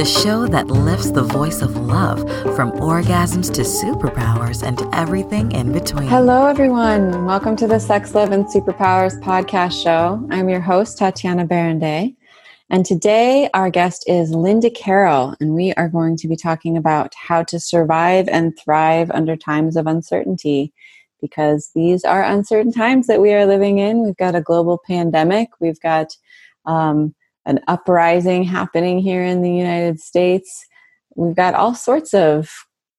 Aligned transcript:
the 0.00 0.06
show 0.06 0.46
that 0.46 0.68
lifts 0.68 1.10
the 1.10 1.22
voice 1.22 1.60
of 1.60 1.76
love 1.76 2.20
from 2.56 2.72
orgasms 2.72 3.52
to 3.52 3.60
superpowers 3.60 4.66
and 4.66 4.80
everything 4.94 5.52
in 5.52 5.72
between. 5.72 6.08
Hello, 6.08 6.46
everyone. 6.46 7.26
Welcome 7.26 7.54
to 7.56 7.66
the 7.66 7.78
Sex, 7.78 8.14
Love, 8.14 8.32
and 8.32 8.46
Superpowers 8.46 9.20
podcast 9.20 9.82
show. 9.82 10.26
I'm 10.30 10.48
your 10.48 10.62
host, 10.62 10.96
Tatiana 10.96 11.46
Berindei. 11.46 12.16
And 12.70 12.86
today, 12.86 13.50
our 13.52 13.68
guest 13.68 14.04
is 14.06 14.30
Linda 14.30 14.70
Carroll, 14.70 15.34
and 15.38 15.54
we 15.54 15.74
are 15.74 15.90
going 15.90 16.16
to 16.16 16.28
be 16.28 16.36
talking 16.36 16.78
about 16.78 17.12
how 17.14 17.42
to 17.42 17.60
survive 17.60 18.26
and 18.28 18.58
thrive 18.58 19.10
under 19.10 19.36
times 19.36 19.76
of 19.76 19.86
uncertainty 19.86 20.72
because 21.20 21.72
these 21.74 22.06
are 22.06 22.24
uncertain 22.24 22.72
times 22.72 23.06
that 23.06 23.20
we 23.20 23.34
are 23.34 23.44
living 23.44 23.76
in. 23.76 24.02
We've 24.02 24.16
got 24.16 24.34
a 24.34 24.40
global 24.40 24.80
pandemic, 24.86 25.50
we've 25.60 25.80
got 25.80 26.16
um, 26.64 27.14
an 27.50 27.60
uprising 27.68 28.44
happening 28.44 29.00
here 29.00 29.22
in 29.24 29.42
the 29.42 29.52
United 29.52 30.00
States. 30.00 30.64
We've 31.16 31.36
got 31.36 31.54
all 31.54 31.74
sorts 31.74 32.14
of 32.14 32.48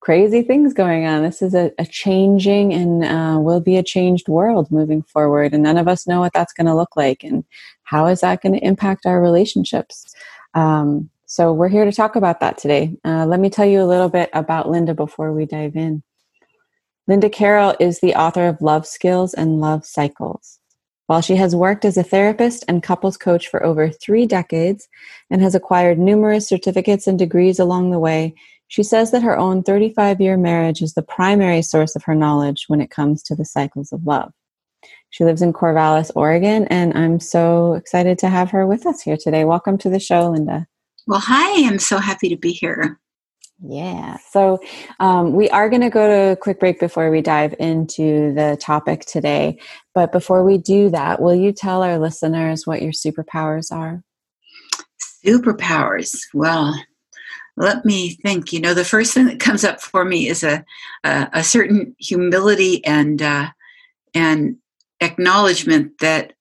crazy 0.01 0.41
things 0.41 0.73
going 0.73 1.05
on. 1.05 1.23
This 1.23 1.41
is 1.41 1.53
a, 1.53 1.71
a 1.79 1.85
changing 1.85 2.73
and 2.73 3.03
uh, 3.05 3.39
will 3.39 3.61
be 3.61 3.77
a 3.77 3.83
changed 3.83 4.27
world 4.27 4.69
moving 4.71 5.03
forward, 5.03 5.53
and 5.53 5.63
none 5.63 5.77
of 5.77 5.87
us 5.87 6.07
know 6.07 6.19
what 6.19 6.33
that's 6.33 6.53
going 6.53 6.67
to 6.67 6.75
look 6.75 6.95
like 6.95 7.23
and 7.23 7.45
how 7.83 8.07
is 8.07 8.21
that 8.21 8.41
going 8.41 8.53
to 8.53 8.65
impact 8.65 9.05
our 9.05 9.21
relationships. 9.21 10.13
Um, 10.53 11.09
so 11.25 11.53
we're 11.53 11.69
here 11.69 11.85
to 11.85 11.93
talk 11.93 12.15
about 12.17 12.41
that 12.41 12.57
today. 12.57 12.97
Uh, 13.05 13.25
let 13.25 13.39
me 13.39 13.49
tell 13.49 13.65
you 13.65 13.81
a 13.81 13.87
little 13.87 14.09
bit 14.09 14.29
about 14.33 14.69
Linda 14.69 14.93
before 14.93 15.31
we 15.31 15.45
dive 15.45 15.77
in. 15.77 16.03
Linda 17.07 17.29
Carroll 17.29 17.75
is 17.79 17.99
the 17.99 18.15
author 18.15 18.47
of 18.47 18.61
Love 18.61 18.85
Skills 18.85 19.33
and 19.33 19.61
Love 19.61 19.85
Cycles. 19.85 20.60
While 21.11 21.19
she 21.19 21.35
has 21.35 21.53
worked 21.53 21.83
as 21.83 21.97
a 21.97 22.03
therapist 22.03 22.63
and 22.69 22.81
couples 22.81 23.17
coach 23.17 23.49
for 23.49 23.61
over 23.65 23.89
three 23.89 24.25
decades 24.25 24.87
and 25.29 25.41
has 25.41 25.53
acquired 25.53 25.99
numerous 25.99 26.47
certificates 26.47 27.05
and 27.05 27.19
degrees 27.19 27.59
along 27.59 27.91
the 27.91 27.99
way, 27.99 28.33
she 28.69 28.81
says 28.81 29.11
that 29.11 29.21
her 29.21 29.37
own 29.37 29.61
35 29.61 30.21
year 30.21 30.37
marriage 30.37 30.81
is 30.81 30.93
the 30.93 31.01
primary 31.01 31.63
source 31.63 31.97
of 31.97 32.03
her 32.05 32.15
knowledge 32.15 32.63
when 32.69 32.79
it 32.79 32.91
comes 32.91 33.23
to 33.23 33.35
the 33.35 33.43
cycles 33.43 33.91
of 33.91 34.05
love. 34.05 34.31
She 35.09 35.25
lives 35.25 35.41
in 35.41 35.51
Corvallis, 35.51 36.11
Oregon, 36.15 36.65
and 36.69 36.97
I'm 36.97 37.19
so 37.19 37.73
excited 37.73 38.17
to 38.19 38.29
have 38.29 38.49
her 38.51 38.65
with 38.65 38.85
us 38.85 39.01
here 39.01 39.17
today. 39.17 39.43
Welcome 39.43 39.77
to 39.79 39.89
the 39.89 39.99
show, 39.99 40.29
Linda. 40.29 40.65
Well, 41.07 41.19
hi, 41.19 41.67
I'm 41.67 41.79
so 41.79 41.97
happy 41.97 42.29
to 42.29 42.37
be 42.37 42.53
here. 42.53 43.01
Yeah. 43.63 44.17
So 44.31 44.59
um, 44.99 45.33
we 45.33 45.49
are 45.51 45.69
going 45.69 45.83
to 45.83 45.91
go 45.91 46.07
to 46.07 46.31
a 46.31 46.35
quick 46.35 46.59
break 46.59 46.79
before 46.79 47.11
we 47.11 47.21
dive 47.21 47.53
into 47.59 48.33
the 48.33 48.57
topic 48.59 49.01
today. 49.05 49.59
But 49.93 50.11
before 50.11 50.43
we 50.43 50.57
do 50.57 50.89
that, 50.89 51.21
will 51.21 51.35
you 51.35 51.51
tell 51.51 51.83
our 51.83 51.99
listeners 51.99 52.65
what 52.65 52.81
your 52.81 52.91
superpowers 52.91 53.71
are? 53.71 54.03
Superpowers. 55.23 56.17
Well, 56.33 56.73
let 57.55 57.85
me 57.85 58.17
think. 58.23 58.51
You 58.51 58.61
know, 58.61 58.73
the 58.73 58.83
first 58.83 59.13
thing 59.13 59.25
that 59.27 59.39
comes 59.39 59.63
up 59.63 59.79
for 59.79 60.03
me 60.05 60.27
is 60.27 60.43
a 60.43 60.65
a, 61.03 61.29
a 61.33 61.43
certain 61.43 61.95
humility 61.99 62.83
and 62.83 63.21
uh, 63.21 63.49
and 64.15 64.55
acknowledgement 65.01 65.99
that 65.99 66.33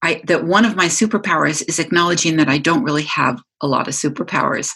I 0.00 0.22
that 0.26 0.44
one 0.44 0.64
of 0.64 0.76
my 0.76 0.86
superpowers 0.86 1.62
is 1.68 1.78
acknowledging 1.78 2.36
that 2.36 2.48
I 2.48 2.56
don't 2.56 2.84
really 2.84 3.02
have 3.02 3.42
a 3.60 3.66
lot 3.66 3.88
of 3.88 3.94
superpowers 3.94 4.70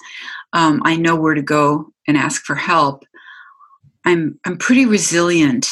um, 0.53 0.83
I 0.85 0.97
know 0.97 1.17
where 1.17 1.35
to 1.35 1.43
go 1.43 1.93
and 2.07 2.17
ask 2.17 2.45
for 2.45 2.55
help. 2.55 3.05
I'm 4.05 4.39
I'm 4.45 4.57
pretty 4.59 4.87
resilient, 4.87 5.69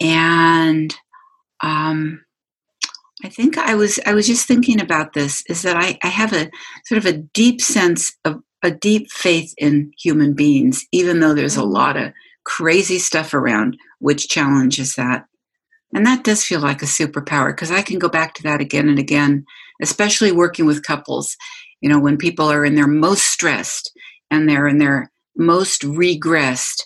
and 0.00 0.94
um, 1.62 2.24
I 3.24 3.28
think 3.28 3.58
I 3.58 3.74
was 3.74 3.98
I 4.06 4.14
was 4.14 4.26
just 4.26 4.46
thinking 4.46 4.80
about 4.80 5.12
this. 5.12 5.42
Is 5.48 5.62
that 5.62 5.76
I, 5.76 5.98
I 6.02 6.08
have 6.08 6.32
a 6.32 6.50
sort 6.86 6.98
of 6.98 7.06
a 7.06 7.18
deep 7.18 7.60
sense 7.60 8.16
of 8.24 8.42
a 8.62 8.70
deep 8.70 9.10
faith 9.10 9.54
in 9.58 9.92
human 9.98 10.34
beings, 10.34 10.86
even 10.92 11.20
though 11.20 11.34
there's 11.34 11.56
a 11.56 11.60
mm-hmm. 11.60 11.72
lot 11.72 11.96
of 11.96 12.12
crazy 12.44 12.98
stuff 12.98 13.34
around 13.34 13.76
which 13.98 14.28
challenges 14.28 14.94
that. 14.94 15.26
And 15.94 16.04
that 16.06 16.24
does 16.24 16.44
feel 16.44 16.60
like 16.60 16.82
a 16.82 16.86
superpower 16.86 17.48
because 17.48 17.70
I 17.70 17.82
can 17.82 17.98
go 17.98 18.08
back 18.08 18.34
to 18.34 18.42
that 18.44 18.60
again 18.60 18.88
and 18.88 18.98
again, 18.98 19.44
especially 19.82 20.32
working 20.32 20.66
with 20.66 20.82
couples. 20.82 21.36
You 21.80 21.88
know, 21.88 22.00
when 22.00 22.16
people 22.16 22.50
are 22.50 22.64
in 22.64 22.74
their 22.74 22.88
most 22.88 23.26
stressed 23.26 23.92
and 24.30 24.48
they're 24.48 24.66
in 24.66 24.78
their 24.78 25.10
most 25.36 25.82
regressed, 25.82 26.82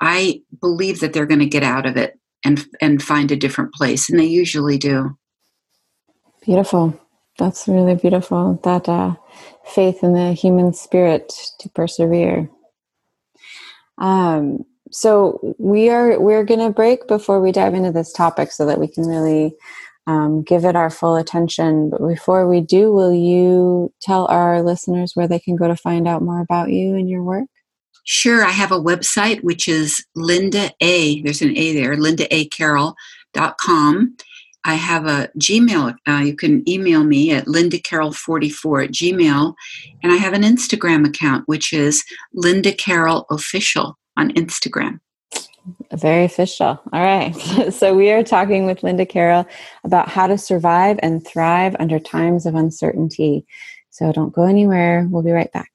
I 0.00 0.42
believe 0.60 1.00
that 1.00 1.12
they're 1.12 1.26
going 1.26 1.40
to 1.40 1.46
get 1.46 1.62
out 1.62 1.86
of 1.86 1.96
it 1.96 2.18
and 2.44 2.66
and 2.80 3.02
find 3.02 3.30
a 3.30 3.36
different 3.36 3.72
place, 3.72 4.10
and 4.10 4.18
they 4.18 4.24
usually 4.24 4.78
do. 4.78 5.16
Beautiful. 6.44 6.98
That's 7.38 7.68
really 7.68 7.94
beautiful. 7.94 8.60
That 8.64 8.88
uh, 8.88 9.14
faith 9.64 10.02
in 10.02 10.12
the 10.12 10.32
human 10.32 10.74
spirit 10.74 11.32
to 11.60 11.68
persevere. 11.68 12.50
Um, 13.98 14.64
so 14.90 15.54
we 15.58 15.88
are 15.88 16.20
we're 16.20 16.44
going 16.44 16.60
to 16.60 16.70
break 16.70 17.06
before 17.06 17.40
we 17.40 17.52
dive 17.52 17.74
into 17.74 17.92
this 17.92 18.12
topic, 18.12 18.50
so 18.50 18.66
that 18.66 18.80
we 18.80 18.88
can 18.88 19.06
really 19.06 19.54
um, 20.06 20.42
give 20.42 20.64
it 20.64 20.76
our 20.76 20.90
full 20.90 21.16
attention. 21.16 21.90
But 21.90 22.06
before 22.06 22.48
we 22.48 22.60
do, 22.60 22.92
will 22.92 23.14
you 23.14 23.92
tell 24.00 24.26
our 24.26 24.62
listeners 24.62 25.12
where 25.14 25.28
they 25.28 25.38
can 25.38 25.56
go 25.56 25.68
to 25.68 25.76
find 25.76 26.08
out 26.08 26.22
more 26.22 26.40
about 26.40 26.70
you 26.70 26.94
and 26.94 27.08
your 27.08 27.22
work? 27.22 27.46
Sure. 28.04 28.44
I 28.44 28.50
have 28.50 28.72
a 28.72 28.80
website 28.80 29.44
which 29.44 29.68
is 29.68 30.04
Linda 30.16 30.72
A. 30.80 31.22
There's 31.22 31.42
an 31.42 31.56
A 31.56 31.72
there, 31.72 31.96
lindaacarroll.com. 31.96 34.16
I 34.64 34.74
have 34.74 35.06
a 35.06 35.28
Gmail. 35.38 35.94
Uh, 36.08 36.22
you 36.24 36.36
can 36.36 36.68
email 36.68 37.04
me 37.04 37.32
at 37.32 37.48
linda 37.48 37.78
lindacarroll44 37.78 38.84
at 38.84 38.92
gmail. 38.92 39.54
And 40.02 40.12
I 40.12 40.16
have 40.16 40.32
an 40.32 40.42
Instagram 40.42 41.06
account, 41.06 41.46
which 41.46 41.72
is 41.72 42.02
Linda 42.32 42.72
Carroll 42.72 43.26
Official 43.30 43.96
on 44.16 44.32
Instagram. 44.34 44.98
Very 45.92 46.24
official. 46.24 46.80
All 46.92 47.02
right. 47.02 47.34
So, 47.72 47.94
we 47.94 48.10
are 48.10 48.22
talking 48.22 48.66
with 48.66 48.82
Linda 48.82 49.06
Carroll 49.06 49.46
about 49.84 50.08
how 50.08 50.26
to 50.26 50.38
survive 50.38 50.98
and 51.02 51.24
thrive 51.26 51.76
under 51.78 51.98
times 51.98 52.46
of 52.46 52.54
uncertainty. 52.54 53.46
So, 53.90 54.10
don't 54.12 54.32
go 54.32 54.44
anywhere. 54.44 55.06
We'll 55.10 55.22
be 55.22 55.32
right 55.32 55.52
back. 55.52 55.70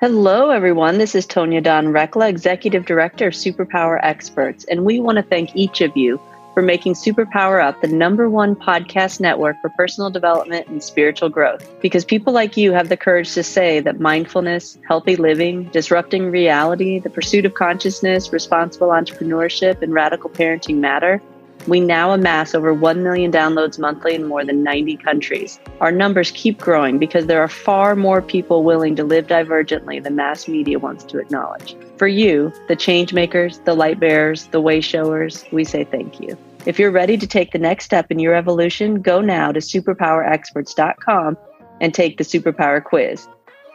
Hello, 0.00 0.50
everyone. 0.50 0.98
This 0.98 1.16
is 1.16 1.26
Tonya 1.26 1.60
Dawn 1.60 1.86
Recla, 1.86 2.28
Executive 2.28 2.86
Director 2.86 3.26
of 3.26 3.34
Superpower 3.34 3.98
Experts, 4.00 4.64
and 4.66 4.84
we 4.84 5.00
want 5.00 5.16
to 5.16 5.22
thank 5.22 5.56
each 5.56 5.80
of 5.80 5.96
you 5.96 6.20
for 6.58 6.62
making 6.62 6.94
Superpower 6.94 7.62
Up 7.62 7.80
the 7.82 7.86
number 7.86 8.28
one 8.28 8.56
podcast 8.56 9.20
network 9.20 9.60
for 9.60 9.68
personal 9.68 10.10
development 10.10 10.66
and 10.66 10.82
spiritual 10.82 11.28
growth. 11.28 11.64
Because 11.80 12.04
people 12.04 12.32
like 12.32 12.56
you 12.56 12.72
have 12.72 12.88
the 12.88 12.96
courage 12.96 13.32
to 13.34 13.44
say 13.44 13.78
that 13.78 14.00
mindfulness, 14.00 14.76
healthy 14.88 15.14
living, 15.14 15.68
disrupting 15.68 16.32
reality, 16.32 16.98
the 16.98 17.10
pursuit 17.10 17.44
of 17.44 17.54
consciousness, 17.54 18.32
responsible 18.32 18.88
entrepreneurship, 18.88 19.80
and 19.82 19.94
radical 19.94 20.30
parenting 20.30 20.78
matter. 20.78 21.22
We 21.68 21.78
now 21.78 22.10
amass 22.10 22.56
over 22.56 22.74
1 22.74 23.04
million 23.04 23.30
downloads 23.30 23.78
monthly 23.78 24.16
in 24.16 24.24
more 24.24 24.44
than 24.44 24.64
90 24.64 24.96
countries. 24.96 25.60
Our 25.80 25.92
numbers 25.92 26.32
keep 26.32 26.58
growing 26.58 26.98
because 26.98 27.26
there 27.26 27.40
are 27.40 27.46
far 27.46 27.94
more 27.94 28.20
people 28.20 28.64
willing 28.64 28.96
to 28.96 29.04
live 29.04 29.28
divergently 29.28 30.02
than 30.02 30.16
mass 30.16 30.48
media 30.48 30.80
wants 30.80 31.04
to 31.04 31.20
acknowledge. 31.20 31.76
For 31.98 32.08
you, 32.08 32.52
the 32.66 32.74
change 32.74 33.12
makers, 33.12 33.60
the 33.60 33.74
light 33.74 34.00
bearers, 34.00 34.46
the 34.46 34.60
way 34.60 34.80
showers, 34.80 35.44
we 35.52 35.62
say 35.62 35.84
thank 35.84 36.18
you. 36.18 36.36
If 36.66 36.78
you're 36.78 36.90
ready 36.90 37.16
to 37.16 37.26
take 37.26 37.52
the 37.52 37.58
next 37.58 37.84
step 37.84 38.10
in 38.10 38.18
your 38.18 38.34
evolution, 38.34 39.00
go 39.00 39.20
now 39.20 39.52
to 39.52 39.60
superpowerexperts.com 39.60 41.36
and 41.80 41.94
take 41.94 42.18
the 42.18 42.24
superpower 42.24 42.82
quiz. 42.82 43.26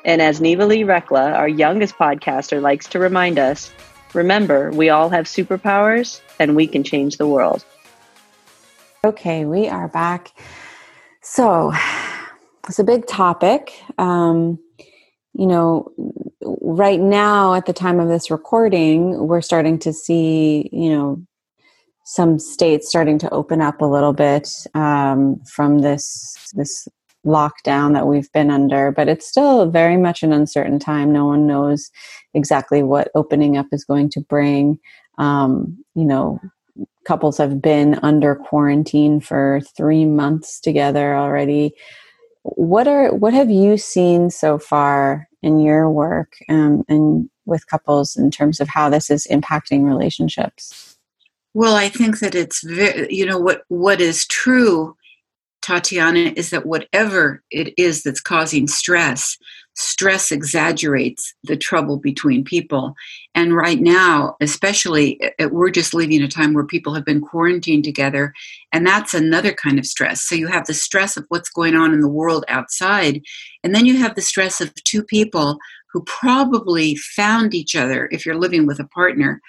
And 0.06 0.22
as 0.22 0.42
Neva 0.42 0.66
Lee 0.66 0.84
Recla, 0.84 1.34
our 1.34 1.48
youngest 1.48 1.96
podcaster, 1.96 2.62
likes 2.62 2.88
to 2.90 3.00
remind 3.00 3.40
us, 3.40 3.72
remember, 4.14 4.70
we 4.72 4.90
all 4.90 5.10
have 5.10 5.26
superpowers 5.26 6.20
and 6.40 6.56
we 6.56 6.68
can 6.68 6.84
change 6.84 7.18
the 7.18 7.28
world. 7.28 7.64
Okay, 9.06 9.46
we 9.46 9.68
are 9.70 9.88
back. 9.88 10.32
So, 11.22 11.74
it's 12.68 12.80
a 12.80 12.84
big 12.84 13.08
topic. 13.08 13.74
Um, 13.98 14.60
you 15.34 15.48
know, 15.48 15.92
right 16.42 17.00
now, 17.00 17.56
at 17.56 17.66
the 17.66 17.74
time 17.74 18.00
of 18.00 18.08
this 18.08 18.30
recording, 18.30 19.28
we're 19.28 19.42
starting 19.42 19.80
to 19.80 19.94
see, 19.94 20.70
you 20.72 20.90
know, 20.90 21.26
some 22.04 22.38
states 22.40 22.88
starting 22.88 23.18
to 23.20 23.30
open 23.32 23.62
up 23.62 23.82
a 23.82 23.86
little 23.86 24.14
bit 24.14 24.50
um, 24.74 25.42
from 25.46 25.80
this 25.80 26.52
this 26.54 26.88
lockdown 27.26 27.94
that 27.94 28.08
we've 28.08 28.32
been 28.34 28.52
under, 28.52 28.92
but 28.92 29.08
it's 29.08 29.28
still 29.28 29.70
very 29.70 29.98
much 29.98 30.24
an 30.24 30.34
uncertain 30.34 30.80
time. 30.80 31.14
No 31.14 31.26
one 31.26 31.48
knows 31.48 31.90
exactly 32.34 32.84
what 32.84 33.12
opening 33.16 33.56
up 33.58 33.68
is 33.72 33.86
going 33.86 34.10
to 34.10 34.22
bring. 34.22 34.78
Um, 35.18 35.78
you 35.96 36.04
know, 36.04 36.40
couples 37.06 37.38
have 37.38 37.62
been 37.62 37.96
under 38.04 38.36
quarantine 38.36 39.20
for 39.20 39.62
three 39.76 40.06
months 40.06 40.60
together 40.60 41.16
already. 41.16 41.74
What 42.44 42.88
are 42.88 43.14
what 43.14 43.34
have 43.34 43.50
you 43.50 43.78
seen 43.78 44.30
so 44.30 44.58
far 44.58 45.30
in 45.42 45.60
your 45.60 45.90
work 45.90 46.34
um, 46.50 46.84
and 46.90 47.30
with 47.46 47.68
couples 47.68 48.16
in 48.16 48.32
terms 48.32 48.60
of 48.60 48.68
how 48.68 48.90
this 48.90 49.10
is 49.10 49.28
impacting 49.32 49.86
relationships? 49.86 50.93
Well, 51.54 51.76
I 51.76 51.90
think 51.90 52.20
that 52.20 52.36
it's 52.36 52.64
very, 52.64 53.14
you 53.14 53.26
know, 53.26 53.38
what 53.40 53.64
what 53.68 54.02
is 54.02 54.26
true 54.28 54.96
Tatiana, 55.64 56.34
is 56.36 56.50
that 56.50 56.66
whatever 56.66 57.42
it 57.50 57.74
is 57.78 58.04
that's 58.04 58.20
causing 58.22 58.68
stress, 58.68 59.38
stress 59.76 60.32
exaggerates 60.32 61.34
the 61.46 61.56
trouble 61.56 61.98
between 61.98 62.44
people. 62.44 62.96
And 63.34 63.56
right 63.56 63.80
now, 63.80 64.36
especially, 64.42 65.20
we're 65.52 65.70
just 65.72 65.94
living 65.94 66.22
a 66.22 66.28
time 66.28 66.54
where 66.54 66.66
people 66.66 66.94
have 66.94 67.06
been 67.06 67.22
quarantined 67.22 67.86
together, 67.86 68.34
and 68.74 68.86
that's 68.86 69.14
another 69.14 69.54
kind 69.54 69.80
of 69.80 69.86
stress. 69.86 70.22
So 70.24 70.36
you 70.36 70.48
have 70.48 70.66
the 70.66 70.74
stress 70.74 71.16
of 71.18 71.26
what's 71.30 71.50
going 71.50 71.76
on 71.76 71.94
in 71.94 72.02
the 72.02 72.10
world 72.10 72.44
outside, 72.50 73.22
and 73.64 73.74
then 73.74 73.86
you 73.86 73.98
have 74.00 74.16
the 74.16 74.22
stress 74.22 74.60
of 74.60 74.74
two 74.84 75.04
people 75.04 75.58
who 75.94 76.04
probably 76.04 76.96
found 76.96 77.54
each 77.54 77.76
other 77.76 78.10
if 78.12 78.26
you're 78.26 78.40
living 78.40 78.68
with 78.68 78.80
a 78.80 78.88
partner. 78.88 79.40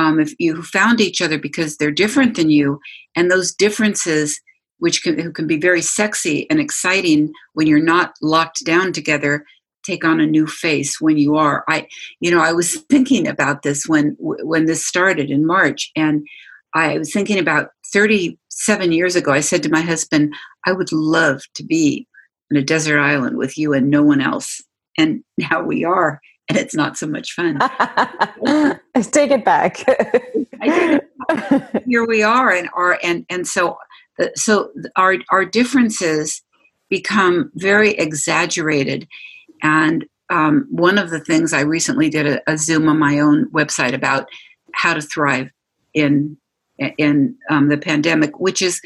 Um, 0.00 0.20
if 0.20 0.34
you 0.38 0.62
found 0.62 1.00
each 1.00 1.20
other 1.20 1.38
because 1.38 1.76
they're 1.76 1.90
different 1.90 2.36
than 2.36 2.50
you, 2.50 2.80
and 3.14 3.30
those 3.30 3.52
differences 3.52 4.40
which 4.78 5.02
can, 5.02 5.18
who 5.18 5.30
can 5.30 5.46
be 5.46 5.58
very 5.58 5.82
sexy 5.82 6.48
and 6.48 6.58
exciting 6.58 7.32
when 7.52 7.66
you're 7.66 7.82
not 7.82 8.14
locked 8.22 8.64
down 8.64 8.92
together 8.92 9.44
take 9.82 10.04
on 10.04 10.20
a 10.20 10.26
new 10.26 10.46
face 10.46 11.00
when 11.00 11.16
you 11.16 11.36
are. 11.36 11.64
I 11.68 11.86
you 12.20 12.30
know 12.30 12.40
i 12.40 12.52
was 12.52 12.76
thinking 12.90 13.26
about 13.26 13.62
this 13.62 13.86
when 13.86 14.16
when 14.18 14.66
this 14.66 14.84
started 14.84 15.30
in 15.30 15.46
march 15.46 15.90
and 15.96 16.26
i 16.74 16.98
was 16.98 17.12
thinking 17.12 17.38
about 17.38 17.70
37 17.92 18.92
years 18.92 19.16
ago 19.16 19.32
i 19.32 19.40
said 19.40 19.62
to 19.62 19.70
my 19.70 19.80
husband 19.80 20.34
i 20.66 20.72
would 20.72 20.92
love 20.92 21.42
to 21.54 21.64
be 21.64 22.06
on 22.50 22.56
a 22.56 22.62
desert 22.62 23.00
island 23.00 23.36
with 23.36 23.56
you 23.56 23.72
and 23.72 23.90
no 23.90 24.02
one 24.02 24.20
else. 24.20 24.62
And 24.98 25.22
now 25.38 25.62
we 25.62 25.84
are 25.84 26.20
and 26.50 26.58
it's 26.58 26.74
not 26.74 26.98
so 26.98 27.06
much 27.06 27.32
fun. 27.32 27.58
Take 29.12 29.30
it 29.30 29.44
back. 29.44 29.84
Here 31.86 32.04
we 32.04 32.22
are 32.24 32.50
and 32.50 32.68
our 32.74 32.98
and 33.04 33.24
and 33.30 33.46
so 33.46 33.78
so 34.34 34.72
our 34.96 35.16
our 35.30 35.44
differences 35.44 36.42
become 36.88 37.52
very 37.54 37.92
exaggerated. 37.92 39.06
And 39.62 40.04
um, 40.28 40.66
one 40.70 40.98
of 40.98 41.10
the 41.10 41.20
things 41.20 41.52
I 41.52 41.60
recently 41.60 42.10
did 42.10 42.26
a, 42.26 42.52
a, 42.52 42.58
Zoom 42.58 42.88
on 42.88 42.98
my 42.98 43.20
own 43.20 43.48
website 43.50 43.94
about 43.94 44.28
how 44.74 44.94
to 44.94 45.00
thrive 45.00 45.50
in 45.94 46.36
in 46.98 47.36
um, 47.48 47.68
the 47.68 47.78
pandemic, 47.78 48.40
which 48.40 48.60
is 48.60 48.80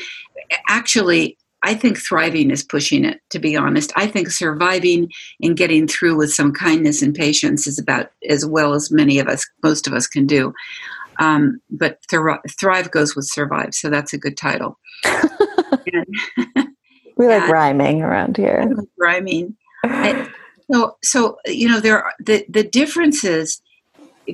actually 0.69 1.39
I 1.65 1.75
think 1.75 1.99
thriving 1.99 2.51
is 2.51 2.63
pushing 2.63 3.05
it. 3.05 3.21
To 3.31 3.39
be 3.39 3.57
honest, 3.57 3.91
I 3.97 4.07
think 4.07 4.31
surviving 4.31 5.11
and 5.41 5.57
getting 5.57 5.89
through 5.89 6.17
with 6.17 6.33
some 6.33 6.53
kindness 6.53 7.01
and 7.01 7.15
patience 7.15 7.67
is 7.67 7.79
about 7.79 8.11
as 8.29 8.45
well 8.45 8.75
as 8.75 8.91
many 8.91 9.19
of 9.19 9.29
us, 9.29 9.47
most 9.63 9.87
of 9.87 9.95
us, 9.95 10.07
can 10.07 10.27
do. 10.27 10.53
Um, 11.19 11.61
but 11.71 11.99
thrive 12.11 12.91
goes 12.91 13.17
with 13.17 13.27
survive, 13.27 13.75
so 13.75 13.89
that's 13.89 14.13
a 14.13 14.19
good 14.19 14.37
title. 14.37 14.79
and, 15.05 16.69
we 17.17 17.27
like 17.29 17.49
rhyming 17.49 18.03
around 18.03 18.37
here. 18.37 18.71
Like 18.77 18.89
rhyming. 18.99 19.57
I, 19.85 20.29
so, 20.71 20.97
so 21.03 21.39
you 21.47 21.69
know, 21.69 21.81
there 21.81 22.03
are 22.03 22.13
the 22.21 22.45
the 22.49 22.65
differences 22.65 23.63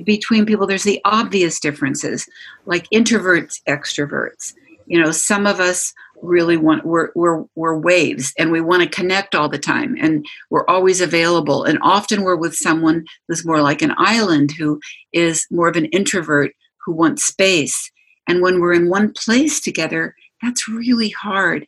between 0.03 0.45
people. 0.45 0.67
There's 0.67 0.83
the 0.83 1.01
obvious 1.05 1.59
differences, 1.59 2.27
like 2.65 2.89
introverts, 2.89 3.61
extroverts. 3.69 4.53
You 4.87 5.01
know, 5.01 5.11
some 5.11 5.45
of 5.45 5.59
us 5.59 5.93
really 6.21 6.57
want 6.57 6.85
we're 6.85 7.09
we're 7.15 7.43
we're 7.55 7.77
waves 7.77 8.33
and 8.37 8.51
we 8.51 8.61
want 8.61 8.83
to 8.83 8.89
connect 8.89 9.35
all 9.35 9.49
the 9.49 9.59
time 9.59 9.95
and 9.99 10.25
we're 10.49 10.67
always 10.67 11.01
available. 11.01 11.63
And 11.63 11.79
often 11.81 12.23
we're 12.23 12.35
with 12.35 12.55
someone 12.55 13.05
who's 13.27 13.45
more 13.45 13.61
like 13.61 13.81
an 13.81 13.93
island 13.97 14.51
who 14.57 14.79
is 15.13 15.45
more 15.51 15.67
of 15.67 15.75
an 15.75 15.85
introvert 15.85 16.51
who 16.85 16.93
wants 16.93 17.25
space. 17.25 17.91
And 18.27 18.41
when 18.41 18.59
we're 18.59 18.73
in 18.73 18.89
one 18.89 19.13
place 19.13 19.59
together 19.59 20.15
that's 20.41 20.67
really 20.67 21.09
hard. 21.09 21.67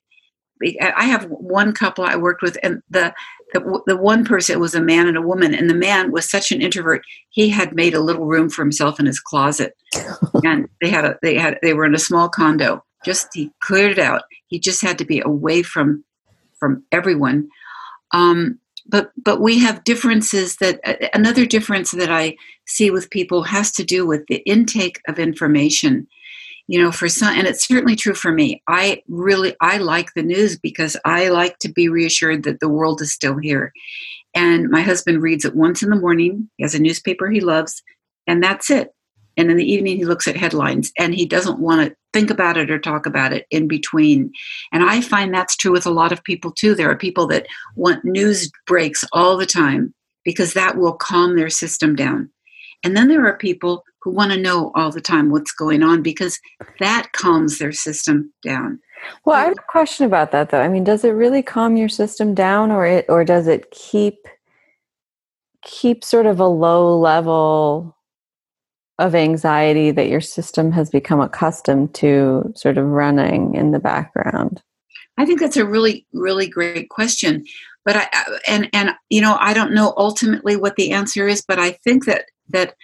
I 0.82 1.06
have 1.06 1.26
one 1.26 1.74
couple 1.74 2.06
i 2.06 2.16
worked 2.16 2.42
with 2.42 2.58
and 2.64 2.82
the 2.90 3.14
the, 3.54 3.82
the 3.86 3.98
one 3.98 4.26
person 4.26 4.60
was 4.60 4.74
a 4.74 4.82
man 4.82 5.08
and 5.08 5.18
a 5.18 5.22
woman 5.22 5.54
and 5.54 5.70
the 5.70 5.76
man 5.76 6.12
was 6.12 6.30
such 6.30 6.52
an 6.52 6.62
introvert 6.62 7.04
he 7.30 7.50
had 7.50 7.76
made 7.76 7.94
a 7.94 8.00
little 8.00 8.26
room 8.26 8.50
for 8.50 8.64
himself 8.64 9.00
in 9.00 9.06
his 9.06 9.20
closet. 9.20 9.76
And 10.46 10.68
they 10.82 10.90
had 10.90 11.06
a 11.06 11.18
they 11.22 11.38
had 11.38 11.58
they 11.62 11.74
were 11.74 11.86
in 11.86 11.96
a 11.96 12.00
small 12.00 12.28
condo. 12.28 12.84
Just 13.06 13.28
he 13.34 13.52
cleared 13.62 13.92
it 13.92 14.00
out 14.00 14.24
he 14.54 14.60
just 14.60 14.84
had 14.84 15.00
to 15.00 15.06
be 15.06 15.20
away 15.20 15.64
from 15.64 16.04
from 16.60 16.84
everyone. 16.92 17.50
Um, 18.12 18.60
but 18.86 19.12
but 19.18 19.42
we 19.42 19.58
have 19.58 19.84
differences 19.84 20.58
that 20.58 20.80
uh, 20.86 21.08
another 21.16 21.46
difference 21.46 21.90
that 21.92 22.12
i 22.12 22.36
see 22.68 22.92
with 22.92 23.10
people 23.10 23.42
has 23.42 23.72
to 23.72 23.84
do 23.84 24.06
with 24.06 24.22
the 24.28 24.44
intake 24.46 25.02
of 25.08 25.18
information. 25.18 26.08
You 26.68 26.84
know 26.84 26.92
for 26.92 27.10
some 27.10 27.36
and 27.36 27.48
it's 27.48 27.68
certainly 27.68 27.96
true 27.96 28.14
for 28.14 28.32
me. 28.32 28.62
I 28.68 29.02
really 29.08 29.56
i 29.60 29.78
like 29.78 30.14
the 30.14 30.22
news 30.22 30.60
because 30.60 30.96
i 31.04 31.30
like 31.30 31.58
to 31.60 31.70
be 31.70 31.90
reassured 31.90 32.44
that 32.44 32.60
the 32.60 32.70
world 32.70 33.02
is 33.02 33.12
still 33.12 33.38
here. 33.40 33.74
And 34.36 34.70
my 34.70 34.82
husband 34.82 35.24
reads 35.24 35.46
it 35.46 35.56
once 35.56 35.82
in 35.82 35.90
the 35.90 36.04
morning. 36.06 36.50
He 36.58 36.64
has 36.64 36.76
a 36.76 36.82
newspaper 36.88 37.32
he 37.32 37.40
loves 37.40 37.82
and 38.28 38.44
that's 38.44 38.70
it 38.70 38.94
and 39.38 39.50
in 39.50 39.58
the 39.58 39.72
evening 39.72 39.98
he 39.98 40.06
looks 40.06 40.28
at 40.28 40.38
headlines 40.38 40.92
and 40.98 41.14
he 41.14 41.26
doesn't 41.26 41.60
want 41.60 41.82
to 41.82 41.96
think 42.14 42.30
about 42.30 42.58
it 42.58 42.70
or 42.70 42.78
talk 42.78 43.06
about 43.06 43.34
it 43.34 43.46
in 43.50 43.68
between 43.68 44.32
and 44.72 44.84
i 44.84 45.02
find 45.02 45.34
that's 45.34 45.56
true 45.56 45.72
with 45.72 45.86
a 45.86 45.92
lot 45.92 46.12
of 46.12 46.24
people 46.24 46.52
too 46.52 46.76
there 46.76 46.90
are 46.90 46.98
people 46.98 47.28
that 47.28 47.48
want 47.76 48.04
news 48.06 48.52
breaks 48.68 49.04
all 49.12 49.38
the 49.38 49.46
time 49.46 49.94
because 50.24 50.54
that 50.54 50.78
will 50.78 50.94
calm 50.94 51.36
their 51.36 51.50
system 51.50 51.96
down 51.96 52.30
and 52.84 52.98
then 52.98 53.08
there 53.08 53.26
are 53.26 53.38
people 53.38 53.84
who 54.02 54.12
want 54.12 54.32
to 54.32 54.38
know 54.38 54.72
all 54.76 54.92
the 54.92 55.02
time 55.02 55.32
what's 55.32 55.54
going 55.54 55.82
on 55.82 56.04
because 56.04 56.40
that 56.80 57.10
calms 57.14 57.58
their 57.58 57.72
system 57.72 58.34
down. 58.44 58.80
Well, 59.26 59.38
I 59.38 59.46
have 59.46 59.54
a 59.54 59.72
question 59.72 60.06
about 60.06 60.32
that 60.32 60.50
though. 60.50 60.62
I 60.62 60.68
mean, 60.68 60.84
does 60.84 61.04
it 61.04 61.12
really 61.12 61.42
calm 61.42 61.78
your 61.78 61.90
system 61.90 62.34
down 62.34 62.72
or 62.72 62.86
it 62.86 63.06
or 63.08 63.24
does 63.24 63.48
it 63.48 63.72
keep 63.72 64.28
keep 65.64 66.04
sort 66.04 66.26
of 66.26 66.42
a 66.42 66.48
low 66.48 66.98
level 67.00 67.96
of 69.00 69.16
anxiety 69.16 69.92
that 69.92 70.10
your 70.10 70.22
system 70.22 70.72
has 70.72 70.90
become 70.90 71.20
accustomed 71.20 71.94
to 71.96 72.52
sort 72.56 72.78
of 72.78 72.86
running 72.86 73.56
in 73.56 73.72
the 73.72 73.80
background? 73.80 74.62
I 75.18 75.26
think 75.26 75.40
that's 75.40 75.58
a 75.58 75.66
really 75.66 76.06
really 76.14 76.48
great 76.48 76.90
question. 76.90 77.46
But 77.86 77.98
I 77.98 78.38
and 78.48 78.70
and 78.74 78.92
you 79.10 79.22
know, 79.22 79.38
I 79.40 79.54
don't 79.54 79.74
know 79.74 79.94
ultimately 79.98 80.56
what 80.56 80.76
the 80.76 80.92
answer 80.92 81.28
is, 81.28 81.44
but 81.46 81.60
I 81.60 81.72
think 81.72 82.06
that 82.06 82.26
that 82.50 82.76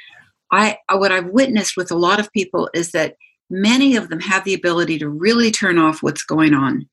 I 0.51 0.77
what 0.91 1.11
I've 1.11 1.27
witnessed 1.27 1.77
with 1.77 1.91
a 1.91 1.97
lot 1.97 2.19
of 2.19 2.31
people 2.33 2.69
is 2.73 2.91
that 2.91 3.15
many 3.49 3.95
of 3.95 4.09
them 4.09 4.19
have 4.19 4.43
the 4.43 4.53
ability 4.53 4.99
to 4.99 5.09
really 5.09 5.51
turn 5.51 5.77
off 5.77 6.03
what's 6.03 6.23
going 6.23 6.53
on. 6.53 6.87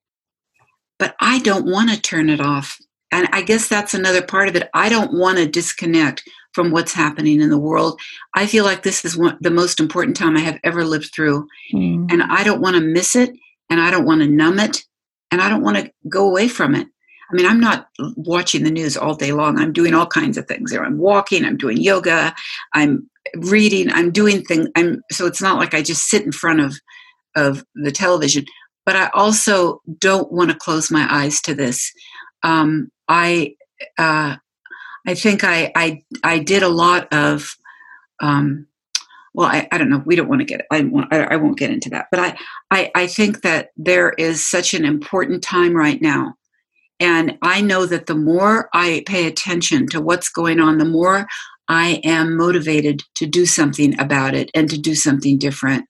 But 0.99 1.15
I 1.21 1.41
don't 1.41 1.67
want 1.67 1.91
to 1.91 2.01
turn 2.01 2.31
it 2.31 2.41
off. 2.41 2.79
And 3.13 3.29
I 3.33 3.43
guess 3.43 3.69
that's 3.69 3.95
another 3.95 4.23
part 4.23 4.49
of 4.49 4.57
it. 4.57 4.69
I 4.75 4.89
don't 4.89 5.13
want 5.13 5.39
to 5.39 5.47
disconnect 5.47 6.25
from 6.53 6.71
what's 6.71 6.93
happening 6.93 7.41
in 7.41 7.51
the 7.51 7.59
world. 7.59 8.01
I 8.35 8.47
feel 8.47 8.65
like 8.65 8.83
this 8.83 9.05
is 9.05 9.17
one, 9.17 9.39
the 9.41 9.51
most 9.51 9.79
important 9.79 10.17
time 10.17 10.37
I 10.37 10.41
have 10.41 10.59
ever 10.65 10.85
lived 10.85 11.13
through. 11.15 11.47
Mm. 11.73 12.11
And 12.11 12.23
I 12.23 12.43
don't 12.43 12.61
want 12.61 12.77
to 12.77 12.83
miss 12.83 13.15
it. 13.15 13.31
And 13.71 13.81
I 13.81 13.91
don't 13.91 14.07
want 14.07 14.23
to 14.23 14.29
numb 14.29 14.59
it. 14.59 14.83
And 15.31 15.41
I 15.41 15.49
don't 15.49 15.63
want 15.63 15.77
to 15.77 15.91
go 16.09 16.29
away 16.29 16.49
from 16.49 16.75
it. 16.75 16.89
I 17.31 17.35
mean, 17.35 17.47
I'm 17.47 17.61
not 17.61 17.89
watching 18.17 18.63
the 18.63 18.71
news 18.71 18.97
all 18.97 19.15
day 19.15 19.33
long. 19.33 19.59
I'm 19.59 19.73
doing 19.73 19.95
all 19.95 20.07
kinds 20.07 20.39
of 20.39 20.47
things 20.47 20.71
there. 20.71 20.85
I'm 20.85 20.99
walking, 20.99 21.45
I'm 21.45 21.57
doing 21.57 21.77
yoga, 21.77 22.35
I'm 22.73 23.11
reading, 23.35 23.91
I'm 23.91 24.13
doing 24.13 24.43
things. 24.43 24.69
I'm 24.77 25.03
so 25.11 25.27
it's 25.27 25.43
not 25.43 25.59
like 25.59 25.75
I 25.75 25.83
just 25.83 26.09
sit 26.09 26.23
in 26.23 26.33
front 26.33 26.61
of 26.61 26.77
of 27.35 27.65
the 27.75 27.91
television. 27.91 28.45
But 28.85 28.95
I 28.95 29.11
also 29.13 29.81
don't 29.99 30.31
want 30.31 30.51
to 30.51 30.57
close 30.57 30.91
my 30.91 31.07
eyes 31.11 31.41
to 31.43 31.55
this. 31.55 31.93
Um, 32.45 32.91
I 33.09 33.57
uh, 33.99 34.37
I 35.07 35.15
think 35.15 35.45
I, 35.45 35.73
I 35.75 36.03
I 36.23 36.39
did 36.39 36.63
a 36.63 36.69
lot 36.69 37.13
of 37.13 37.57
um, 38.21 38.67
well 39.35 39.49
I, 39.49 39.69
I 39.71 39.79
don't 39.79 39.91
know 39.91 40.03
we 40.05 40.17
don't 40.17 40.29
want 40.29 40.41
to 40.41 40.47
get 40.47 40.67
I 40.71 40.83
won't 40.83 41.13
I, 41.13 41.37
won't 41.37 41.59
get 41.59 41.71
into 41.71 41.91
that 41.91 42.09
but 42.11 42.21
I, 42.21 42.39
I 42.71 42.91
I 42.95 43.07
think 43.07 43.43
that 43.43 43.71
there 43.77 44.11
is 44.11 44.45
such 44.45 44.75
an 44.75 44.85
important 44.85 45.43
time 45.43 45.75
right 45.75 46.01
now 46.01 46.35
and 46.99 47.39
I 47.43 47.61
know 47.61 47.87
that 47.87 48.07
the 48.07 48.15
more 48.15 48.69
I 48.73 49.05
pay 49.07 49.27
attention 49.27 49.87
to 49.89 50.01
what's 50.01 50.29
going 50.29 50.61
on 50.61 50.79
the 50.79 50.85
more 50.85 51.27
I 51.69 52.01
am 52.05 52.37
motivated 52.37 53.03
to 53.17 53.27
do 53.27 53.47
something 53.47 53.99
about 53.99 54.35
it 54.35 54.51
and 54.55 54.71
to 54.71 54.79
do 54.79 54.95
something 54.95 55.39
different. 55.39 55.87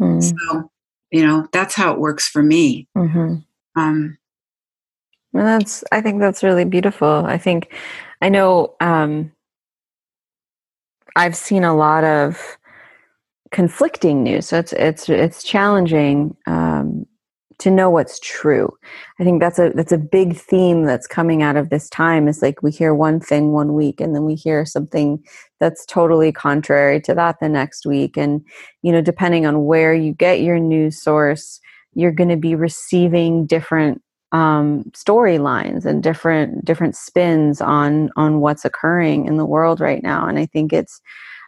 Mm. 0.00 0.22
So, 0.22 0.70
you 1.10 1.26
know, 1.26 1.46
that's 1.52 1.74
how 1.74 1.92
it 1.92 2.00
works 2.00 2.28
for 2.28 2.42
me. 2.42 2.88
Mm-hmm. 2.96 3.36
Um, 3.76 4.18
well, 5.38 5.46
that's, 5.46 5.84
I 5.92 6.00
think 6.00 6.18
that's 6.18 6.42
really 6.42 6.64
beautiful. 6.64 7.24
I 7.24 7.38
think, 7.38 7.72
I 8.20 8.28
know, 8.28 8.74
um, 8.80 9.30
I've 11.14 11.36
seen 11.36 11.62
a 11.62 11.76
lot 11.76 12.02
of 12.02 12.58
conflicting 13.52 14.24
news. 14.24 14.48
So 14.48 14.58
it's, 14.58 14.72
it's, 14.72 15.08
it's 15.08 15.44
challenging, 15.44 16.36
um, 16.48 17.06
to 17.58 17.70
know 17.70 17.88
what's 17.88 18.18
true. 18.18 18.72
I 19.20 19.24
think 19.24 19.40
that's 19.40 19.58
a 19.58 19.70
that's 19.74 19.90
a 19.90 19.98
big 19.98 20.36
theme 20.36 20.84
that's 20.84 21.06
coming 21.08 21.42
out 21.42 21.56
of 21.56 21.70
this 21.70 21.88
time 21.88 22.28
is 22.28 22.40
like 22.40 22.62
we 22.62 22.70
hear 22.70 22.94
one 22.94 23.18
thing 23.20 23.52
one 23.52 23.74
week 23.74 24.00
and 24.00 24.14
then 24.14 24.24
we 24.24 24.36
hear 24.36 24.64
something 24.64 25.22
that's 25.58 25.84
totally 25.86 26.30
contrary 26.30 27.00
to 27.00 27.14
that 27.14 27.40
the 27.40 27.48
next 27.48 27.84
week 27.84 28.16
and 28.16 28.44
you 28.82 28.92
know 28.92 29.00
depending 29.00 29.44
on 29.44 29.64
where 29.64 29.92
you 29.92 30.12
get 30.12 30.40
your 30.40 30.60
news 30.60 31.02
source 31.02 31.60
you're 31.94 32.12
going 32.12 32.28
to 32.28 32.36
be 32.36 32.54
receiving 32.54 33.44
different 33.44 34.00
um, 34.32 34.84
storylines 34.92 35.84
and 35.86 36.02
different 36.02 36.64
different 36.64 36.96
spins 36.96 37.60
on 37.60 38.10
on 38.16 38.40
what's 38.40 38.64
occurring 38.64 39.26
in 39.26 39.36
the 39.36 39.46
world 39.46 39.80
right 39.80 40.02
now. 40.02 40.26
And 40.26 40.38
i 40.38 40.46
think 40.46 40.72
it's 40.72 41.00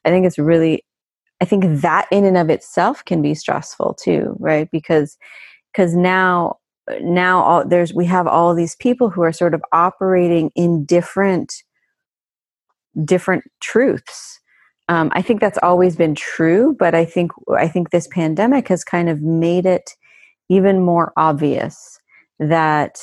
i 0.04 0.10
think 0.10 0.26
it's 0.26 0.38
really 0.38 0.84
i 1.40 1.44
think 1.44 1.64
that 1.82 2.06
in 2.10 2.24
and 2.24 2.38
of 2.38 2.48
itself 2.50 3.04
can 3.04 3.22
be 3.22 3.34
stressful 3.34 3.94
too 3.94 4.36
right? 4.38 4.70
Because 4.70 5.18
because 5.72 5.94
now 5.94 6.56
now 7.02 7.42
all, 7.42 7.66
there's 7.68 7.94
we 7.94 8.06
have 8.06 8.26
all 8.26 8.54
these 8.54 8.76
people 8.76 9.10
who 9.10 9.22
are 9.22 9.32
sort 9.32 9.54
of 9.54 9.62
operating 9.72 10.50
in 10.56 10.84
different 10.84 11.62
different 13.04 13.44
truths. 13.60 14.40
Um, 14.88 15.12
i 15.14 15.22
think 15.22 15.40
that's 15.40 15.58
always 15.62 15.94
been 15.94 16.16
true 16.16 16.74
but 16.76 16.96
i 16.96 17.04
think 17.04 17.30
i 17.56 17.68
think 17.68 17.90
this 17.90 18.08
pandemic 18.08 18.66
has 18.66 18.82
kind 18.82 19.08
of 19.08 19.22
made 19.22 19.64
it 19.64 19.94
even 20.48 20.80
more 20.80 21.12
obvious 21.16 21.99
that 22.40 22.98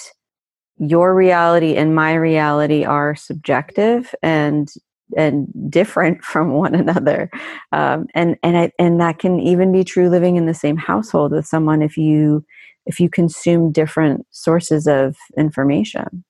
your 0.79 1.15
reality 1.15 1.75
and 1.75 1.95
my 1.95 2.13
reality 2.13 2.83
are 2.83 3.15
subjective 3.15 4.13
and 4.21 4.69
and 5.15 5.47
different 5.69 6.23
from 6.23 6.53
one 6.53 6.75
another. 6.75 7.29
Um, 7.71 8.07
and 8.13 8.35
and 8.43 8.57
I, 8.57 8.71
and 8.77 8.99
that 8.99 9.19
can 9.19 9.39
even 9.39 9.71
be 9.71 9.83
true 9.83 10.09
living 10.09 10.35
in 10.35 10.45
the 10.45 10.53
same 10.53 10.77
household 10.77 11.31
with 11.31 11.45
someone 11.45 11.81
if 11.81 11.97
you 11.97 12.45
if 12.85 12.99
you 12.99 13.09
consume 13.09 13.71
different 13.71 14.25
sources 14.31 14.87
of 14.87 15.15
information. 15.37 16.23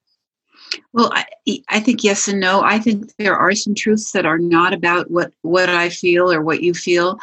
Well 0.91 1.11
I, 1.13 1.25
I 1.69 1.79
think 1.79 2.03
yes 2.03 2.27
and 2.27 2.39
no. 2.39 2.61
I 2.61 2.79
think 2.79 3.15
there 3.17 3.37
are 3.37 3.55
some 3.55 3.73
truths 3.73 4.11
that 4.11 4.25
are 4.25 4.39
not 4.39 4.73
about 4.73 5.09
what 5.09 5.31
what 5.41 5.69
i 5.69 5.89
feel 5.89 6.31
or 6.31 6.41
what 6.41 6.61
you 6.61 6.73
feel. 6.73 7.19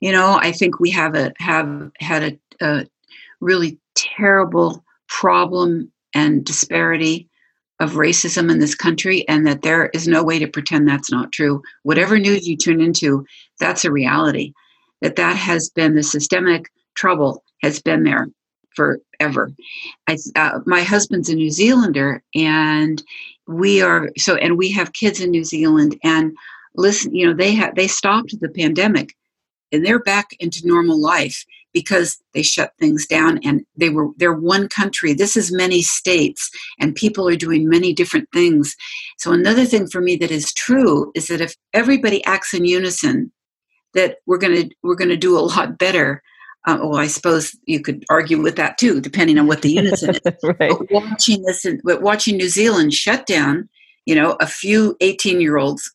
You 0.00 0.12
know 0.12 0.38
i 0.40 0.52
think 0.52 0.80
we 0.80 0.90
have 0.90 1.14
a 1.14 1.32
have 1.38 1.90
had 1.98 2.22
a, 2.22 2.38
a 2.64 2.86
really 3.40 3.78
terrible 3.94 4.83
problem 5.20 5.92
and 6.12 6.44
disparity 6.44 7.28
of 7.78 7.92
racism 7.92 8.50
in 8.50 8.58
this 8.58 8.74
country 8.74 9.26
and 9.28 9.46
that 9.46 9.62
there 9.62 9.86
is 9.94 10.08
no 10.08 10.24
way 10.24 10.40
to 10.40 10.48
pretend 10.48 10.88
that's 10.88 11.10
not 11.10 11.30
true. 11.30 11.62
Whatever 11.84 12.18
news 12.18 12.48
you 12.48 12.56
tune 12.56 12.80
into 12.80 13.24
that's 13.60 13.84
a 13.84 13.92
reality. 13.92 14.52
That 15.02 15.16
that 15.16 15.36
has 15.36 15.70
been 15.70 15.94
the 15.94 16.02
systemic 16.02 16.70
trouble 16.96 17.44
has 17.62 17.80
been 17.80 18.02
there 18.02 18.28
forever. 18.74 19.52
I, 20.08 20.18
uh, 20.34 20.60
my 20.66 20.82
husband's 20.82 21.28
a 21.28 21.36
new 21.36 21.50
zealander 21.50 22.20
and 22.34 23.00
we 23.46 23.82
are 23.82 24.10
so 24.18 24.34
and 24.36 24.58
we 24.58 24.72
have 24.72 24.94
kids 24.94 25.20
in 25.20 25.30
new 25.30 25.44
zealand 25.44 25.96
and 26.02 26.36
listen 26.74 27.14
you 27.14 27.26
know 27.26 27.34
they 27.34 27.52
have 27.52 27.74
they 27.76 27.86
stopped 27.86 28.34
the 28.40 28.48
pandemic 28.48 29.14
and 29.70 29.84
they're 29.84 30.02
back 30.02 30.34
into 30.40 30.66
normal 30.66 31.00
life 31.00 31.44
because 31.74 32.16
they 32.32 32.42
shut 32.42 32.72
things 32.78 33.06
down 33.06 33.38
and 33.44 33.66
they 33.76 33.90
were 33.90 34.08
they're 34.16 34.32
one 34.32 34.68
country 34.68 35.12
this 35.12 35.36
is 35.36 35.52
many 35.52 35.82
states 35.82 36.48
and 36.80 36.94
people 36.94 37.28
are 37.28 37.36
doing 37.36 37.68
many 37.68 37.92
different 37.92 38.28
things 38.32 38.74
so 39.18 39.32
another 39.32 39.66
thing 39.66 39.86
for 39.86 40.00
me 40.00 40.16
that 40.16 40.30
is 40.30 40.54
true 40.54 41.12
is 41.14 41.26
that 41.26 41.42
if 41.42 41.54
everybody 41.74 42.24
acts 42.24 42.54
in 42.54 42.64
unison 42.64 43.30
that 43.92 44.16
we're 44.26 44.38
going 44.38 44.54
to 44.54 44.74
we're 44.82 44.94
going 44.94 45.10
to 45.10 45.16
do 45.16 45.36
a 45.38 45.40
lot 45.40 45.76
better 45.76 46.22
uh, 46.66 46.78
well, 46.80 46.96
I 46.96 47.08
suppose 47.08 47.54
you 47.66 47.80
could 47.80 48.06
argue 48.08 48.40
with 48.40 48.56
that 48.56 48.78
too, 48.78 48.98
depending 48.98 49.38
on 49.38 49.46
what 49.46 49.60
the 49.60 49.72
unison 49.72 50.14
is. 50.14 50.34
right. 50.58 50.70
But 50.70 50.90
watching 50.90 51.42
this, 51.42 51.66
but 51.84 52.00
watching 52.00 52.38
New 52.38 52.48
Zealand 52.48 52.94
shut 52.94 53.26
down, 53.26 53.68
you 54.06 54.14
know, 54.14 54.38
a 54.40 54.46
few 54.46 54.96
18 55.02 55.42
year 55.42 55.58
olds 55.58 55.94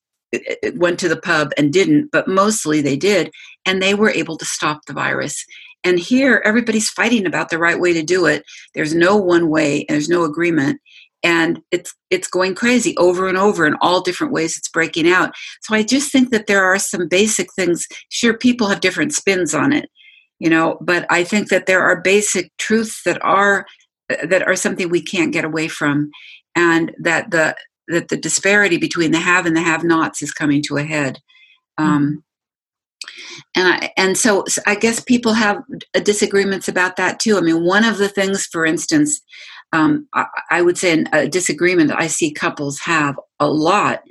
went 0.76 1.00
to 1.00 1.10
the 1.10 1.20
pub 1.20 1.52
and 1.58 1.74
didn't, 1.74 2.12
but 2.12 2.28
mostly 2.28 2.82
they 2.82 2.96
did, 2.96 3.32
and 3.66 3.82
they 3.82 3.94
were 3.94 4.12
able 4.12 4.38
to 4.38 4.46
stop 4.46 4.82
the 4.86 4.94
virus. 4.94 5.46
And 5.84 6.00
here, 6.00 6.42
everybody's 6.44 6.90
fighting 6.90 7.26
about 7.26 7.50
the 7.50 7.58
right 7.58 7.80
way 7.80 7.94
to 7.94 8.04
do 8.04 8.26
it. 8.26 8.44
There's 8.76 8.94
no 8.94 9.16
one 9.16 9.50
way, 9.50 9.86
there's 9.88 10.10
no 10.10 10.24
agreement, 10.24 10.82
and 11.24 11.62
it's 11.72 11.94
it's 12.10 12.28
going 12.28 12.56
crazy 12.56 12.96
over 12.98 13.28
and 13.28 13.38
over 13.38 13.66
in 13.66 13.76
all 13.82 14.02
different 14.02 14.34
ways. 14.34 14.58
It's 14.58 14.70
breaking 14.70 15.10
out. 15.10 15.34
So 15.62 15.76
I 15.76 15.84
just 15.84 16.12
think 16.12 16.32
that 16.32 16.48
there 16.48 16.64
are 16.64 16.80
some 16.80 17.08
basic 17.08 17.54
things. 17.54 17.86
Sure, 18.10 18.38
people 18.38 18.68
have 18.68 18.82
different 18.82 19.14
spins 19.14 19.54
on 19.54 19.72
it, 19.74 19.90
you 20.40 20.50
know, 20.50 20.78
but 20.82 21.06
I 21.10 21.24
think 21.24 21.50
that 21.50 21.66
there 21.66 21.82
are 21.82 22.02
basic 22.02 22.52
truths 22.58 23.04
that 23.04 23.24
are 23.24 23.66
that 24.10 24.48
are 24.48 24.56
something 24.56 24.90
we 24.90 25.02
can't 25.02 25.34
get 25.34 25.46
away 25.46 25.68
from, 25.68 26.12
and 26.56 26.92
that 27.00 27.32
the 27.32 27.56
that 27.88 28.10
the 28.10 28.18
disparity 28.18 28.78
between 28.78 29.12
the 29.12 29.20
have 29.20 29.46
and 29.46 29.56
the 29.56 29.62
have-nots 29.62 30.22
is 30.22 30.32
coming 30.32 30.62
to 30.64 30.78
a 30.78 30.84
head. 30.84 31.20
Um, 31.78 31.88
mm-hmm 31.88 32.20
and 33.56 33.68
I, 33.68 33.92
and 33.98 34.18
so 34.18 34.44
I 34.66 34.76
guess 34.76 35.00
people 35.00 35.34
have 35.34 35.62
disagreements 36.04 36.68
about 36.68 36.98
that 36.98 37.20
too. 37.20 37.38
I 37.38 37.42
mean, 37.42 37.66
one 37.66 37.84
of 37.84 37.98
the 37.98 38.10
things, 38.10 38.46
for 38.46 38.66
instance, 38.66 39.22
um, 39.72 40.08
I, 40.14 40.26
I, 40.52 40.62
would 40.62 40.78
say 40.78 41.06
a 41.14 41.28
disagreement 41.28 41.90
that 41.90 42.00
I 42.00 42.08
see 42.08 42.32
couples 42.32 42.80
have 42.80 43.16
a 43.40 43.48
lot 43.48 44.02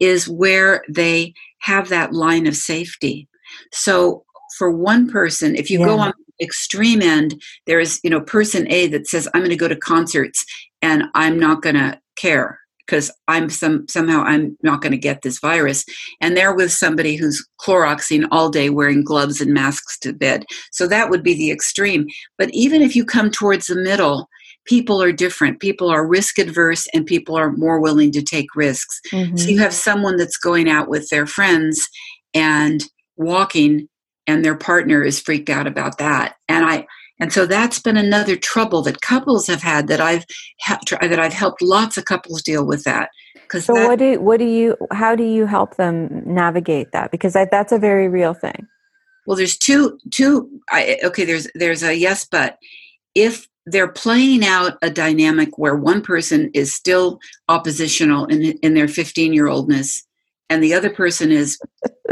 is 0.00 0.28
where 0.28 0.82
they 0.88 1.34
have 1.60 1.88
that 1.88 2.12
line 2.12 2.46
of 2.46 2.56
safety. 2.56 3.28
So 3.72 4.24
for 4.58 4.70
one 4.70 5.08
person, 5.08 5.54
if 5.54 5.70
you 5.70 5.80
yeah. 5.80 5.86
go 5.86 5.98
on 5.98 6.12
the 6.38 6.44
extreme 6.44 7.00
end, 7.00 7.40
there 7.66 7.80
is 7.80 8.00
you 8.02 8.10
know 8.10 8.20
person 8.20 8.70
A 8.70 8.88
that 8.88 9.06
says 9.06 9.28
I'm 9.32 9.40
going 9.40 9.50
to 9.50 9.56
go 9.56 9.68
to 9.68 9.76
concerts 9.76 10.44
and 10.82 11.04
I'm 11.14 11.38
not 11.38 11.62
going 11.62 11.76
to 11.76 11.98
care 12.16 12.58
because 12.86 13.10
I'm 13.28 13.50
some 13.50 13.86
somehow 13.88 14.22
I'm 14.22 14.56
not 14.62 14.82
going 14.82 14.92
to 14.92 14.98
get 14.98 15.22
this 15.22 15.38
virus. 15.38 15.84
And 16.20 16.36
they're 16.36 16.54
with 16.54 16.72
somebody 16.72 17.16
who's 17.16 17.46
Cloroxing 17.60 18.26
all 18.30 18.50
day, 18.50 18.70
wearing 18.70 19.04
gloves 19.04 19.40
and 19.40 19.52
masks 19.52 19.98
to 20.00 20.12
bed. 20.12 20.44
So 20.70 20.86
that 20.88 21.10
would 21.10 21.22
be 21.22 21.34
the 21.34 21.50
extreme. 21.50 22.06
But 22.38 22.50
even 22.52 22.82
if 22.82 22.94
you 22.94 23.04
come 23.04 23.30
towards 23.30 23.66
the 23.66 23.76
middle, 23.76 24.28
people 24.66 25.02
are 25.02 25.12
different. 25.12 25.60
People 25.60 25.88
are 25.88 26.06
risk 26.06 26.38
adverse, 26.38 26.86
and 26.94 27.06
people 27.06 27.36
are 27.36 27.52
more 27.52 27.80
willing 27.80 28.12
to 28.12 28.22
take 28.22 28.54
risks. 28.54 29.00
Mm-hmm. 29.12 29.36
So 29.36 29.48
you 29.48 29.58
have 29.60 29.72
someone 29.74 30.16
that's 30.16 30.36
going 30.36 30.68
out 30.68 30.88
with 30.88 31.08
their 31.08 31.26
friends 31.26 31.88
and 32.34 32.82
walking, 33.16 33.88
and 34.26 34.44
their 34.44 34.56
partner 34.56 35.02
is 35.02 35.20
freaked 35.20 35.50
out 35.50 35.66
about 35.66 35.98
that. 35.98 36.36
And 36.48 36.64
I 36.64 36.86
and 37.24 37.32
so 37.32 37.46
that's 37.46 37.78
been 37.78 37.96
another 37.96 38.36
trouble 38.36 38.82
that 38.82 39.00
couples 39.00 39.46
have 39.46 39.62
had 39.62 39.88
that 39.88 39.98
I've 39.98 40.26
ha- 40.60 40.78
that 41.00 41.18
I've 41.18 41.32
helped 41.32 41.62
lots 41.62 41.96
of 41.96 42.04
couples 42.04 42.42
deal 42.42 42.66
with 42.66 42.84
that. 42.84 43.08
Because 43.32 43.64
so 43.64 43.72
that, 43.72 43.88
what 43.88 43.98
do 43.98 44.20
what 44.20 44.38
do 44.38 44.44
you 44.44 44.76
how 44.92 45.16
do 45.16 45.24
you 45.24 45.46
help 45.46 45.76
them 45.76 46.22
navigate 46.26 46.92
that? 46.92 47.10
Because 47.10 47.34
I, 47.34 47.46
that's 47.46 47.72
a 47.72 47.78
very 47.78 48.08
real 48.08 48.34
thing. 48.34 48.66
Well, 49.26 49.38
there's 49.38 49.56
two 49.56 49.98
two. 50.10 50.50
I, 50.70 50.98
okay, 51.02 51.24
there's 51.24 51.48
there's 51.54 51.82
a 51.82 51.96
yes, 51.96 52.26
but 52.30 52.58
if 53.14 53.48
they're 53.64 53.90
playing 53.90 54.44
out 54.44 54.76
a 54.82 54.90
dynamic 54.90 55.56
where 55.56 55.76
one 55.76 56.02
person 56.02 56.50
is 56.52 56.74
still 56.74 57.20
oppositional 57.48 58.26
in 58.26 58.42
in 58.58 58.74
their 58.74 58.86
15 58.86 59.32
year 59.32 59.48
oldness 59.48 60.06
and 60.50 60.62
the 60.62 60.74
other 60.74 60.90
person 60.90 61.30
is 61.30 61.58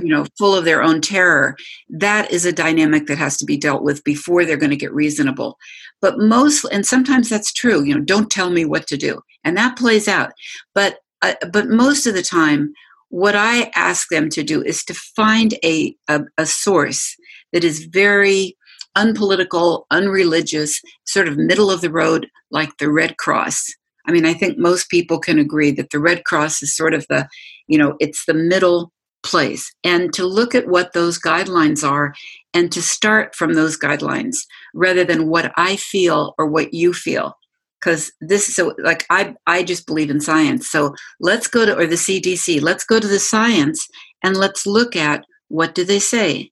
you 0.03 0.09
know 0.09 0.27
full 0.39 0.55
of 0.55 0.65
their 0.65 0.83
own 0.83 1.01
terror 1.01 1.57
that 1.89 2.31
is 2.31 2.45
a 2.45 2.53
dynamic 2.53 3.07
that 3.07 3.19
has 3.19 3.37
to 3.37 3.45
be 3.45 3.57
dealt 3.57 3.83
with 3.83 4.03
before 4.05 4.45
they're 4.45 4.57
going 4.57 4.71
to 4.71 4.77
get 4.77 4.95
reasonable. 4.95 5.59
But 6.01 6.19
most 6.19 6.65
and 6.73 6.87
sometimes 6.87 7.29
that's 7.29 7.53
true 7.53 7.83
you 7.85 7.95
know 7.95 8.01
don't 8.01 8.31
tell 8.31 8.51
me 8.51 8.65
what 8.65 8.87
to 8.89 8.97
do 8.97 9.21
and 9.45 9.57
that 9.57 9.77
plays 9.77 10.09
out. 10.09 10.33
But 10.75 10.99
uh, 11.23 11.35
but 11.53 11.69
most 11.69 12.07
of 12.07 12.15
the 12.15 12.23
time 12.23 12.73
what 13.11 13.37
i 13.37 13.71
ask 13.75 14.09
them 14.09 14.31
to 14.31 14.43
do 14.43 14.63
is 14.63 14.83
to 14.83 14.95
find 14.95 15.55
a, 15.63 15.95
a, 16.09 16.23
a 16.39 16.47
source 16.47 17.15
that 17.53 17.63
is 17.63 17.85
very 17.85 18.57
unpolitical 18.97 19.87
unreligious 19.91 20.81
sort 21.05 21.29
of 21.29 21.37
middle 21.37 21.71
of 21.71 21.83
the 21.83 21.91
road 21.91 22.27
like 22.51 22.77
the 22.79 22.91
red 22.91 23.17
cross. 23.19 23.67
I 24.07 24.13
mean, 24.13 24.27
I 24.27 24.35
think 24.35 24.59
most 24.59 24.91
people 24.91 25.19
can 25.19 25.39
agree 25.39 25.71
that 25.73 25.91
the 25.91 26.01
Red 26.01 26.25
Cross 26.25 26.63
is 26.63 26.77
sort 26.77 26.95
of 26.95 27.07
the, 27.09 27.29
you 27.73 27.79
know, 27.79 27.97
it's 28.01 28.27
the 28.27 28.35
middle 28.35 28.93
place. 29.23 29.73
And 29.83 30.13
to 30.13 30.27
look 30.27 30.55
at 30.55 30.69
what 30.69 30.93
those 30.93 31.19
guidelines 31.19 31.89
are 31.89 32.13
and 32.53 32.71
to 32.73 32.83
start 32.83 33.35
from 33.35 33.55
those 33.55 33.79
guidelines 33.79 34.37
rather 34.75 35.05
than 35.05 35.29
what 35.29 35.53
I 35.57 35.77
feel 35.77 36.35
or 36.39 36.47
what 36.47 36.75
you 36.75 36.93
feel. 36.93 37.35
Because 37.81 38.13
this 38.21 38.49
is 38.49 38.55
so 38.55 38.75
like 38.79 39.07
I 39.11 39.35
I 39.47 39.63
just 39.63 39.87
believe 39.87 40.11
in 40.11 40.21
science. 40.21 40.69
So 40.69 40.95
let's 41.19 41.49
go 41.49 41.65
to 41.65 41.77
or 41.77 41.87
the 41.87 41.97
CDC 41.97 42.61
let's 42.61 42.85
go 42.85 43.01
to 43.01 43.09
the 43.09 43.19
science 43.19 43.89
and 44.23 44.37
let's 44.37 44.67
look 44.67 44.95
at 44.95 45.25
what 45.49 45.75
do 45.75 45.85
they 45.85 45.99
say. 45.99 46.51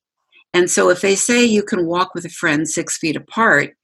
And 0.54 0.70
so 0.70 0.88
if 0.88 1.02
they 1.02 1.14
say 1.14 1.44
you 1.44 1.62
can 1.62 1.86
walk 1.86 2.14
with 2.14 2.24
a 2.24 2.30
friend 2.30 2.68
six 2.68 2.96
feet 2.96 3.14
apart 3.14 3.74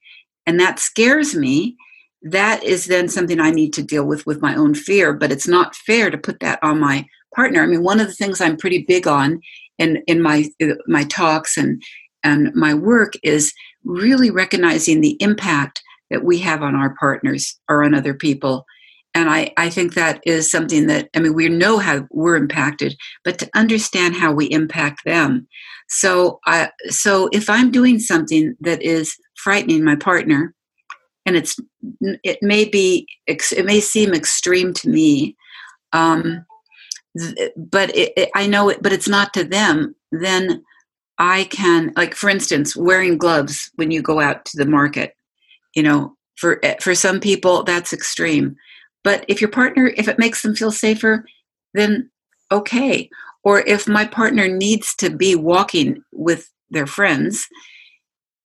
and 0.45 0.59
that 0.59 0.79
scares 0.79 1.35
me 1.35 1.77
that 2.23 2.63
is 2.63 2.85
then 2.85 3.07
something 3.07 3.39
I 3.39 3.51
need 3.51 3.73
to 3.73 3.83
deal 3.83 4.03
with 4.03 4.25
with 4.25 4.41
my 4.41 4.55
own 4.55 4.73
fear 4.73 5.13
but 5.13 5.31
it's 5.31 5.47
not 5.47 5.75
fair 5.75 6.09
to 6.09 6.17
put 6.17 6.39
that 6.39 6.59
on 6.63 6.79
my 6.79 7.05
partner. 7.35 7.61
I 7.61 7.67
mean, 7.67 7.83
one 7.83 7.99
of 7.99 8.07
the 8.07 8.13
things 8.13 8.41
I'm 8.41 8.57
pretty 8.57 8.85
big 8.87 9.07
on 9.07 9.39
in 9.77 10.03
in 10.07 10.21
my 10.21 10.49
my 10.87 11.03
talks 11.03 11.57
and 11.57 11.81
and 12.23 12.53
my 12.55 12.73
work 12.73 13.13
is 13.23 13.53
really 13.83 14.29
recognizing 14.29 15.01
the 15.01 15.17
impact 15.19 15.81
that 16.09 16.23
we 16.23 16.37
have 16.39 16.61
on 16.61 16.75
our 16.75 16.95
partners 16.99 17.59
or 17.69 17.83
on 17.83 17.93
other 17.93 18.13
people. 18.13 18.65
And 19.13 19.29
I, 19.29 19.51
I 19.57 19.69
think 19.69 19.93
that 19.93 20.21
is 20.25 20.51
something 20.51 20.87
that, 20.87 21.09
I 21.15 21.19
mean, 21.19 21.33
we 21.33 21.49
know 21.49 21.79
how 21.79 22.05
we're 22.11 22.35
impacted, 22.35 22.95
but 23.23 23.39
to 23.39 23.49
understand 23.55 24.15
how 24.15 24.31
we 24.31 24.45
impact 24.51 24.99
them. 25.05 25.47
So, 25.89 26.39
I, 26.45 26.69
so 26.89 27.29
if 27.31 27.49
I'm 27.49 27.71
doing 27.71 27.99
something 27.99 28.55
that 28.61 28.81
is 28.83 29.15
frightening 29.35 29.83
my 29.83 29.95
partner, 29.95 30.53
and 31.25 31.35
it's 31.35 31.57
it 32.23 32.37
may 32.41 32.63
be 32.63 33.05
it 33.27 33.65
may 33.65 33.81
seem 33.81 34.13
extreme 34.13 34.73
to 34.73 34.89
me 34.89 35.35
um, 35.91 36.45
but 37.55 37.95
it, 37.95 38.13
it, 38.17 38.29
i 38.35 38.47
know 38.47 38.69
it 38.69 38.81
but 38.81 38.93
it's 38.93 39.07
not 39.09 39.33
to 39.33 39.43
them 39.43 39.95
then 40.11 40.63
i 41.17 41.45
can 41.45 41.91
like 41.95 42.13
for 42.13 42.29
instance 42.29 42.75
wearing 42.75 43.17
gloves 43.17 43.71
when 43.75 43.91
you 43.91 44.01
go 44.01 44.19
out 44.19 44.45
to 44.45 44.57
the 44.57 44.65
market 44.65 45.15
you 45.73 45.83
know 45.83 46.17
for 46.37 46.63
eh, 46.63 46.75
for 46.79 46.95
some 46.95 47.19
people 47.19 47.63
that's 47.63 47.91
extreme. 47.91 48.55
But 49.03 49.25
if 49.27 49.41
your 49.41 49.51
partner 49.51 49.91
if 49.97 50.07
it 50.07 50.19
makes 50.19 50.41
them 50.41 50.55
feel 50.55 50.71
safer 50.71 51.25
then 51.73 52.09
okay. 52.51 53.09
Or 53.43 53.59
if 53.61 53.87
my 53.87 54.05
partner 54.05 54.47
needs 54.47 54.95
to 54.95 55.09
be 55.09 55.35
walking 55.35 56.03
with 56.11 56.49
their 56.69 56.87
friends 56.87 57.47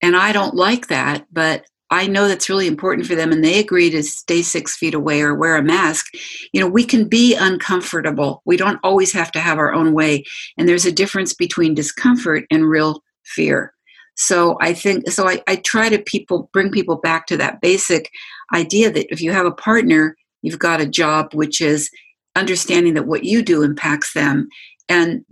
and 0.01 0.17
i 0.17 0.31
don't 0.33 0.55
like 0.55 0.87
that 0.87 1.27
but 1.33 1.65
I 1.93 2.07
know 2.07 2.27
that's 2.27 2.49
really 2.49 2.67
important 2.67 3.07
for 3.07 3.15
them 3.15 3.33
and 3.33 3.45
they 3.45 3.59
agree 3.59 3.91
to 3.91 4.03
stay 4.03 4.41
six 4.41 4.75
feet 4.77 4.95
away 4.95 5.21
or 5.21 5.35
wear 5.35 5.57
a 5.57 5.63
mask, 5.63 6.07
you 6.53 6.61
know, 6.61 6.67
we 6.67 6.85
can 6.85 7.07
be 7.07 7.35
uncomfortable. 7.35 8.41
We 8.47 8.57
don't 8.57 8.81
always 8.83 9.13
have 9.13 9.31
to 9.33 9.41
have 9.41 9.59
our 9.59 9.75
own 9.75 9.93
way. 9.93 10.25
And 10.57 10.67
there's 10.67 10.87
a 10.87 10.93
difference 10.93 11.35
between 11.35 11.75
discomfort 11.75 12.47
and 12.51 12.67
real 12.67 13.03
fear. 13.25 13.75
So 14.15 14.57
I 14.61 14.73
think 14.73 15.11
so 15.11 15.29
I, 15.29 15.43
I 15.47 15.57
try 15.57 15.91
to 15.91 15.99
people 15.99 16.49
bring 16.55 16.71
people 16.71 16.97
back 16.97 17.27
to 17.27 17.37
that 17.37 17.61
basic 17.61 18.11
idea 18.55 18.91
that 18.91 19.13
if 19.13 19.21
you 19.21 19.33
have 19.33 19.47
a 19.47 19.53
partner, 19.53 20.17
you've 20.41 20.59
got 20.59 20.81
a 20.81 20.87
job 20.87 21.35
which 21.35 21.61
is 21.61 21.91
understanding 22.37 22.95
that 22.95 23.07
what 23.07 23.25
you 23.25 23.43
do 23.43 23.63
impacts 23.63 24.15
them 24.15 24.49
and 24.89 25.25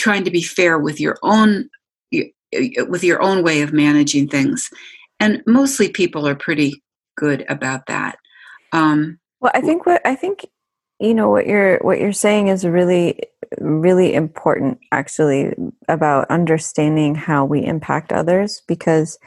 trying 0.00 0.24
to 0.24 0.30
be 0.30 0.42
fair 0.42 0.76
with 0.78 1.00
your 1.00 1.18
own 1.22 1.68
with 2.88 3.04
your 3.04 3.22
own 3.22 3.44
way 3.44 3.62
of 3.62 3.72
managing 3.72 4.28
things 4.28 4.68
and 5.20 5.42
mostly 5.46 5.90
people 5.90 6.26
are 6.26 6.34
pretty 6.34 6.82
good 7.16 7.44
about 7.48 7.86
that. 7.86 8.16
Um, 8.72 9.18
well, 9.40 9.52
I 9.54 9.60
think 9.60 9.86
what 9.86 10.04
I 10.04 10.14
think 10.14 10.46
you 10.98 11.14
know 11.14 11.30
what 11.30 11.46
you're 11.46 11.78
what 11.78 12.00
you're 12.00 12.12
saying 12.12 12.48
is 12.48 12.64
really 12.64 13.20
really 13.58 14.14
important 14.14 14.78
actually 14.92 15.54
about 15.88 16.30
understanding 16.30 17.14
how 17.14 17.44
we 17.44 17.64
impact 17.64 18.12
others 18.12 18.62
because 18.66 19.18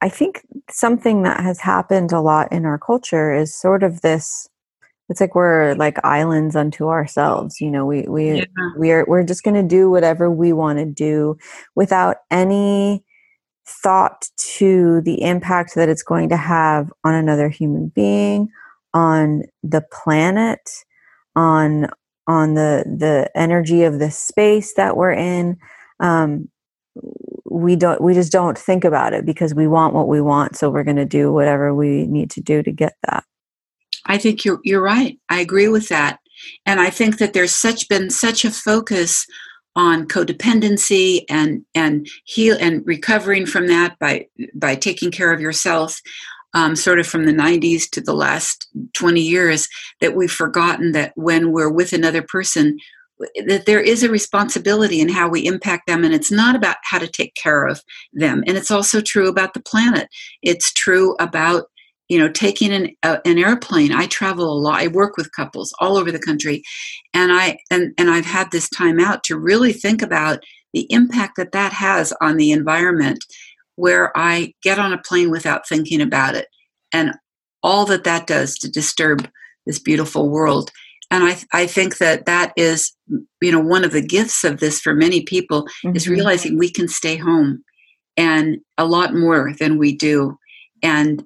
I 0.00 0.08
think 0.08 0.46
something 0.70 1.22
that 1.24 1.40
has 1.40 1.60
happened 1.60 2.12
a 2.12 2.20
lot 2.20 2.52
in 2.52 2.64
our 2.64 2.78
culture 2.78 3.34
is 3.34 3.54
sort 3.58 3.82
of 3.82 4.00
this 4.02 4.48
it's 5.08 5.20
like 5.20 5.34
we're 5.34 5.74
like 5.74 5.98
islands 6.04 6.54
unto 6.54 6.88
ourselves 6.88 7.60
you 7.60 7.70
know 7.70 7.84
we 7.84 8.02
we 8.02 8.38
yeah. 8.38 8.44
we're 8.76 9.04
we're 9.06 9.24
just 9.24 9.42
going 9.42 9.56
to 9.56 9.62
do 9.62 9.90
whatever 9.90 10.30
we 10.30 10.52
want 10.52 10.78
to 10.78 10.86
do 10.86 11.36
without 11.74 12.18
any 12.30 13.04
thought 13.70 14.28
to 14.56 15.00
the 15.02 15.22
impact 15.22 15.74
that 15.74 15.88
it's 15.88 16.02
going 16.02 16.28
to 16.30 16.36
have 16.36 16.92
on 17.04 17.14
another 17.14 17.48
human 17.48 17.88
being, 17.88 18.48
on 18.92 19.42
the 19.62 19.82
planet, 19.92 20.70
on 21.36 21.88
on 22.26 22.54
the 22.54 22.84
the 22.86 23.30
energy 23.34 23.82
of 23.82 23.98
the 23.98 24.10
space 24.10 24.74
that 24.74 24.96
we're 24.96 25.12
in. 25.12 25.56
Um, 26.00 26.48
we 27.44 27.76
don't 27.76 28.00
we 28.00 28.14
just 28.14 28.32
don't 28.32 28.58
think 28.58 28.84
about 28.84 29.12
it 29.12 29.24
because 29.24 29.54
we 29.54 29.66
want 29.66 29.94
what 29.94 30.08
we 30.08 30.20
want, 30.20 30.56
so 30.56 30.70
we're 30.70 30.84
going 30.84 30.96
to 30.96 31.04
do 31.04 31.32
whatever 31.32 31.74
we 31.74 32.06
need 32.06 32.30
to 32.32 32.40
do 32.40 32.62
to 32.62 32.72
get 32.72 32.94
that. 33.08 33.24
I 34.06 34.18
think 34.18 34.44
you're 34.44 34.60
you're 34.64 34.82
right. 34.82 35.18
I 35.28 35.40
agree 35.40 35.68
with 35.68 35.88
that. 35.88 36.18
And 36.64 36.80
I 36.80 36.90
think 36.90 37.18
that 37.18 37.32
there's 37.32 37.54
such 37.54 37.88
been 37.88 38.10
such 38.10 38.44
a 38.44 38.50
focus 38.50 39.26
on 39.76 40.06
codependency 40.06 41.24
and 41.28 41.64
and 41.74 42.08
heal 42.24 42.56
and 42.60 42.82
recovering 42.86 43.46
from 43.46 43.68
that 43.68 43.98
by 43.98 44.26
by 44.54 44.74
taking 44.74 45.10
care 45.10 45.32
of 45.32 45.40
yourself 45.40 46.00
um, 46.52 46.74
sort 46.74 46.98
of 46.98 47.06
from 47.06 47.26
the 47.26 47.32
90s 47.32 47.88
to 47.90 48.00
the 48.00 48.12
last 48.12 48.68
20 48.94 49.20
years 49.20 49.68
that 50.00 50.16
we've 50.16 50.32
forgotten 50.32 50.92
that 50.92 51.12
when 51.14 51.52
we're 51.52 51.70
with 51.70 51.92
another 51.92 52.22
person 52.22 52.76
that 53.46 53.66
there 53.66 53.80
is 53.80 54.02
a 54.02 54.08
responsibility 54.08 55.00
in 55.00 55.08
how 55.08 55.28
we 55.28 55.46
impact 55.46 55.86
them 55.86 56.04
and 56.04 56.14
it's 56.14 56.32
not 56.32 56.56
about 56.56 56.76
how 56.82 56.98
to 56.98 57.06
take 57.06 57.34
care 57.34 57.66
of 57.66 57.82
them. 58.12 58.42
And 58.46 58.56
it's 58.56 58.70
also 58.70 59.00
true 59.00 59.28
about 59.28 59.54
the 59.54 59.62
planet. 59.62 60.08
It's 60.42 60.72
true 60.72 61.14
about 61.20 61.66
you 62.10 62.18
know 62.18 62.28
taking 62.28 62.72
an, 62.72 62.90
uh, 63.02 63.18
an 63.24 63.38
airplane 63.38 63.92
i 63.92 64.06
travel 64.06 64.52
a 64.52 64.60
lot 64.60 64.80
i 64.80 64.88
work 64.88 65.16
with 65.16 65.32
couples 65.32 65.72
all 65.80 65.96
over 65.96 66.12
the 66.12 66.18
country 66.18 66.62
and 67.14 67.32
i 67.32 67.56
and, 67.70 67.94
and 67.96 68.10
i've 68.10 68.26
had 68.26 68.50
this 68.50 68.68
time 68.68 69.00
out 69.00 69.24
to 69.24 69.38
really 69.38 69.72
think 69.72 70.02
about 70.02 70.40
the 70.74 70.86
impact 70.90 71.36
that 71.36 71.52
that 71.52 71.72
has 71.72 72.12
on 72.20 72.36
the 72.36 72.50
environment 72.50 73.24
where 73.76 74.12
i 74.16 74.52
get 74.62 74.78
on 74.78 74.92
a 74.92 74.98
plane 74.98 75.30
without 75.30 75.66
thinking 75.66 76.02
about 76.02 76.34
it 76.34 76.48
and 76.92 77.12
all 77.62 77.86
that 77.86 78.04
that 78.04 78.26
does 78.26 78.58
to 78.58 78.70
disturb 78.70 79.28
this 79.64 79.78
beautiful 79.78 80.28
world 80.28 80.70
and 81.12 81.24
I, 81.24 81.38
I 81.52 81.66
think 81.66 81.98
that 81.98 82.26
that 82.26 82.52
is 82.56 82.92
you 83.40 83.52
know 83.52 83.60
one 83.60 83.84
of 83.84 83.92
the 83.92 84.04
gifts 84.04 84.44
of 84.44 84.60
this 84.60 84.80
for 84.80 84.94
many 84.94 85.22
people 85.22 85.64
mm-hmm. 85.84 85.96
is 85.96 86.08
realizing 86.08 86.58
we 86.58 86.70
can 86.70 86.88
stay 86.88 87.16
home 87.16 87.62
and 88.16 88.58
a 88.78 88.86
lot 88.86 89.14
more 89.14 89.52
than 89.58 89.76
we 89.76 89.94
do 89.94 90.36
and 90.82 91.22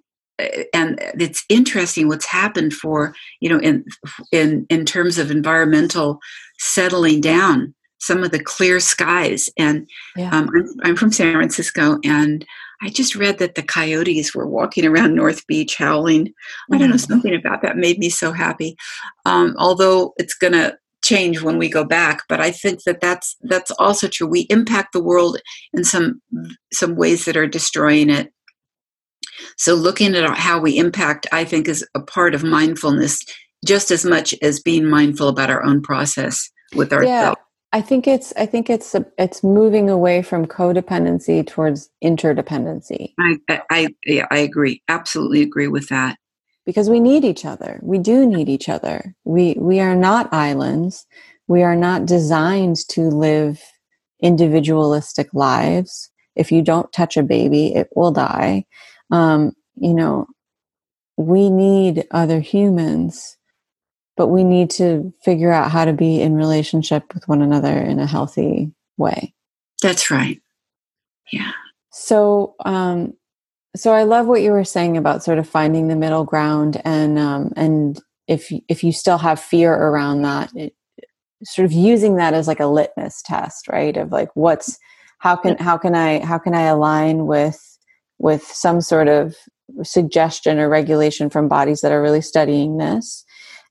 and 0.73 0.99
it's 1.19 1.45
interesting 1.49 2.09
what's 2.09 2.27
happened 2.27 2.73
for 2.73 3.15
you 3.41 3.49
know 3.49 3.59
in 3.61 3.85
in 4.33 4.67
in 4.69 4.85
terms 4.85 5.19
of 5.19 5.31
environmental 5.31 6.19
settling 6.59 7.21
down 7.21 7.75
some 8.05 8.23
of 8.23 8.33
the 8.33 8.43
clear 8.43 8.81
skies. 8.81 9.49
And 9.57 9.89
yeah. 10.15 10.31
um, 10.31 10.51
I'm, 10.55 10.67
I'm, 10.83 10.97
from 10.97 11.11
san 11.11 11.35
francisco 11.35 11.99
and 12.05 12.45
i 12.83 12.89
just 12.91 13.17
read 13.17 13.39
that 13.39 13.55
the 13.55 13.63
coyotes 13.63 14.35
were 14.35 14.47
walking 14.47 14.85
around 14.85 15.15
north 15.15 15.47
beach 15.47 15.77
howling. 15.77 16.33
I 16.71 16.79
don't 16.79 16.91
know 16.91 16.97
mm. 16.97 17.09
something 17.09 17.35
about 17.35 17.63
that 17.63 17.77
made 17.77 17.99
me 17.99 18.11
so 18.11 18.33
happy. 18.33 18.77
Um, 19.25 19.55
although 19.59 20.13
it's 20.19 20.35
going 20.35 20.53
to 20.53 20.77
change 21.03 21.43
when 21.43 21.59
we 21.59 21.69
go 21.69 21.85
back 21.85 22.23
but 22.31 22.41
i 22.41 22.51
think 22.51 22.83
that 22.85 22.99
that's 22.99 23.37
that's 23.43 23.71
also 23.73 24.09
true. 24.09 24.27
We 24.27 24.47
impact 24.49 24.95
the 24.95 25.03
world 25.03 25.39
in 25.75 25.85
some 25.85 26.21
some 26.73 26.97
ways 26.97 27.27
that 27.27 27.37
are 27.37 27.47
destroying 27.47 28.11
it 28.11 28.33
so, 29.57 29.75
looking 29.75 30.15
at 30.15 30.37
how 30.37 30.61
we 30.61 30.79
impact, 30.79 31.27
I 31.33 31.45
think, 31.45 31.69
is 31.69 31.87
a 31.95 32.01
part 32.01 32.35
of 32.35 32.45
mindfulness 32.45 33.25
just 33.65 33.91
as 33.91 34.05
much 34.05 34.35
as 34.43 34.61
being 34.61 34.87
mindful 34.87 35.29
about 35.29 35.51
our 35.51 35.65
own 35.65 35.83
process 35.83 36.51
with 36.75 36.93
ourselves. 36.93 37.37
Yeah. 37.39 37.45
I 37.73 37.81
think 37.81 38.07
it's 38.07 38.33
I 38.37 38.47
think 38.47 38.71
it's 38.71 38.95
a, 38.95 39.05
it's 39.19 39.43
moving 39.43 39.91
away 39.91 40.23
from 40.23 40.47
codependency 40.47 41.45
towards 41.45 41.91
interdependency. 42.05 43.15
I 43.19 43.63
I 43.69 43.89
yeah, 44.07 44.27
I 44.31 44.39
agree. 44.39 44.81
Absolutely 44.89 45.43
agree 45.43 45.67
with 45.67 45.89
that. 45.89 46.17
Because 46.65 46.89
we 46.89 47.01
need 47.01 47.25
each 47.25 47.45
other. 47.45 47.81
We 47.83 47.99
do 47.99 48.27
need 48.27 48.49
each 48.49 48.69
other. 48.69 49.17
We 49.25 49.57
we 49.59 49.81
are 49.81 49.97
not 49.97 50.33
islands. 50.33 51.05
We 51.49 51.65
are 51.65 51.75
not 51.75 52.07
designed 52.07 52.77
to 52.91 53.03
live 53.03 53.61
individualistic 54.23 55.35
lives. 55.35 56.11
If 56.37 56.53
you 56.53 56.63
don't 56.63 56.93
touch 56.93 57.17
a 57.17 57.25
baby, 57.25 57.75
it 57.75 57.89
will 57.97 58.13
die 58.13 58.67
um, 59.11 59.53
you 59.77 59.95
know, 59.95 60.27
we 61.17 61.51
need 61.51 62.07
other 62.11 62.41
humans, 62.41 63.37
but 64.17 64.29
we 64.29 64.45
need 64.45 64.71
to 64.71 65.13
figure 65.23 65.53
out 65.53 65.71
how 65.71 65.85
to 65.85 65.93
be 65.93 66.21
in 66.21 66.35
relationship 66.35 67.15
with 67.15 67.27
one 67.29 67.43
another 67.43 67.77
in 67.79 67.99
a 67.99 68.07
healthy 68.07 68.73
way. 68.97 69.35
That's 69.83 70.11
right. 70.11 70.41
Yeah. 71.33 71.53
So, 71.91 72.55
um, 72.65 73.15
so 73.77 73.93
I 73.93 74.05
love 74.05 74.27
what 74.27 74.43
you 74.43 74.53
were 74.53 74.65
saying 74.65 74.97
about 74.97 75.25
sort 75.25 75.39
of 75.39 75.49
finding 75.49 75.89
the 75.89 75.97
middle 75.97 76.25
ground, 76.25 76.81
and 76.85 77.19
um, 77.19 77.53
and 77.57 78.01
if 78.29 78.53
if 78.69 78.85
you 78.85 78.93
still 78.93 79.19
have 79.19 79.41
fear 79.41 79.75
around 79.75 80.23
that, 80.23 80.51
it, 80.55 80.75
sort 81.43 81.67
of 81.67 81.73
using 81.73 82.17
that 82.17 82.35
as 82.35 82.47
like 82.47 82.61
a 82.61 82.67
litmus 82.67 83.21
test, 83.23 83.69
right? 83.69 83.97
Of 83.97 84.13
like, 84.13 84.31
what's 84.35 84.79
how 85.19 85.37
can 85.37 85.57
how 85.59 85.77
can 85.77 85.95
I 85.95 86.25
how 86.25 86.39
can 86.39 86.55
I 86.55 86.63
align 86.63 87.27
with 87.27 87.74
with 88.25 88.43
some 88.45 88.81
sort 88.81 89.07
of 89.07 89.37
suggestion 89.83 90.59
or 90.59 90.67
regulation 90.67 91.29
from 91.29 91.47
bodies 91.47 91.83
that 91.83 91.93
are 91.93 92.01
really 92.01 92.23
studying 92.23 92.79
this. 92.79 93.23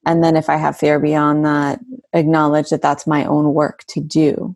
And 0.05 0.23
then 0.23 0.37
if 0.37 0.47
I 0.47 0.57
have 0.57 0.77
fear 0.77 0.99
beyond 0.99 1.43
that, 1.43 1.79
acknowledge 2.13 2.69
that 2.69 2.83
that's 2.83 3.07
my 3.07 3.25
own 3.25 3.55
work 3.55 3.83
to 3.89 3.99
do. 3.99 4.55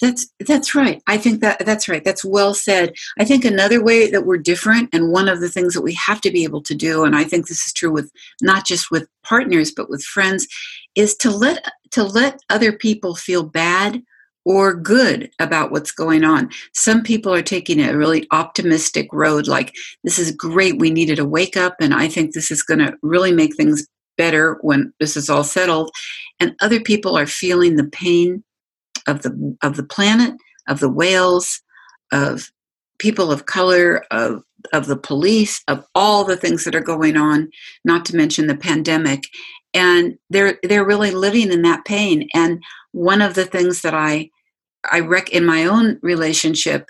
That's 0.00 0.26
that's 0.46 0.74
right. 0.74 1.02
I 1.06 1.18
think 1.18 1.42
that 1.42 1.66
that's 1.66 1.86
right. 1.86 2.02
That's 2.02 2.24
well 2.24 2.54
said. 2.54 2.94
I 3.18 3.26
think 3.26 3.44
another 3.44 3.84
way 3.84 4.10
that 4.10 4.24
we're 4.24 4.38
different 4.38 4.88
and 4.94 5.12
one 5.12 5.28
of 5.28 5.40
the 5.40 5.50
things 5.50 5.74
that 5.74 5.82
we 5.82 5.92
have 5.94 6.22
to 6.22 6.30
be 6.30 6.42
able 6.42 6.62
to 6.62 6.74
do 6.74 7.04
and 7.04 7.14
I 7.14 7.24
think 7.24 7.46
this 7.46 7.66
is 7.66 7.74
true 7.74 7.92
with 7.92 8.10
not 8.40 8.66
just 8.66 8.90
with 8.90 9.06
partners 9.22 9.70
but 9.70 9.90
with 9.90 10.02
friends 10.02 10.48
is 10.94 11.14
to 11.16 11.30
let 11.30 11.70
to 11.90 12.02
let 12.02 12.40
other 12.48 12.72
people 12.72 13.14
feel 13.14 13.42
bad 13.42 14.02
or 14.44 14.74
good 14.74 15.30
about 15.38 15.70
what's 15.70 15.92
going 15.92 16.24
on. 16.24 16.50
Some 16.74 17.02
people 17.02 17.32
are 17.34 17.42
taking 17.42 17.80
a 17.80 17.96
really 17.96 18.26
optimistic 18.30 19.08
road, 19.12 19.46
like, 19.46 19.72
this 20.02 20.18
is 20.18 20.32
great, 20.32 20.78
we 20.78 20.90
needed 20.90 21.18
a 21.18 21.24
wake 21.24 21.56
up, 21.56 21.76
and 21.80 21.92
I 21.94 22.08
think 22.08 22.32
this 22.32 22.50
is 22.50 22.62
going 22.62 22.80
to 22.80 22.94
really 23.02 23.32
make 23.32 23.54
things 23.54 23.86
better 24.16 24.58
when 24.62 24.92
this 25.00 25.16
is 25.16 25.30
all 25.30 25.44
settled. 25.44 25.90
And 26.40 26.54
other 26.60 26.80
people 26.80 27.16
are 27.16 27.26
feeling 27.26 27.76
the 27.76 27.88
pain 27.88 28.44
of 29.06 29.22
the 29.22 29.56
of 29.62 29.76
the 29.76 29.82
planet, 29.82 30.34
of 30.68 30.80
the 30.80 30.90
whales, 30.90 31.60
of 32.12 32.50
people 32.98 33.32
of 33.32 33.46
color, 33.46 34.04
of 34.10 34.42
of 34.72 34.86
the 34.86 34.96
police, 34.96 35.62
of 35.68 35.84
all 35.94 36.24
the 36.24 36.36
things 36.36 36.64
that 36.64 36.74
are 36.74 36.80
going 36.80 37.16
on, 37.16 37.50
not 37.84 38.04
to 38.06 38.16
mention 38.16 38.46
the 38.46 38.56
pandemic. 38.56 39.24
And 39.72 40.18
they're 40.28 40.58
they're 40.62 40.86
really 40.86 41.12
living 41.12 41.50
in 41.50 41.62
that 41.62 41.84
pain. 41.84 42.28
And 42.34 42.62
one 42.92 43.22
of 43.22 43.34
the 43.34 43.44
things 43.44 43.82
that 43.82 43.94
I 43.94 44.30
I 44.90 45.00
rec 45.00 45.30
in 45.30 45.44
my 45.44 45.66
own 45.66 45.98
relationship, 46.02 46.86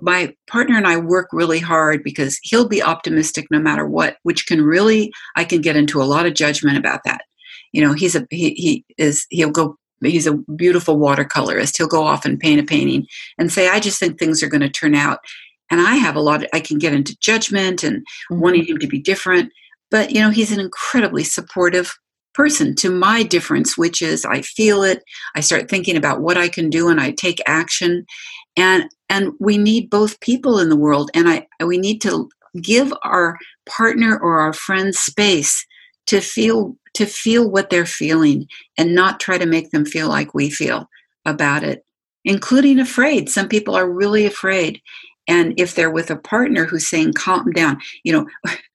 my 0.00 0.34
partner 0.48 0.76
and 0.76 0.86
I 0.86 0.96
work 0.96 1.28
really 1.32 1.60
hard 1.60 2.02
because 2.02 2.38
he'll 2.42 2.68
be 2.68 2.82
optimistic 2.82 3.46
no 3.50 3.60
matter 3.60 3.86
what, 3.86 4.16
which 4.24 4.46
can 4.46 4.62
really 4.62 5.12
I 5.36 5.44
can 5.44 5.60
get 5.60 5.76
into 5.76 6.02
a 6.02 6.04
lot 6.04 6.26
of 6.26 6.34
judgment 6.34 6.76
about 6.76 7.04
that. 7.04 7.22
You 7.72 7.82
know, 7.82 7.92
he's 7.92 8.16
a 8.16 8.26
he, 8.30 8.54
he 8.54 8.84
is 8.98 9.26
he'll 9.30 9.50
go 9.50 9.76
he's 10.02 10.26
a 10.26 10.38
beautiful 10.56 10.96
watercolorist. 10.96 11.76
He'll 11.76 11.86
go 11.86 12.04
off 12.04 12.24
and 12.24 12.40
paint 12.40 12.60
a 12.60 12.64
painting 12.64 13.06
and 13.38 13.52
say, 13.52 13.68
I 13.68 13.80
just 13.80 13.98
think 13.98 14.18
things 14.18 14.42
are 14.42 14.48
going 14.48 14.62
to 14.62 14.70
turn 14.70 14.94
out. 14.94 15.18
And 15.70 15.80
I 15.80 15.96
have 15.96 16.16
a 16.16 16.20
lot, 16.20 16.42
of, 16.42 16.48
I 16.52 16.60
can 16.60 16.78
get 16.78 16.94
into 16.94 17.16
judgment 17.18 17.82
and 17.82 17.98
mm-hmm. 17.98 18.40
wanting 18.40 18.64
him 18.64 18.78
to 18.78 18.86
be 18.86 18.98
different. 18.98 19.52
But, 19.90 20.10
you 20.10 20.20
know, 20.20 20.30
he's 20.30 20.52
an 20.52 20.60
incredibly 20.60 21.24
supportive 21.24 21.92
person 22.34 22.74
to 22.76 22.90
my 22.90 23.22
difference, 23.22 23.76
which 23.76 24.02
is 24.02 24.24
I 24.24 24.42
feel 24.42 24.82
it. 24.82 25.02
I 25.34 25.40
start 25.40 25.68
thinking 25.68 25.96
about 25.96 26.20
what 26.20 26.36
I 26.36 26.48
can 26.48 26.70
do 26.70 26.88
and 26.88 27.00
I 27.00 27.12
take 27.12 27.40
action. 27.46 28.06
And, 28.56 28.84
and 29.08 29.32
we 29.40 29.58
need 29.58 29.90
both 29.90 30.20
people 30.20 30.58
in 30.58 30.68
the 30.68 30.76
world. 30.76 31.10
And 31.14 31.28
I, 31.28 31.46
we 31.64 31.78
need 31.78 32.00
to 32.02 32.28
give 32.60 32.92
our 33.02 33.38
partner 33.66 34.18
or 34.18 34.40
our 34.40 34.52
friends 34.52 34.98
space 34.98 35.66
to 36.06 36.20
feel 36.20 36.76
to 36.94 37.06
feel 37.06 37.48
what 37.48 37.70
they're 37.70 37.86
feeling 37.86 38.46
and 38.76 38.94
not 38.94 39.20
try 39.20 39.38
to 39.38 39.46
make 39.46 39.70
them 39.70 39.84
feel 39.84 40.08
like 40.08 40.34
we 40.34 40.50
feel 40.50 40.88
about 41.24 41.62
it 41.62 41.84
including 42.24 42.80
afraid 42.80 43.28
some 43.28 43.48
people 43.48 43.76
are 43.76 43.88
really 43.88 44.26
afraid 44.26 44.80
and 45.28 45.54
if 45.56 45.74
they're 45.74 45.90
with 45.90 46.10
a 46.10 46.16
partner 46.16 46.64
who's 46.64 46.88
saying 46.88 47.12
calm 47.12 47.50
down 47.52 47.78
you 48.02 48.12
know 48.12 48.26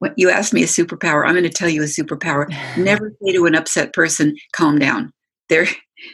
what 0.00 0.12
you 0.16 0.28
asked 0.28 0.52
me 0.52 0.62
a 0.62 0.66
superpower 0.66 1.24
i'm 1.24 1.34
going 1.34 1.44
to 1.44 1.50
tell 1.50 1.68
you 1.68 1.82
a 1.82 1.86
superpower. 1.86 2.48
Never 2.76 3.12
say 3.22 3.32
to 3.32 3.46
an 3.46 3.54
upset 3.54 3.92
person 3.92 4.36
calm 4.52 4.78
down. 4.78 5.12
There 5.48 5.66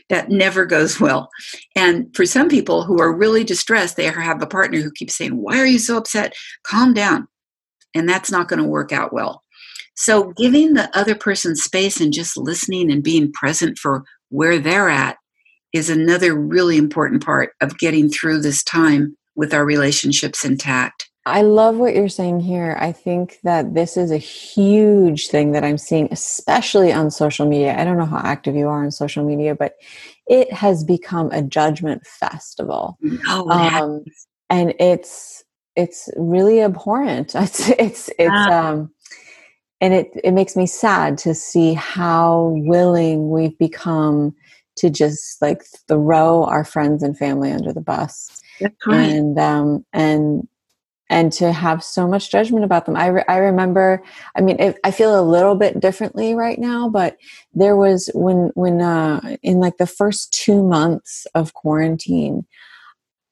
that 0.09 0.31
never 0.31 0.67
goes 0.67 0.99
well. 0.99 1.31
And 1.77 2.15
for 2.17 2.27
some 2.27 2.49
people 2.49 2.83
who 2.83 3.01
are 3.01 3.13
really 3.13 3.45
distressed 3.45 3.97
they 3.97 4.05
have 4.05 4.43
a 4.43 4.47
partner 4.47 4.81
who 4.81 4.91
keeps 4.91 5.17
saying 5.17 5.37
why 5.41 5.59
are 5.59 5.67
you 5.67 5.79
so 5.79 5.97
upset? 5.97 6.35
Calm 6.65 6.93
down. 6.93 7.29
And 7.95 8.09
that's 8.09 8.31
not 8.31 8.49
going 8.49 8.63
to 8.63 8.69
work 8.69 8.93
out 8.93 9.13
well. 9.13 9.43
So 9.97 10.33
giving 10.37 10.75
the 10.75 10.95
other 10.97 11.15
person 11.15 11.57
space 11.57 12.01
and 12.01 12.13
just 12.13 12.37
listening 12.37 12.91
and 12.91 13.03
being 13.03 13.33
present 13.33 13.79
for 13.79 14.05
where 14.29 14.59
they're 14.59 14.91
at 14.91 15.17
is 15.73 15.89
another 15.89 16.35
really 16.35 16.77
important 16.77 17.25
part 17.25 17.53
of 17.61 17.79
getting 17.79 18.09
through 18.09 18.41
this 18.41 18.63
time 18.63 19.17
with 19.35 19.55
our 19.55 19.65
relationships 19.65 20.45
intact. 20.45 21.06
I 21.27 21.43
love 21.43 21.77
what 21.77 21.97
you're 21.97 22.09
saying 22.09 22.39
here. 22.39 22.77
I 22.81 22.93
think 22.93 23.41
that 23.43 23.75
this 23.75 23.97
is 23.97 24.13
a 24.13 24.17
huge 24.17 25.27
thing 25.27 25.51
that 25.53 25.65
I'm 25.65 25.77
seeing, 25.77 26.07
especially 26.13 26.93
on 26.93 27.11
social 27.11 27.49
media. 27.49 27.77
I 27.77 27.83
don't 27.83 27.99
know 27.99 28.07
how 28.07 28.21
active 28.23 28.55
you 28.55 28.69
are 28.69 28.85
on 28.85 28.93
social 28.93 29.25
media, 29.25 29.57
but 29.57 29.75
it 30.29 30.53
has 30.53 30.85
become 30.85 31.33
a 31.33 31.43
judgment 31.43 32.07
festival. 32.07 32.97
Oh, 33.27 33.51
um, 33.51 34.05
and 34.49 34.73
it's 34.79 35.43
it's 35.75 36.09
really 36.17 36.63
abhorrent. 36.63 37.35
It's 37.35 37.69
it's 37.71 38.11
it's 38.21 38.47
um 38.49 38.93
and 39.81 39.93
it 39.93 40.13
it 40.23 40.31
makes 40.31 40.55
me 40.55 40.67
sad 40.67 41.19
to 41.19 41.35
see 41.35 41.75
how 41.75 42.55
willing 42.57 43.31
we've 43.31 43.59
become 43.59 44.33
to 44.77 44.91
just 44.91 45.43
like 45.43 45.65
throw 45.89 46.45
our 46.45 46.65
friends 46.65 47.03
and 47.03 47.19
family 47.19 47.51
under 47.51 47.73
the 47.73 47.81
bus 47.81 48.41
and 48.93 49.39
um 49.39 49.85
and 49.93 50.47
and 51.09 51.33
to 51.33 51.53
have 51.53 51.85
so 51.85 52.07
much 52.07 52.31
judgment 52.31 52.65
about 52.65 52.87
them 52.87 52.97
i, 52.97 53.07
re- 53.07 53.25
I 53.29 53.39
remember 53.39 54.03
i 54.37 54.41
mean 54.41 54.59
it, 54.61 54.79
i 54.85 54.91
feel 54.91 55.19
a 55.19 55.23
little 55.23 55.55
bit 55.55 55.81
differently 55.81 56.35
right 56.35 56.59
now 56.59 56.89
but 56.89 57.17
there 57.55 57.77
was 57.77 58.11
when 58.15 58.51
when 58.55 58.81
uh 58.81 59.37
in 59.43 59.61
like 59.61 59.77
the 59.79 59.87
first 59.87 60.33
two 60.33 60.63
months 60.63 61.27
of 61.35 61.55
quarantine 61.55 62.47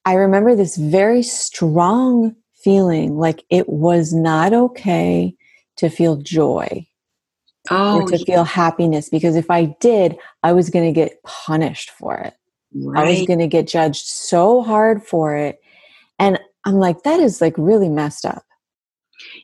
i 0.04 0.14
remember 0.14 0.54
this 0.54 0.76
very 0.76 1.22
strong 1.22 2.36
feeling 2.54 3.16
like 3.16 3.44
it 3.50 3.68
was 3.68 4.12
not 4.12 4.52
okay 4.52 5.34
to 5.76 5.88
feel 5.88 6.16
joy 6.16 6.86
oh, 7.70 8.00
or 8.00 8.08
to 8.08 8.18
yeah. 8.18 8.24
feel 8.24 8.44
happiness 8.44 9.08
because 9.08 9.36
if 9.36 9.50
I 9.50 9.76
did, 9.80 10.16
I 10.42 10.52
was 10.52 10.70
going 10.70 10.86
to 10.86 10.92
get 10.92 11.22
punished 11.22 11.90
for 11.90 12.16
it. 12.16 12.34
Right. 12.74 13.04
I 13.04 13.10
was 13.10 13.26
going 13.26 13.38
to 13.38 13.46
get 13.46 13.68
judged 13.68 14.06
so 14.06 14.62
hard 14.62 15.04
for 15.04 15.36
it. 15.36 15.60
And 16.18 16.38
I'm 16.64 16.76
like, 16.76 17.02
that 17.02 17.20
is 17.20 17.40
like 17.40 17.54
really 17.56 17.88
messed 17.88 18.24
up. 18.24 18.44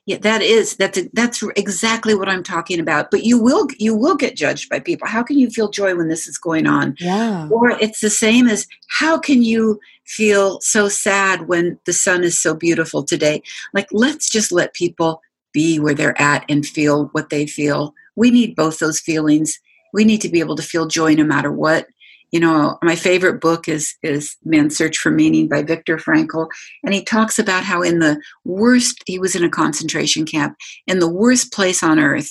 Yeah, 0.07 0.19
that 0.19 0.43
is 0.43 0.77
that's 0.77 0.99
that's 1.13 1.43
exactly 1.57 2.15
what 2.15 2.29
I'm 2.29 2.43
talking 2.43 2.81
about. 2.81 3.11
But 3.11 3.25
you 3.25 3.39
will 3.39 3.69
you 3.79 3.95
will 3.95 4.17
get 4.17 4.37
judged 4.37 4.69
by 4.69 4.81
people. 4.81 5.07
How 5.07 5.23
can 5.23 5.39
you 5.39 5.51
feel 5.51 5.71
joy 5.71 5.95
when 5.95 6.09
this 6.09 6.27
is 6.27 6.39
going 6.39 6.67
on? 6.67 6.97
Yeah. 6.99 7.49
Or 7.51 7.71
it's 7.71 8.01
the 8.01 8.11
same 8.11 8.49
as 8.49 8.67
how 8.89 9.19
can 9.19 9.43
you 9.43 9.79
feel 10.07 10.61
so 10.61 10.89
sad 10.89 11.49
when 11.49 11.79
the 11.87 11.93
sun 11.93 12.25
is 12.25 12.41
so 12.41 12.55
beautiful 12.55 13.03
today? 13.03 13.43
Like 13.73 13.89
let's 13.93 14.29
just 14.29 14.53
let 14.53 14.75
people 14.75 15.23
be 15.53 15.79
where 15.79 15.95
they're 15.95 16.21
at 16.21 16.45
and 16.49 16.67
feel 16.67 17.07
what 17.13 17.31
they 17.31 17.47
feel. 17.47 17.95
We 18.17 18.31
need 18.31 18.57
both 18.57 18.79
those 18.79 19.01
feelings. 19.01 19.59
We 19.93 20.05
need 20.05 20.21
to 20.23 20.29
be 20.29 20.41
able 20.41 20.57
to 20.57 20.63
feel 20.63 20.87
joy 20.87 21.15
no 21.15 21.25
matter 21.25 21.51
what. 21.53 21.87
You 22.31 22.41
know, 22.41 22.79
my 22.83 22.97
favorite 22.97 23.41
book 23.41 23.69
is 23.69 23.95
is 24.03 24.37
Man's 24.45 24.77
Search 24.77 24.99
for 24.99 25.11
Meaning 25.11 25.49
by 25.49 25.63
Viktor 25.63 25.97
Frankl, 25.97 26.49
and 26.85 26.95
he 26.95 27.05
talks 27.05 27.39
about 27.39 27.65
how 27.65 27.83
in 27.83 27.99
the 27.99 28.21
worst 28.45 29.03
he 29.07 29.19
was 29.19 29.35
in 29.35 29.45
a 29.45 29.51
concentration 29.51 30.25
camp 30.25 30.57
in 30.87 30.99
the 30.99 31.11
worst 31.11 31.53
place 31.53 31.83
on 31.83 31.99
earth 31.99 32.31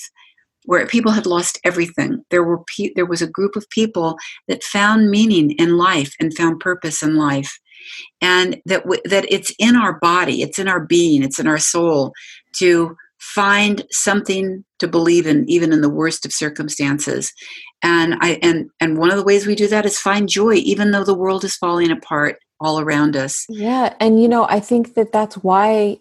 where 0.66 0.86
people 0.86 1.12
had 1.12 1.26
lost 1.26 1.60
everything. 1.64 2.24
There 2.30 2.44
were 2.44 2.60
pe- 2.76 2.94
there 2.96 3.06
was 3.06 3.22
a 3.22 3.28
group 3.28 3.56
of 3.56 3.70
people 3.70 4.18
that 4.48 4.64
found 4.64 5.10
meaning 5.10 5.52
in 5.52 5.78
life 5.78 6.14
and 6.20 6.36
found 6.36 6.60
purpose 6.60 7.02
in 7.02 7.16
life 7.16 7.60
and 8.22 8.62
that 8.66 8.84
w- 8.84 9.02
that 9.06 9.26
it's 9.30 9.54
in 9.60 9.76
our 9.76 10.00
body, 10.00 10.42
it's 10.42 10.60
in 10.60 10.68
our 10.68 10.86
being, 10.86 11.24
it's 11.24 11.40
in 11.40 11.48
our 11.48 11.58
soul 11.58 12.14
to 12.54 12.96
find 13.20 13.86
something 13.92 14.64
to 14.80 14.88
believe 14.88 15.28
in 15.28 15.48
even 15.50 15.74
in 15.74 15.82
the 15.82 15.90
worst 15.90 16.26
of 16.26 16.34
circumstances 16.34 17.34
and 17.84 18.16
i 18.22 18.40
and 18.42 18.70
and 18.80 18.98
one 18.98 19.10
of 19.10 19.18
the 19.18 19.24
ways 19.24 19.46
we 19.46 19.56
do 19.56 19.68
that 19.68 19.86
is 19.86 20.00
find 20.00 20.30
joy 20.30 20.54
even 20.54 20.92
though 20.92 21.04
the 21.04 21.14
world 21.14 21.44
is 21.44 21.56
falling 21.56 21.92
apart 21.92 22.40
all 22.60 22.80
around 22.80 23.16
us 23.16 23.46
yeah 23.50 23.94
and 24.00 24.22
you 24.22 24.28
know 24.28 24.46
i 24.50 24.60
think 24.60 24.96
that 24.96 25.12
that's 25.12 25.36
why 25.38 25.98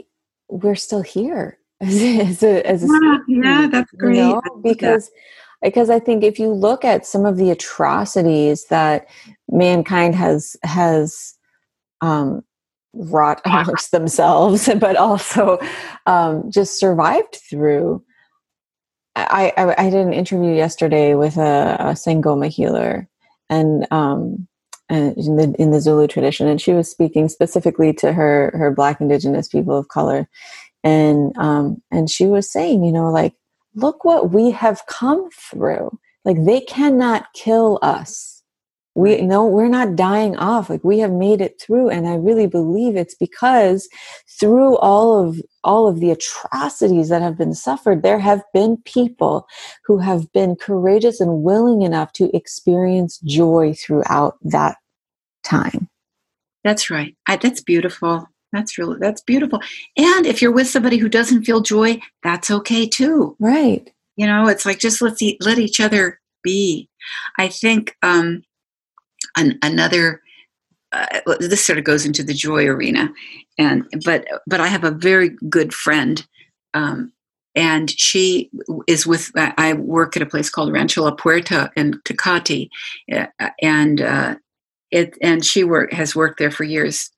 we're 0.48 0.74
still 0.74 1.02
here 1.02 1.58
as 1.80 2.42
a, 2.42 2.66
as 2.66 2.82
a 2.82 2.86
yeah, 2.86 3.18
yeah 3.28 3.68
that's 3.70 3.92
great 3.92 4.16
you 4.16 4.22
know? 4.22 4.42
because 4.62 5.10
because 5.62 5.90
i 5.90 5.98
think 5.98 6.24
if 6.24 6.38
you 6.38 6.52
look 6.52 6.84
at 6.84 7.06
some 7.06 7.24
of 7.24 7.36
the 7.36 7.50
atrocities 7.50 8.64
that 8.66 9.06
mankind 9.48 10.14
has 10.14 10.56
has 10.64 11.34
um, 12.00 12.42
wrought 12.92 13.40
amongst 13.44 13.92
themselves, 13.92 14.68
but 14.80 14.96
also 14.96 15.58
um, 16.06 16.50
just 16.50 16.78
survived 16.78 17.38
through. 17.48 18.02
I, 19.30 19.52
I, 19.56 19.86
I, 19.86 19.90
did 19.90 20.06
an 20.06 20.12
interview 20.12 20.52
yesterday 20.52 21.14
with 21.14 21.36
a, 21.36 21.76
a 21.80 21.84
Sangoma 21.92 22.48
healer, 22.48 23.08
and 23.50 23.86
um, 23.90 24.46
in 24.90 25.36
the 25.36 25.54
in 25.58 25.70
the 25.70 25.80
Zulu 25.80 26.06
tradition, 26.06 26.46
and 26.48 26.60
she 26.60 26.72
was 26.72 26.90
speaking 26.90 27.28
specifically 27.28 27.92
to 27.94 28.12
her 28.12 28.52
her 28.54 28.70
Black 28.70 29.00
Indigenous 29.00 29.48
people 29.48 29.76
of 29.76 29.88
color, 29.88 30.28
and 30.84 31.36
um, 31.36 31.82
and 31.90 32.08
she 32.08 32.26
was 32.26 32.50
saying, 32.50 32.84
you 32.84 32.92
know, 32.92 33.10
like 33.10 33.34
look 33.74 34.04
what 34.04 34.30
we 34.30 34.50
have 34.50 34.86
come 34.86 35.28
through. 35.30 35.98
Like 36.24 36.44
they 36.44 36.60
cannot 36.60 37.32
kill 37.34 37.78
us 37.82 38.37
we 38.98 39.22
know 39.22 39.46
we're 39.46 39.68
not 39.68 39.94
dying 39.94 40.36
off 40.38 40.68
like 40.68 40.82
we 40.82 40.98
have 40.98 41.12
made 41.12 41.40
it 41.40 41.60
through 41.60 41.88
and 41.88 42.08
i 42.08 42.14
really 42.14 42.46
believe 42.46 42.96
it's 42.96 43.14
because 43.14 43.88
through 44.40 44.76
all 44.78 45.24
of 45.24 45.40
all 45.62 45.86
of 45.86 46.00
the 46.00 46.10
atrocities 46.10 47.08
that 47.08 47.22
have 47.22 47.38
been 47.38 47.54
suffered 47.54 48.02
there 48.02 48.18
have 48.18 48.42
been 48.52 48.76
people 48.84 49.46
who 49.84 49.98
have 49.98 50.30
been 50.32 50.56
courageous 50.56 51.20
and 51.20 51.42
willing 51.42 51.82
enough 51.82 52.12
to 52.12 52.34
experience 52.36 53.18
joy 53.20 53.72
throughout 53.74 54.36
that 54.42 54.76
time. 55.44 55.88
That's 56.64 56.90
right. 56.90 57.16
I, 57.26 57.36
that's 57.36 57.60
beautiful. 57.60 58.28
That's 58.52 58.78
really 58.78 58.96
that's 58.98 59.22
beautiful. 59.22 59.60
And 59.96 60.26
if 60.26 60.40
you're 60.40 60.52
with 60.52 60.68
somebody 60.68 60.96
who 60.96 61.08
doesn't 61.08 61.44
feel 61.44 61.60
joy 61.60 62.00
that's 62.22 62.50
okay 62.50 62.86
too. 62.86 63.36
Right. 63.38 63.90
You 64.16 64.26
know 64.26 64.48
it's 64.48 64.66
like 64.66 64.78
just 64.78 65.02
let's 65.02 65.20
eat, 65.22 65.36
let 65.40 65.58
each 65.58 65.80
other 65.80 66.20
be. 66.42 66.88
I 67.38 67.48
think 67.48 67.94
um 68.02 68.42
an, 69.36 69.58
another 69.62 70.22
uh, 70.92 71.06
this 71.38 71.64
sort 71.64 71.78
of 71.78 71.84
goes 71.84 72.06
into 72.06 72.22
the 72.22 72.32
joy 72.32 72.66
arena. 72.66 73.12
And 73.58 73.84
but 74.04 74.26
but 74.46 74.60
i 74.60 74.68
have 74.68 74.84
a 74.84 74.90
very 74.90 75.30
good 75.48 75.74
friend 75.74 76.24
um, 76.74 77.12
and 77.54 77.90
she 77.90 78.50
is 78.86 79.06
with 79.06 79.30
i 79.36 79.72
work 79.72 80.16
at 80.16 80.22
a 80.22 80.26
place 80.26 80.48
called 80.48 80.72
rancho 80.72 81.02
la 81.02 81.10
puerta 81.10 81.70
in 81.76 82.00
tecate. 82.04 82.68
Uh, 83.12 83.26
and 83.60 84.00
uh, 84.00 84.36
it 84.90 85.16
and 85.20 85.44
she 85.44 85.64
work 85.64 85.92
has 85.92 86.16
worked 86.16 86.38
there 86.38 86.50
for 86.50 86.64
years. 86.64 87.10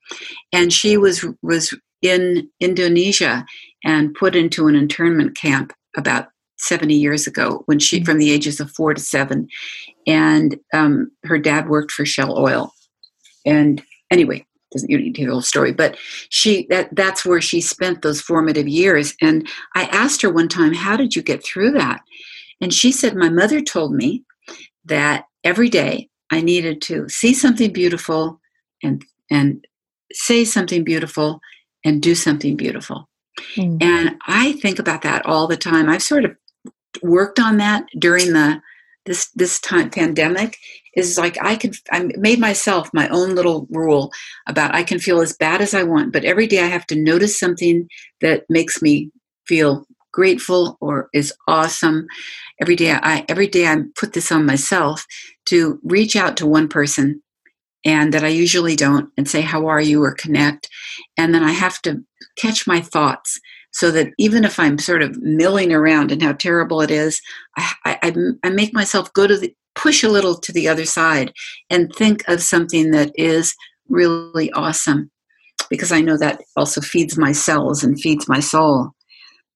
And 0.53 0.73
she 0.73 0.97
was 0.97 1.25
was 1.43 1.75
in 2.03 2.49
indonesia 2.61 3.45
and 3.85 4.15
put 4.15 4.35
into 4.35 4.67
an 4.67 4.75
internment 4.75 5.37
camp 5.37 5.73
about 5.97 6.29
70 6.59 6.95
years 6.95 7.27
ago 7.27 7.63
when 7.67 7.79
she 7.79 8.03
from 8.05 8.19
the 8.19 8.31
ages 8.31 8.61
of 8.61 8.71
four 8.71 8.95
to 8.95 9.01
seven 9.01 9.49
and 10.07 10.59
um, 10.73 11.11
her 11.25 11.39
dad 11.39 11.69
worked 11.69 11.93
for 11.93 12.05
shell 12.05 12.39
oil. 12.39 12.73
And 13.45 13.83
anyway 14.11 14.45
doesn't 14.73 14.91
you 14.91 14.99
need 14.99 15.15
to 15.15 15.21
hear 15.21 15.29
the 15.29 15.35
whole 15.35 15.43
story 15.43 15.73
but 15.73 15.97
she 16.29 16.67
that 16.69 16.95
that's 16.95 17.25
where 17.25 17.41
she 17.41 17.61
spent 17.61 18.03
those 18.03 18.21
formative 18.21 18.69
years. 18.69 19.15
And 19.21 19.49
i 19.75 19.85
asked 19.85 20.23
her 20.23 20.31
one 20.31 20.49
time 20.49 20.73
how 20.73 20.97
did 20.97 21.17
you 21.17 21.23
get 21.23 21.45
through 21.45 21.73
that? 21.73 22.03
And 22.61 22.73
she 22.73 22.93
said 22.93 23.17
my 23.17 23.29
mother 23.29 23.61
told 23.61 23.95
me 23.95 24.25
that 24.85 25.25
every 25.45 25.69
day 25.69 26.09
i 26.31 26.41
needed 26.41 26.81
to 26.83 27.09
see 27.09 27.35
something 27.35 27.73
beautiful 27.73 28.41
and 28.83 29.05
and 29.31 29.67
say 30.13 30.45
something 30.45 30.85
beautiful 30.85 31.41
and 31.85 32.03
do 32.03 32.15
something 32.15 32.57
beautiful. 32.57 33.09
Mm. 33.57 33.83
and 33.83 34.17
i 34.27 34.53
think 34.55 34.79
about 34.79 35.03
that 35.03 35.25
all 35.25 35.47
the 35.47 35.57
time. 35.57 35.89
I've 35.89 36.03
sort 36.03 36.25
of 36.25 36.37
worked 37.03 37.39
on 37.39 37.57
that 37.57 37.87
during 37.99 38.33
the 38.33 38.61
this 39.07 39.31
this 39.35 39.61
time 39.61 39.91
pandemic 39.91 40.57
is 40.95 41.19
like 41.19 41.39
I 41.43 41.57
can 41.57 41.73
I 41.91 42.11
made 42.17 42.39
myself 42.39 42.91
my 42.93 43.09
own 43.09 43.35
little 43.35 43.67
rule 43.71 44.13
about 44.47 44.75
I 44.75 44.83
can 44.83 44.99
feel 44.99 45.21
as 45.21 45.37
bad 45.37 45.61
as 45.61 45.75
I 45.75 45.83
want, 45.83 46.13
but 46.13 46.25
every 46.25 46.47
day 46.47 46.61
I 46.61 46.67
have 46.67 46.87
to 46.89 47.01
notice 47.01 47.39
something 47.39 47.89
that 48.21 48.45
makes 48.49 48.83
me 48.83 49.11
feel 49.47 49.87
grateful 50.13 50.77
or 50.81 51.09
is 51.15 51.33
awesome. 51.47 52.07
Every 52.61 52.77
day 52.77 52.93
I 52.93 53.25
every 53.29 53.47
day 53.47 53.67
I 53.67 53.77
put 53.97 54.13
this 54.13 54.33
on 54.33 54.45
myself 54.47 55.05
to 55.47 55.81
reach 55.83 56.17
out 56.17 56.37
to 56.39 56.47
one 56.47 56.69
person 56.69 57.23
and 57.85 58.13
that 58.13 58.25
I 58.25 58.29
usually 58.29 58.77
don't 58.77 59.11
and 59.17 59.29
say 59.29 59.41
how 59.41 59.67
are 59.67 59.81
you 59.81 60.03
or 60.03 60.13
connect 60.13 60.69
and 61.17 61.35
then 61.35 61.43
I 61.43 61.53
have 61.53 61.81
to 61.83 62.03
catch 62.37 62.67
my 62.67 62.81
thoughts 62.81 63.41
so 63.73 63.91
that 63.91 64.09
even 64.19 64.45
if 64.45 64.59
I'm 64.59 64.79
sort 64.79 65.03
of 65.03 65.17
milling 65.21 65.73
around 65.73 66.11
and 66.11 66.23
how 66.23 66.33
terrible 66.33 66.81
it 66.81 66.91
is, 66.91 67.21
I, 67.57 67.99
I, 68.03 68.13
I 68.43 68.51
make 68.51 68.75
myself 68.75 69.13
go 69.13 69.27
to 69.27 69.37
the 69.37 69.55
push 69.75 70.03
a 70.03 70.09
little 70.09 70.37
to 70.37 70.53
the 70.53 70.69
other 70.69 70.85
side 70.85 71.33
and 71.71 71.93
think 71.95 72.27
of 72.29 72.43
something 72.43 72.91
that 72.91 73.13
is 73.15 73.55
really 73.89 74.51
awesome 74.53 75.11
because 75.69 75.93
I 75.93 76.01
know 76.01 76.17
that 76.17 76.43
also 76.57 76.81
feeds 76.81 77.17
my 77.17 77.33
cells 77.33 77.85
and 77.85 78.01
feeds 78.01 78.29
my 78.29 78.41
soul. 78.41 78.91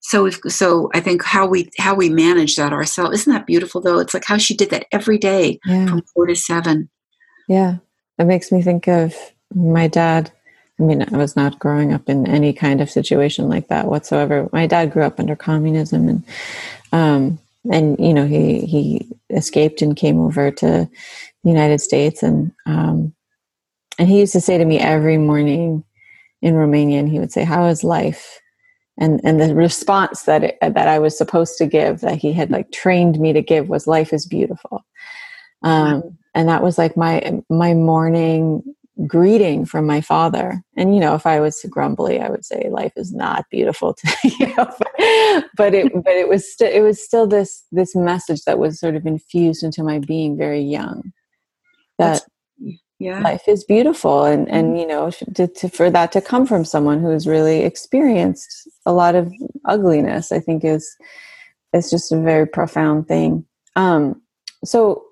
So 0.01 0.27
if 0.27 0.39
so, 0.49 0.91
I 0.95 1.01
think 1.01 1.25
how 1.25 1.47
we 1.47 1.71
how 1.79 1.95
we 1.95 2.11
manage 2.11 2.57
that 2.57 2.73
ourselves 2.73 3.21
isn't 3.21 3.33
that 3.33 3.47
beautiful 3.47 3.81
though? 3.81 3.99
It's 3.99 4.15
like 4.15 4.25
how 4.27 4.37
she 4.37 4.55
did 4.55 4.71
that 4.71 4.87
every 4.93 5.19
day 5.19 5.59
yeah. 5.65 5.87
from 5.87 6.03
four 6.15 6.27
to 6.27 6.37
seven. 6.37 6.91
Yeah, 7.49 7.77
it 8.19 8.25
makes 8.25 8.53
me 8.53 8.61
think 8.63 8.87
of 8.87 9.15
my 9.55 9.89
dad 9.89 10.31
I 10.81 10.83
mean, 10.83 11.07
I 11.13 11.17
was 11.17 11.37
not 11.37 11.59
growing 11.59 11.93
up 11.93 12.09
in 12.09 12.27
any 12.27 12.53
kind 12.53 12.81
of 12.81 12.91
situation 12.91 13.49
like 13.49 13.69
that 13.69 13.87
whatsoever. 13.87 14.49
My 14.53 14.67
dad 14.67 14.93
grew 14.93 15.05
up 15.05 15.21
under 15.21 15.37
communism, 15.37 16.09
and 16.09 16.25
um, 16.93 17.39
and 17.71 17.97
you 17.99 18.13
know 18.13 18.27
he 18.27 18.61
he 18.61 19.09
escaped 19.31 19.83
and 19.83 19.97
came 19.97 20.21
over 20.21 20.51
to 20.51 20.67
the 20.67 21.49
United 21.49 21.81
States, 21.81 22.23
and 22.25 22.51
um, 22.67 23.15
and 23.99 24.09
he 24.09 24.19
used 24.19 24.33
to 24.33 24.41
say 24.41 24.59
to 24.59 24.65
me 24.65 24.81
every 24.81 25.17
morning 25.17 25.85
in 26.43 26.55
Romanian, 26.55 27.09
he 27.09 27.21
would 27.21 27.31
say, 27.33 27.45
"How 27.45 27.67
is 27.67 27.85
life?" 27.85 28.41
And 28.99 29.21
and 29.23 29.41
the 29.41 29.55
response 29.55 30.23
that 30.23 30.43
it, 30.43 30.59
that 30.61 30.89
I 30.89 30.99
was 30.99 31.17
supposed 31.17 31.57
to 31.59 31.67
give, 31.67 32.01
that 32.01 32.19
he 32.19 32.33
had 32.33 32.51
like 32.51 32.73
trained 32.73 33.21
me 33.21 33.33
to 33.33 33.43
give, 33.43 33.69
was 33.69 33.87
"Life 33.87 34.13
is 34.13 34.27
beautiful." 34.27 34.85
Um, 35.63 36.19
and 36.35 36.49
that 36.49 36.65
was 36.65 36.79
like 36.79 36.97
my 36.97 37.43
my 37.49 37.75
morning 37.75 38.75
greeting 39.07 39.65
from 39.67 39.87
my 39.87 40.01
father. 40.01 40.63
And 40.77 40.95
you 40.95 41.01
know, 41.01 41.15
if 41.15 41.27
I 41.27 41.41
was 41.41 41.65
grumbly, 41.69 42.21
I 42.21 42.29
would 42.29 42.45
say 42.45 42.69
life 42.71 42.93
is 42.97 43.13
not 43.13 43.45
beautiful 43.51 43.95
to 43.99 44.17
you 44.25 44.47
know, 44.55 44.67
but, 44.79 45.45
but 45.57 45.75
it 45.75 45.93
but 45.93 46.15
it 46.15 46.29
was 46.29 46.51
still 46.51 46.71
it 46.71 46.81
was 46.81 47.03
still 47.03 47.27
this 47.27 47.65
this 47.73 47.95
message 47.95 48.43
that 48.45 48.59
was 48.59 48.79
sort 48.79 48.95
of 48.95 49.07
infused 49.07 49.63
into 49.63 49.83
my 49.83 49.99
being 49.99 50.37
very 50.37 50.63
young. 50.63 51.13
That 51.99 52.23
That's, 52.59 52.79
yeah. 52.99 53.21
life 53.21 53.49
is 53.49 53.65
beautiful 53.65 54.25
and 54.25 54.49
and 54.51 54.69
mm-hmm. 54.69 54.77
you 54.77 54.87
know 54.87 55.11
to, 55.11 55.47
to, 55.47 55.69
for 55.69 55.91
that 55.91 56.13
to 56.13 56.21
come 56.21 56.47
from 56.47 56.65
someone 56.65 57.01
who's 57.01 57.27
really 57.27 57.63
experienced 57.63 58.69
a 58.87 58.93
lot 58.93 59.15
of 59.15 59.33
ugliness 59.67 60.31
i 60.31 60.39
think 60.39 60.65
is 60.65 60.97
is 61.73 61.91
just 61.91 62.13
a 62.13 62.21
very 62.21 62.47
profound 62.47 63.07
thing 63.09 63.45
um 63.77 64.23
so 64.65 65.03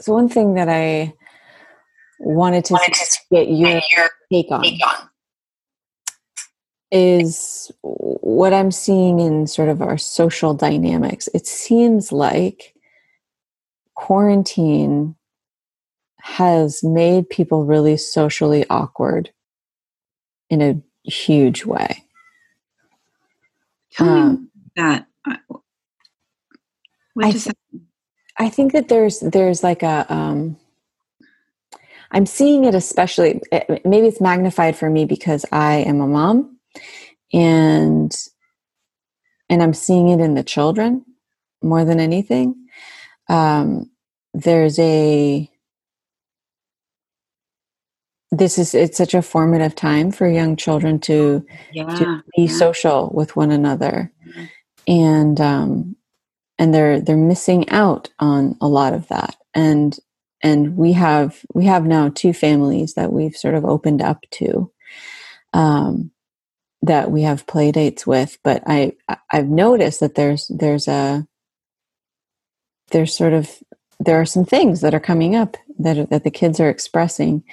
so 0.00 0.12
one 0.12 0.28
thing 0.28 0.54
that 0.54 0.68
i 0.68 1.12
wanted 2.22 2.64
to, 2.66 2.74
wanted 2.74 2.94
to 2.94 3.20
get 3.30 3.48
your, 3.48 3.80
your 3.90 4.10
take 4.30 4.50
on, 4.50 4.62
take 4.62 4.80
on 4.86 5.08
is 6.92 7.72
what 7.80 8.52
I'm 8.52 8.70
seeing 8.70 9.18
in 9.18 9.46
sort 9.46 9.70
of 9.70 9.80
our 9.80 9.96
social 9.96 10.52
dynamics. 10.52 11.26
It 11.32 11.46
seems 11.46 12.12
like 12.12 12.74
quarantine 13.94 15.16
has 16.20 16.84
made 16.84 17.30
people 17.30 17.64
really 17.64 17.96
socially 17.96 18.66
awkward 18.68 19.30
in 20.50 20.60
a 20.60 21.10
huge 21.10 21.64
way. 21.64 22.04
Tell 23.92 24.08
um, 24.08 24.50
me 24.54 24.70
that. 24.76 25.06
I, 27.20 27.30
th- 27.32 27.48
I 28.38 28.48
think 28.48 28.72
that 28.72 28.88
there's 28.88 29.20
there's 29.20 29.62
like 29.62 29.82
a 29.82 30.06
um, 30.12 30.56
I'm 32.12 32.26
seeing 32.26 32.64
it 32.64 32.74
especially, 32.74 33.40
eh, 33.50 33.78
maybe 33.84 34.06
it's 34.06 34.20
magnified 34.20 34.76
for 34.76 34.88
me 34.90 35.06
because 35.06 35.44
I 35.50 35.76
am 35.78 36.00
a 36.00 36.06
mom 36.06 36.58
and 37.32 38.14
and 39.48 39.62
I'm 39.62 39.74
seeing 39.74 40.08
it 40.08 40.20
in 40.20 40.34
the 40.34 40.42
children 40.42 41.04
more 41.62 41.84
than 41.84 42.00
anything. 42.00 42.54
Um, 43.28 43.90
there's 44.34 44.78
a 44.78 45.48
this 48.30 48.58
is 48.58 48.74
it's 48.74 48.96
such 48.96 49.12
a 49.12 49.22
formative 49.22 49.74
time 49.74 50.10
for 50.10 50.26
young 50.26 50.56
children 50.56 50.98
to 50.98 51.44
yeah, 51.72 51.84
to 51.96 52.22
be 52.34 52.44
yeah. 52.44 52.52
social 52.52 53.10
with 53.14 53.36
one 53.36 53.50
another 53.50 54.10
mm-hmm. 54.26 54.44
and 54.88 55.38
um 55.38 55.94
and 56.58 56.74
they're 56.74 56.98
they're 56.98 57.16
missing 57.16 57.68
out 57.68 58.08
on 58.18 58.56
a 58.62 58.66
lot 58.66 58.94
of 58.94 59.06
that 59.08 59.36
and 59.54 59.98
and 60.42 60.76
we 60.76 60.92
have 60.92 61.40
we 61.54 61.66
have 61.66 61.84
now 61.86 62.08
two 62.08 62.32
families 62.32 62.94
that 62.94 63.12
we've 63.12 63.36
sort 63.36 63.54
of 63.54 63.64
opened 63.64 64.02
up 64.02 64.22
to 64.32 64.70
um, 65.52 66.10
that 66.82 67.10
we 67.10 67.22
have 67.22 67.46
play 67.46 67.72
dates 67.72 68.06
with 68.06 68.38
but 68.42 68.62
i 68.66 68.92
i've 69.32 69.48
noticed 69.48 70.00
that 70.00 70.14
there's 70.14 70.48
there's 70.48 70.88
a 70.88 71.26
there's 72.90 73.14
sort 73.14 73.32
of 73.32 73.50
there 74.00 74.20
are 74.20 74.26
some 74.26 74.44
things 74.44 74.80
that 74.80 74.94
are 74.94 75.00
coming 75.00 75.36
up 75.36 75.56
that 75.78 76.10
that 76.10 76.24
the 76.24 76.30
kids 76.30 76.60
are 76.60 76.68
expressing 76.70 77.44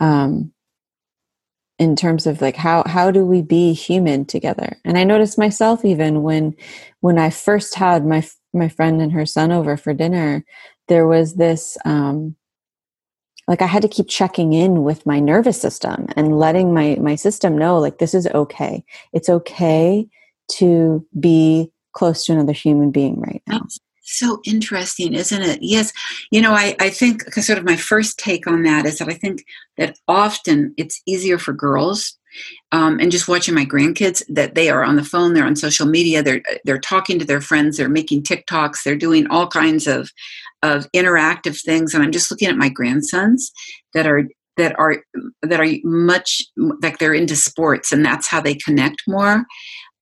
um, 0.00 0.52
in 1.78 1.96
terms 1.96 2.26
of 2.26 2.42
like 2.42 2.56
how 2.56 2.84
how 2.86 3.10
do 3.10 3.24
we 3.24 3.42
be 3.42 3.72
human 3.72 4.24
together? 4.26 4.76
And 4.84 4.98
i 4.98 5.04
noticed 5.04 5.38
myself 5.38 5.84
even 5.84 6.22
when 6.22 6.54
when 7.00 7.18
i 7.18 7.30
first 7.30 7.74
had 7.74 8.06
my 8.06 8.26
my 8.52 8.68
friend 8.68 9.00
and 9.00 9.12
her 9.12 9.26
son 9.26 9.52
over 9.52 9.76
for 9.76 9.94
dinner 9.94 10.44
there 10.90 11.06
was 11.06 11.36
this 11.36 11.78
um, 11.86 12.36
like 13.48 13.62
I 13.62 13.66
had 13.66 13.82
to 13.82 13.88
keep 13.88 14.08
checking 14.08 14.52
in 14.52 14.82
with 14.82 15.06
my 15.06 15.20
nervous 15.20 15.60
system 15.60 16.06
and 16.16 16.38
letting 16.38 16.74
my 16.74 16.98
my 17.00 17.14
system 17.14 17.56
know 17.56 17.78
like 17.78 17.98
this 17.98 18.12
is 18.12 18.26
okay. 18.26 18.84
It's 19.14 19.30
okay 19.30 20.06
to 20.58 21.06
be 21.18 21.70
close 21.92 22.24
to 22.24 22.32
another 22.32 22.52
human 22.52 22.90
being 22.90 23.20
right 23.20 23.42
now. 23.46 23.60
That's 23.60 23.78
so 24.02 24.40
interesting, 24.44 25.14
isn't 25.14 25.42
it? 25.42 25.60
Yes. 25.62 25.92
You 26.32 26.40
know, 26.42 26.52
I, 26.52 26.74
I 26.80 26.90
think 26.90 27.32
sort 27.34 27.58
of 27.58 27.64
my 27.64 27.76
first 27.76 28.18
take 28.18 28.46
on 28.46 28.64
that 28.64 28.84
is 28.84 28.98
that 28.98 29.08
I 29.08 29.14
think 29.14 29.44
that 29.76 29.96
often 30.08 30.74
it's 30.76 31.00
easier 31.06 31.38
for 31.38 31.52
girls 31.52 32.18
um, 32.72 32.98
and 33.00 33.10
just 33.10 33.28
watching 33.28 33.54
my 33.54 33.64
grandkids 33.64 34.22
that 34.28 34.54
they 34.54 34.70
are 34.70 34.84
on 34.84 34.96
the 34.96 35.04
phone 35.04 35.34
they're 35.34 35.46
on 35.46 35.56
social 35.56 35.86
media 35.86 36.22
they're 36.22 36.42
they're 36.64 36.78
talking 36.78 37.18
to 37.18 37.24
their 37.24 37.40
friends 37.40 37.76
they're 37.76 37.88
making 37.88 38.22
tiktoks 38.22 38.82
they're 38.84 38.96
doing 38.96 39.26
all 39.28 39.46
kinds 39.46 39.86
of 39.86 40.10
of 40.62 40.86
interactive 40.92 41.60
things. 41.62 41.94
And 41.94 42.02
i'm 42.02 42.12
just 42.12 42.30
looking 42.30 42.48
at 42.48 42.56
my 42.56 42.68
grandsons 42.68 43.52
that 43.94 44.06
are 44.06 44.24
that 44.56 44.78
are 44.78 45.02
that 45.42 45.60
are 45.60 45.68
much 45.84 46.42
like 46.82 46.98
they're 46.98 47.14
into 47.14 47.36
sports 47.36 47.92
and 47.92 48.04
that's 48.04 48.28
how 48.28 48.40
they 48.40 48.54
connect 48.54 49.02
more. 49.06 49.44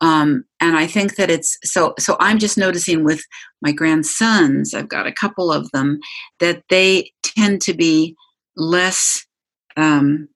Um, 0.01 0.45
and 0.61 0.77
i 0.77 0.87
think 0.87 1.17
that 1.17 1.29
it's 1.29 1.59
so 1.65 1.95
so 1.99 2.17
i'm 2.21 2.39
just 2.39 2.57
noticing 2.57 3.03
with 3.03 3.21
my 3.63 3.73
grandsons 3.73 4.73
i've 4.73 4.89
got 4.89 5.09
a 5.09 5.13
couple 5.13 5.51
of 5.51 5.69
them 5.73 5.99
that 6.39 6.63
they 6.71 7.11
tend 7.25 7.61
to 7.63 7.75
be 7.75 8.15
less 8.57 9.27
um, 9.77 10.29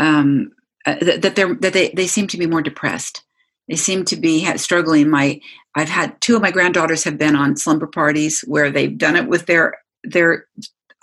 um, 0.00 0.50
uh, 0.86 0.96
that 1.00 1.36
they're 1.36 1.54
that 1.54 1.72
they, 1.72 1.90
they 1.90 2.06
seem 2.06 2.26
to 2.26 2.38
be 2.38 2.46
more 2.46 2.62
depressed 2.62 3.22
they 3.68 3.76
seem 3.76 4.04
to 4.04 4.16
be 4.16 4.44
struggling 4.56 5.08
my 5.08 5.40
i've 5.76 5.88
had 5.88 6.18
two 6.20 6.34
of 6.34 6.42
my 6.42 6.50
granddaughters 6.50 7.04
have 7.04 7.18
been 7.18 7.36
on 7.36 7.56
slumber 7.56 7.86
parties 7.86 8.40
where 8.46 8.70
they've 8.70 8.98
done 8.98 9.16
it 9.16 9.28
with 9.28 9.46
their 9.46 9.74
their 10.02 10.46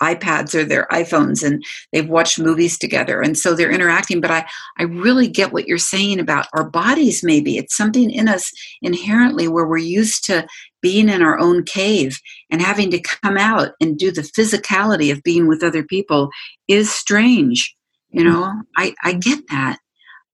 iPads 0.02 0.54
or 0.54 0.64
their 0.64 0.86
iPhones 0.92 1.44
and 1.44 1.64
they've 1.92 2.08
watched 2.08 2.38
movies 2.38 2.78
together. 2.78 3.20
And 3.20 3.36
so 3.36 3.54
they're 3.54 3.70
interacting. 3.70 4.20
But 4.20 4.30
I, 4.30 4.46
I 4.78 4.84
really 4.84 5.28
get 5.28 5.52
what 5.52 5.66
you're 5.66 5.78
saying 5.78 6.20
about 6.20 6.46
our 6.54 6.68
bodies, 6.68 7.22
maybe. 7.24 7.56
It's 7.56 7.76
something 7.76 8.10
in 8.10 8.28
us 8.28 8.52
inherently 8.82 9.48
where 9.48 9.66
we're 9.66 9.78
used 9.78 10.24
to 10.26 10.46
being 10.80 11.08
in 11.08 11.22
our 11.22 11.38
own 11.38 11.64
cave 11.64 12.20
and 12.50 12.62
having 12.62 12.90
to 12.92 13.00
come 13.00 13.36
out 13.36 13.72
and 13.80 13.98
do 13.98 14.12
the 14.12 14.22
physicality 14.22 15.10
of 15.10 15.22
being 15.24 15.48
with 15.48 15.64
other 15.64 15.82
people 15.82 16.30
is 16.68 16.92
strange. 16.92 17.74
You 18.10 18.24
know, 18.24 18.62
I, 18.76 18.94
I 19.04 19.12
get 19.12 19.48
that. 19.50 19.78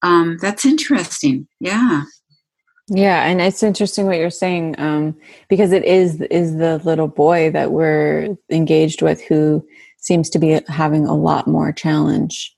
Um, 0.03 0.39
that's 0.41 0.65
interesting. 0.65 1.49
Yeah. 1.61 2.05
Yeah, 2.89 3.25
and 3.25 3.41
it's 3.41 3.63
interesting 3.63 4.07
what 4.07 4.19
you're 4.19 4.29
saying 4.29 4.75
um, 4.79 5.17
because 5.49 5.73
it 5.73 5.85
is 5.85 6.21
is 6.23 6.57
the 6.57 6.79
little 6.85 7.09
boy 7.09 7.51
that 7.51 7.73
we're 7.73 8.37
engaged 8.51 9.01
with 9.01 9.23
who 9.23 9.67
seems 9.97 10.29
to 10.31 10.39
be 10.39 10.61
having 10.69 11.07
a 11.07 11.15
lot 11.15 11.47
more 11.47 11.73
challenge. 11.73 12.55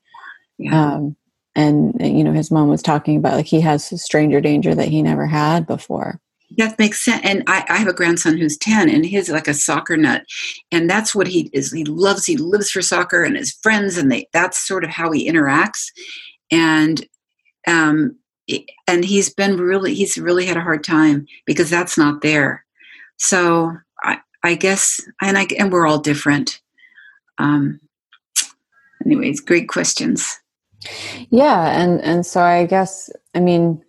Yeah. 0.59 0.95
Um, 0.95 1.17
and 1.55 1.95
you 2.01 2.25
know, 2.25 2.33
his 2.33 2.51
mom 2.51 2.69
was 2.69 2.83
talking 2.83 3.17
about 3.17 3.35
like 3.35 3.47
he 3.47 3.61
has 3.61 4.03
stranger 4.03 4.41
danger 4.41 4.75
that 4.75 4.89
he 4.89 5.01
never 5.01 5.27
had 5.27 5.67
before. 5.67 6.21
That 6.59 6.79
makes 6.79 7.05
sense. 7.05 7.23
And 7.25 7.43
I, 7.47 7.65
I 7.69 7.77
have 7.79 7.89
a 7.89 7.93
grandson 7.93 8.37
who's 8.37 8.57
10 8.57 8.89
and 8.89 9.05
he's 9.05 9.29
like 9.29 9.49
a 9.49 9.55
soccer 9.55 9.97
nut. 9.97 10.25
And 10.71 10.89
that's 10.89 11.15
what 11.15 11.27
he 11.27 11.51
is. 11.53 11.73
He 11.73 11.85
loves, 11.85 12.25
he 12.25 12.37
lives 12.37 12.71
for 12.71 12.83
soccer 12.83 13.25
and 13.25 13.37
his 13.37 13.53
friends 13.63 13.99
and 13.99 14.11
they, 14.11 14.29
that's 14.33 14.67
sort 14.67 14.85
of 14.85 14.91
how 14.91 15.11
he 15.11 15.29
interacts. 15.29 15.87
And, 16.51 17.05
um, 17.67 18.17
and 18.87 19.05
he's 19.05 19.33
been 19.33 19.57
really 19.57 19.95
he's 19.95 20.19
really 20.19 20.47
had 20.47 20.57
a 20.57 20.63
hard 20.63 20.85
time 20.85 21.27
because 21.47 21.71
that's 21.71 21.99
not 21.99 22.23
there 22.23 22.65
so 23.17 23.73
i 24.03 24.19
i 24.43 24.55
guess 24.55 25.01
and 25.21 25.37
i 25.37 25.47
and 25.59 25.73
we're 25.73 25.87
all 25.87 25.99
different 25.99 26.61
um 27.39 27.81
anyways 29.05 29.41
great 29.41 29.69
questions 29.69 30.41
yeah 31.31 31.81
and 31.81 32.01
and 32.03 32.25
so 32.25 32.41
i 32.41 32.67
guess 32.67 33.11
i 33.35 33.41
mean 33.41 33.83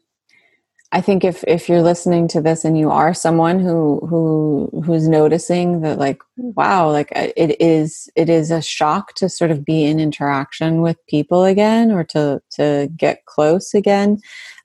i 0.92 1.02
think 1.02 1.24
if 1.24 1.44
if 1.48 1.68
you're 1.68 1.82
listening 1.82 2.28
to 2.28 2.42
this 2.42 2.64
and 2.64 2.78
you 2.78 2.90
are 2.90 3.14
someone 3.14 3.60
who 3.60 4.00
who 4.08 4.70
who's 4.86 5.08
noticing 5.08 5.82
that 5.82 5.98
like 5.98 6.22
wow 6.38 6.90
like 6.90 7.12
it 7.16 7.60
is 7.62 8.10
it 8.16 8.30
is 8.30 8.52
a 8.52 8.62
shock 8.62 9.14
to 9.16 9.30
sort 9.30 9.52
of 9.52 9.66
be 9.66 9.84
in 9.84 10.00
interaction 10.00 10.82
with 10.82 10.98
people 11.08 11.44
again 11.44 11.92
or 11.92 12.04
to 12.04 12.42
to 12.52 12.90
get 12.96 13.26
close 13.26 13.74
again 13.74 14.20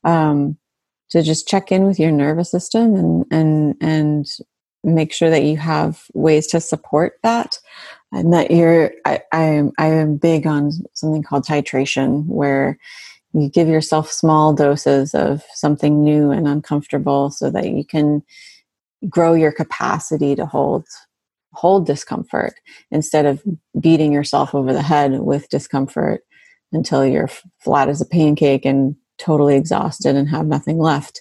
um, 0.04 0.56
to 1.11 1.22
just 1.22 1.46
check 1.46 1.70
in 1.70 1.85
with 1.85 1.98
your 1.98 2.11
nervous 2.11 2.50
system 2.50 2.94
and 2.94 3.26
and 3.30 3.74
and 3.80 4.26
make 4.85 5.12
sure 5.12 5.30
that 5.30 5.44
you 5.44 5.56
have 5.56 6.04
ways 6.14 6.46
to 6.48 6.61
support 6.61 7.18
that 7.22 7.58
and 8.12 8.32
that 8.32 8.50
you're 8.50 8.92
I, 9.04 9.20
I 9.32 9.42
am 9.44 9.72
I 9.78 9.87
am 9.88 10.16
big 10.16 10.46
on 10.46 10.72
something 10.94 11.22
called 11.22 11.44
titration 11.44 12.26
where 12.26 12.78
you 13.34 13.48
give 13.48 13.68
yourself 13.68 14.10
small 14.10 14.52
doses 14.52 15.14
of 15.14 15.42
something 15.54 16.04
new 16.04 16.30
and 16.30 16.46
uncomfortable 16.46 17.30
so 17.30 17.50
that 17.50 17.70
you 17.70 17.84
can 17.84 18.22
grow 19.08 19.34
your 19.34 19.52
capacity 19.52 20.34
to 20.34 20.46
hold 20.46 20.86
hold 21.54 21.86
discomfort 21.86 22.54
instead 22.90 23.26
of 23.26 23.42
beating 23.78 24.12
yourself 24.12 24.54
over 24.54 24.72
the 24.72 24.82
head 24.82 25.20
with 25.20 25.48
discomfort 25.50 26.22
until 26.72 27.04
you're 27.04 27.28
flat 27.60 27.88
as 27.88 28.00
a 28.00 28.06
pancake 28.06 28.64
and 28.64 28.96
totally 29.18 29.54
exhausted 29.54 30.16
and 30.16 30.30
have 30.30 30.46
nothing 30.46 30.78
left. 30.78 31.20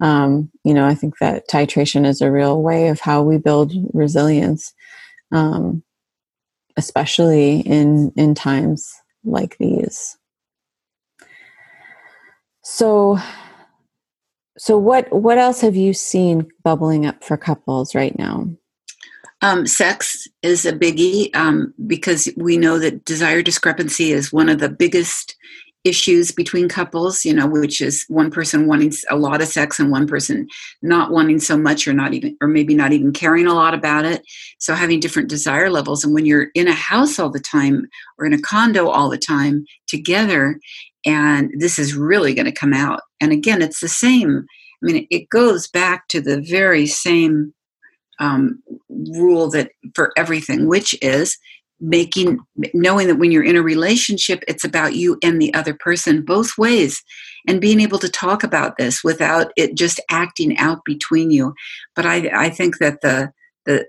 Um, 0.00 0.50
you 0.64 0.74
know, 0.74 0.86
I 0.86 0.94
think 0.94 1.18
that 1.18 1.48
titration 1.48 2.06
is 2.06 2.20
a 2.20 2.30
real 2.30 2.62
way 2.62 2.88
of 2.88 3.00
how 3.00 3.22
we 3.22 3.38
build 3.38 3.72
resilience, 3.92 4.74
um, 5.32 5.82
especially 6.76 7.60
in 7.60 8.12
in 8.16 8.34
times 8.34 8.92
like 9.24 9.56
these. 9.58 10.18
So, 12.72 13.18
so 14.56 14.78
what 14.78 15.12
what 15.12 15.38
else 15.38 15.60
have 15.60 15.74
you 15.74 15.92
seen 15.92 16.46
bubbling 16.62 17.04
up 17.04 17.24
for 17.24 17.36
couples 17.36 17.96
right 17.96 18.16
now? 18.16 18.46
Um, 19.42 19.66
sex 19.66 20.28
is 20.42 20.64
a 20.64 20.72
biggie 20.72 21.34
um, 21.34 21.74
because 21.88 22.28
we 22.36 22.56
know 22.56 22.78
that 22.78 23.04
desire 23.04 23.42
discrepancy 23.42 24.12
is 24.12 24.32
one 24.32 24.48
of 24.48 24.60
the 24.60 24.68
biggest 24.68 25.34
issues 25.84 26.30
between 26.30 26.68
couples, 26.68 27.24
you 27.24 27.32
know, 27.32 27.46
which 27.46 27.80
is 27.80 28.04
one 28.08 28.30
person 28.30 28.66
wanting 28.66 28.92
a 29.08 29.16
lot 29.16 29.40
of 29.40 29.48
sex 29.48 29.78
and 29.78 29.90
one 29.90 30.06
person 30.06 30.46
not 30.82 31.10
wanting 31.10 31.40
so 31.40 31.56
much 31.56 31.88
or 31.88 31.94
not 31.94 32.12
even, 32.12 32.36
or 32.40 32.48
maybe 32.48 32.74
not 32.74 32.92
even 32.92 33.12
caring 33.12 33.46
a 33.46 33.54
lot 33.54 33.72
about 33.72 34.04
it. 34.04 34.22
So 34.58 34.74
having 34.74 35.00
different 35.00 35.30
desire 35.30 35.70
levels. 35.70 36.04
And 36.04 36.12
when 36.12 36.26
you're 36.26 36.48
in 36.54 36.68
a 36.68 36.72
house 36.72 37.18
all 37.18 37.30
the 37.30 37.40
time 37.40 37.88
or 38.18 38.26
in 38.26 38.34
a 38.34 38.40
condo 38.42 38.88
all 38.88 39.08
the 39.08 39.18
time 39.18 39.64
together, 39.86 40.60
and 41.06 41.50
this 41.58 41.78
is 41.78 41.94
really 41.94 42.34
going 42.34 42.46
to 42.46 42.52
come 42.52 42.72
out. 42.72 43.00
And 43.20 43.32
again, 43.32 43.62
it's 43.62 43.80
the 43.80 43.88
same. 43.88 44.44
I 44.82 44.86
mean, 44.86 45.06
it 45.10 45.28
goes 45.28 45.68
back 45.68 46.08
to 46.08 46.20
the 46.20 46.40
very 46.40 46.86
same 46.86 47.54
um, 48.18 48.62
rule 48.88 49.50
that 49.50 49.70
for 49.94 50.12
everything, 50.16 50.66
which 50.66 50.94
is 51.02 51.36
making 51.80 52.38
knowing 52.74 53.06
that 53.08 53.16
when 53.16 53.32
you're 53.32 53.42
in 53.42 53.56
a 53.56 53.62
relationship 53.62 54.44
it's 54.46 54.64
about 54.64 54.94
you 54.94 55.18
and 55.22 55.40
the 55.40 55.52
other 55.54 55.72
person 55.72 56.22
both 56.22 56.58
ways 56.58 57.02
and 57.48 57.60
being 57.60 57.80
able 57.80 57.98
to 57.98 58.08
talk 58.08 58.44
about 58.44 58.76
this 58.76 59.02
without 59.02 59.50
it 59.56 59.74
just 59.74 59.98
acting 60.10 60.56
out 60.58 60.84
between 60.84 61.30
you 61.30 61.54
but 61.96 62.04
i 62.04 62.30
i 62.34 62.50
think 62.50 62.76
that 62.78 63.00
the 63.00 63.32
the 63.66 63.84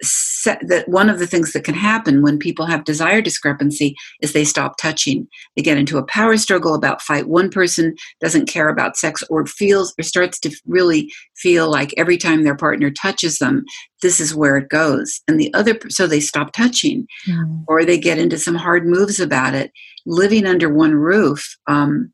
that 0.68 0.88
one 0.88 1.10
of 1.10 1.20
the 1.20 1.28
things 1.28 1.54
that 1.54 1.64
can 1.64 1.76
happen 1.76 2.22
when 2.22 2.38
people 2.38 2.66
have 2.66 2.84
desire 2.84 3.22
discrepancy 3.22 3.96
is 4.22 4.34
they 4.34 4.44
stop 4.44 4.78
touching. 4.78 5.28
They 5.56 5.62
get 5.62 5.78
into 5.78 5.98
a 5.98 6.06
power 6.06 6.38
struggle 6.38 6.76
about 6.76 7.02
fight 7.02 7.28
one 7.28 7.50
person 7.50 7.96
doesn't 8.20 8.48
care 8.48 8.70
about 8.70 8.98
sex 8.98 9.24
or 9.30 9.46
feels 9.46 9.94
or 9.98 10.04
starts 10.04 10.40
to 10.42 10.52
really 10.66 11.12
feel 11.36 11.70
like 11.70 11.94
every 11.98 12.18
time 12.18 12.44
their 12.44 12.56
partner 12.56 12.92
touches 12.92 13.38
them 13.38 13.64
this 14.02 14.20
is 14.20 14.36
where 14.36 14.58
it 14.58 14.70
goes. 14.70 15.22
And 15.28 15.40
the 15.40 15.54
other 15.54 15.78
so 15.90 16.08
they 16.08 16.20
stop 16.20 16.52
touching. 16.54 17.08
Mm. 17.28 17.64
or 17.68 17.86
they 17.86 17.98
get 17.98 18.18
into 18.18 18.38
some 18.38 18.56
hard 18.56 18.86
moves 18.86 19.20
about 19.20 19.54
it. 19.54 19.72
Living 20.06 20.48
under 20.48 20.74
one 20.74 20.96
roof 20.96 21.58
um, 21.68 22.12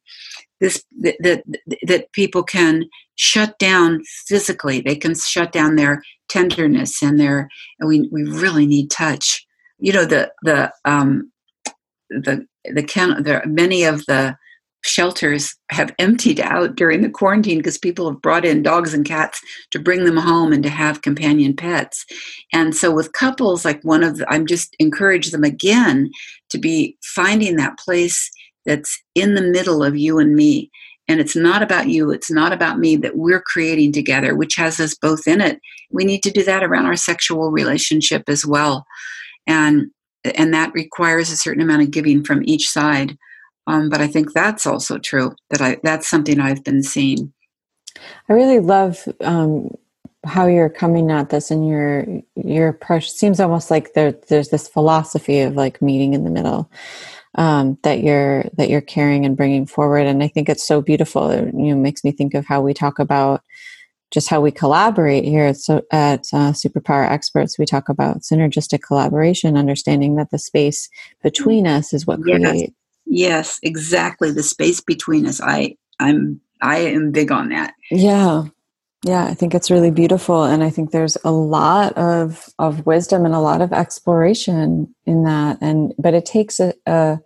this 0.60 0.84
that, 1.00 1.16
that 1.22 1.44
that 1.84 2.12
people 2.12 2.44
can 2.44 2.86
shut 3.18 3.58
down 3.60 4.02
physically. 4.28 4.82
They 4.82 4.96
can 4.96 5.14
shut 5.16 5.52
down 5.52 5.76
their 5.76 6.02
tenderness 6.30 7.02
and 7.04 7.20
their 7.20 7.50
and 7.80 7.90
we 7.90 8.08
we 8.12 8.24
really 8.24 8.66
need 8.66 8.90
touch. 8.90 9.46
You 9.80 9.94
know 9.94 10.06
the 10.06 10.32
the 10.44 10.72
um 10.86 11.32
the 12.10 12.46
the 12.74 12.84
can 12.84 13.24
there 13.24 13.44
many 13.46 13.84
of 13.84 14.06
the 14.06 14.38
shelters 14.84 15.56
have 15.72 15.94
emptied 16.00 16.40
out 16.40 16.76
during 16.76 17.02
the 17.02 17.10
quarantine 17.10 17.58
because 17.58 17.78
people 17.78 18.10
have 18.10 18.22
brought 18.22 18.46
in 18.46 18.64
dogs 18.64 18.94
and 18.94 19.06
cats 19.06 19.42
to 19.72 19.80
bring 19.80 20.06
them 20.06 20.16
home 20.16 20.54
and 20.54 20.64
to 20.64 20.70
have 20.70 21.02
companion 21.02 21.56
pets. 21.56 22.06
And 22.54 22.76
so 22.76 22.92
with 22.92 23.12
couples 23.12 23.66
like 23.66 23.82
one 23.84 24.04
of 24.04 24.18
the, 24.18 24.32
i'm 24.32 24.46
just 24.46 24.76
encourage 24.80 25.32
them 25.32 25.44
again 25.44 26.10
to 26.50 26.58
be 26.58 26.98
finding 27.04 27.56
that 27.58 27.78
place 27.78 28.32
that's 28.66 29.02
in 29.16 29.34
the 29.34 29.42
middle 29.42 29.84
of 29.84 29.98
you 29.98 30.20
and 30.20 30.36
me 30.36 30.70
and 31.08 31.20
it's 31.20 31.36
not 31.36 31.62
about 31.62 31.88
you 31.88 32.12
it's 32.12 32.32
not 32.32 32.52
about 32.52 32.80
me 32.80 32.96
that 32.96 33.16
we're 33.16 33.42
creating 33.42 33.92
together 33.92 34.36
which 34.36 34.56
has 34.56 34.80
us 34.80 34.96
both 34.96 35.28
in 35.28 35.42
it 35.42 35.60
we 35.90 36.06
need 36.06 36.24
to 36.24 36.32
do 36.32 36.44
that 36.44 36.64
around 36.64 36.86
our 36.86 36.96
sexual 36.96 37.52
relationship 37.52 38.24
as 38.28 38.46
well. 38.46 38.86
And 39.46 39.92
and 40.36 40.54
that 40.54 40.74
requires 40.74 41.32
a 41.32 41.38
certain 41.38 41.62
amount 41.62 41.84
of 41.84 41.92
giving 41.92 42.24
from 42.24 42.42
each 42.46 42.70
side. 42.70 43.18
Um, 43.68 43.90
but 43.90 44.00
i 44.00 44.08
think 44.08 44.32
that's 44.32 44.66
also 44.66 44.98
true 44.98 45.36
that 45.50 45.62
i 45.62 45.78
that's 45.84 46.10
something 46.10 46.40
i've 46.40 46.64
been 46.64 46.84
seeing. 46.84 47.34
I 48.30 48.34
really 48.34 48.60
love 48.60 49.08
um, 49.22 49.72
how 50.24 50.46
you're 50.46 50.70
coming 50.70 51.12
at 51.12 51.30
this 51.30 51.52
and 51.52 51.68
your 51.68 52.06
your 52.36 52.70
approach. 52.70 53.10
Seems 53.10 53.40
almost 53.40 53.72
like 53.72 53.94
there, 53.94 54.14
there's 54.30 54.50
this 54.50 54.68
philosophy 54.68 55.42
of 55.42 55.56
like 55.56 55.82
meeting 55.82 56.14
in 56.14 56.24
the 56.24 56.30
middle 56.30 56.70
um, 57.36 57.78
that 57.84 58.02
you're 58.02 58.46
that 58.54 58.70
you're 58.70 58.82
carrying 58.82 59.26
and 59.26 59.38
bringing 59.38 59.66
forward. 59.66 60.06
And 60.06 60.24
i 60.24 60.28
think 60.28 60.50
it's 60.50 60.66
so 60.66 60.82
beautiful. 60.82 61.30
It 61.30 61.54
you 61.54 61.74
know 61.74 61.76
makes 61.76 62.04
me 62.04 62.12
think 62.12 62.34
of 62.34 62.46
how 62.46 62.62
we 62.62 62.74
talk 62.74 63.00
about 63.00 63.44
just 64.10 64.30
how 64.30 64.40
we 64.40 64.52
collaborate 64.52 65.26
here 65.26 65.48
at, 65.48 65.58
so, 65.58 65.82
at 65.92 66.22
uh, 66.32 66.54
superpower 66.54 67.10
experts. 67.10 67.60
We 67.60 67.66
talk 67.66 67.90
about 67.90 68.22
synergistic 68.22 68.82
collaboration 68.82 69.58
understanding 69.58 70.16
that 70.16 70.32
the 70.32 70.40
space 70.40 70.90
between 71.22 71.68
us 71.68 71.92
is 71.94 72.08
what 72.08 72.20
yes. 72.26 72.40
creates 72.40 72.74
yes 73.06 73.60
exactly. 73.64 74.32
The 74.32 74.44
space 74.44 74.82
between 74.82 75.26
us. 75.26 75.42
I 75.42 75.76
i'm 76.00 76.40
i 76.62 76.78
am 76.78 77.12
big 77.12 77.32
on 77.32 77.50
that. 77.50 77.74
Yeah 77.90 78.46
yeah 79.04 79.26
i 79.26 79.34
think 79.34 79.54
it's 79.54 79.72
really 79.72 79.92
beautiful 79.92 80.44
and 80.44 80.64
i 80.64 80.70
think 80.70 80.92
there's 80.92 81.18
a 81.24 81.32
lot 81.32 81.94
of 81.98 82.50
of 82.60 82.86
wisdom 82.86 83.26
and 83.26 83.36
a 83.36 83.40
lot 83.40 83.62
of 83.62 83.74
exploration 83.74 84.94
in 85.06 85.24
that 85.24 85.58
and 85.62 85.94
but 85.98 86.14
it 86.14 86.26
takes 86.26 86.60
a, 86.60 86.74
a 86.86 87.20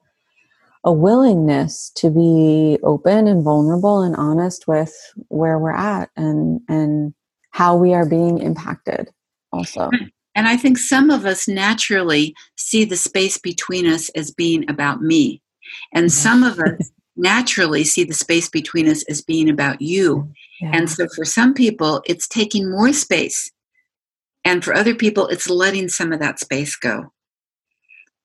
a 0.84 0.92
willingness 0.92 1.92
to 1.96 2.10
be 2.10 2.80
open 2.84 3.28
and 3.28 3.44
vulnerable 3.44 4.02
and 4.02 4.16
honest 4.16 4.68
with 4.68 4.94
where 5.28 5.60
we're 5.60 5.72
at 5.72 6.10
and 6.16 6.60
and 6.68 7.14
how 7.52 7.76
we 7.76 7.94
are 7.94 8.08
being 8.08 8.40
impacted 8.40 9.10
also 9.52 9.90
And 10.36 10.48
I 10.48 10.58
think 10.58 10.78
some 10.78 11.10
of 11.10 11.26
us 11.26 11.48
naturally 11.48 12.36
see 12.56 12.86
the 12.86 12.98
space 12.98 13.38
between 13.38 13.86
us 13.86 14.10
as 14.10 14.32
being 14.32 14.70
about 14.70 15.02
me. 15.02 15.42
And 15.94 16.06
mm-hmm. 16.06 16.10
some 16.10 16.44
of 16.44 16.60
us 16.60 16.92
naturally 17.16 17.84
see 17.84 18.04
the 18.04 18.14
space 18.14 18.50
between 18.50 18.88
us 18.88 19.04
as 19.10 19.22
being 19.22 19.50
about 19.50 19.82
you. 19.82 20.32
Yeah. 20.62 20.72
And 20.74 20.90
so 20.90 21.08
for 21.16 21.26
some 21.26 21.54
people, 21.54 22.02
it's 22.06 22.28
taking 22.28 22.70
more 22.70 22.94
space. 22.94 23.52
And 24.44 24.64
for 24.64 24.74
other 24.74 24.96
people, 24.96 25.28
it's 25.28 25.50
letting 25.50 25.90
some 25.90 26.12
of 26.12 26.20
that 26.20 26.40
space 26.40 26.76
go. 26.76 27.12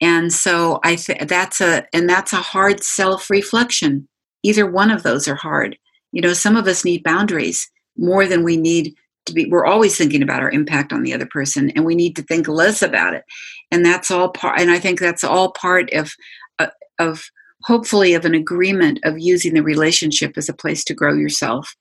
And 0.00 0.32
so 0.32 0.80
I 0.84 0.96
th- 0.96 1.26
that's 1.26 1.60
a 1.60 1.86
and 1.94 2.08
that's 2.08 2.32
a 2.32 2.36
hard 2.36 2.82
self-reflection. 2.82 4.06
Either 4.42 4.66
one 4.66 4.90
of 4.90 5.02
those 5.02 5.26
are 5.26 5.34
hard. 5.34 5.76
You 6.12 6.22
know, 6.22 6.32
some 6.32 6.56
of 6.56 6.66
us 6.66 6.84
need 6.84 7.02
boundaries 7.02 7.70
more 7.96 8.26
than 8.26 8.44
we 8.44 8.56
need 8.56 8.94
to 9.24 9.32
be 9.32 9.46
we're 9.46 9.66
always 9.66 9.96
thinking 9.96 10.22
about 10.22 10.42
our 10.42 10.50
impact 10.50 10.92
on 10.92 11.02
the 11.02 11.14
other 11.14 11.26
person 11.26 11.70
and 11.70 11.84
we 11.84 11.94
need 11.94 12.14
to 12.16 12.22
think 12.22 12.46
less 12.46 12.82
about 12.82 13.14
it. 13.14 13.24
And 13.70 13.84
that's 13.84 14.10
all 14.10 14.30
part 14.30 14.60
and 14.60 14.70
I 14.70 14.78
think 14.78 15.00
that's 15.00 15.24
all 15.24 15.52
part 15.52 15.90
of 15.92 16.12
uh, 16.58 16.68
of 16.98 17.24
hopefully 17.66 18.14
of 18.14 18.24
an 18.24 18.34
agreement 18.34 19.00
of 19.04 19.18
using 19.18 19.54
the 19.54 19.62
relationship 19.62 20.32
as 20.36 20.48
a 20.48 20.54
place 20.54 20.84
to 20.84 20.94
grow 20.94 21.12
yourself 21.12 21.74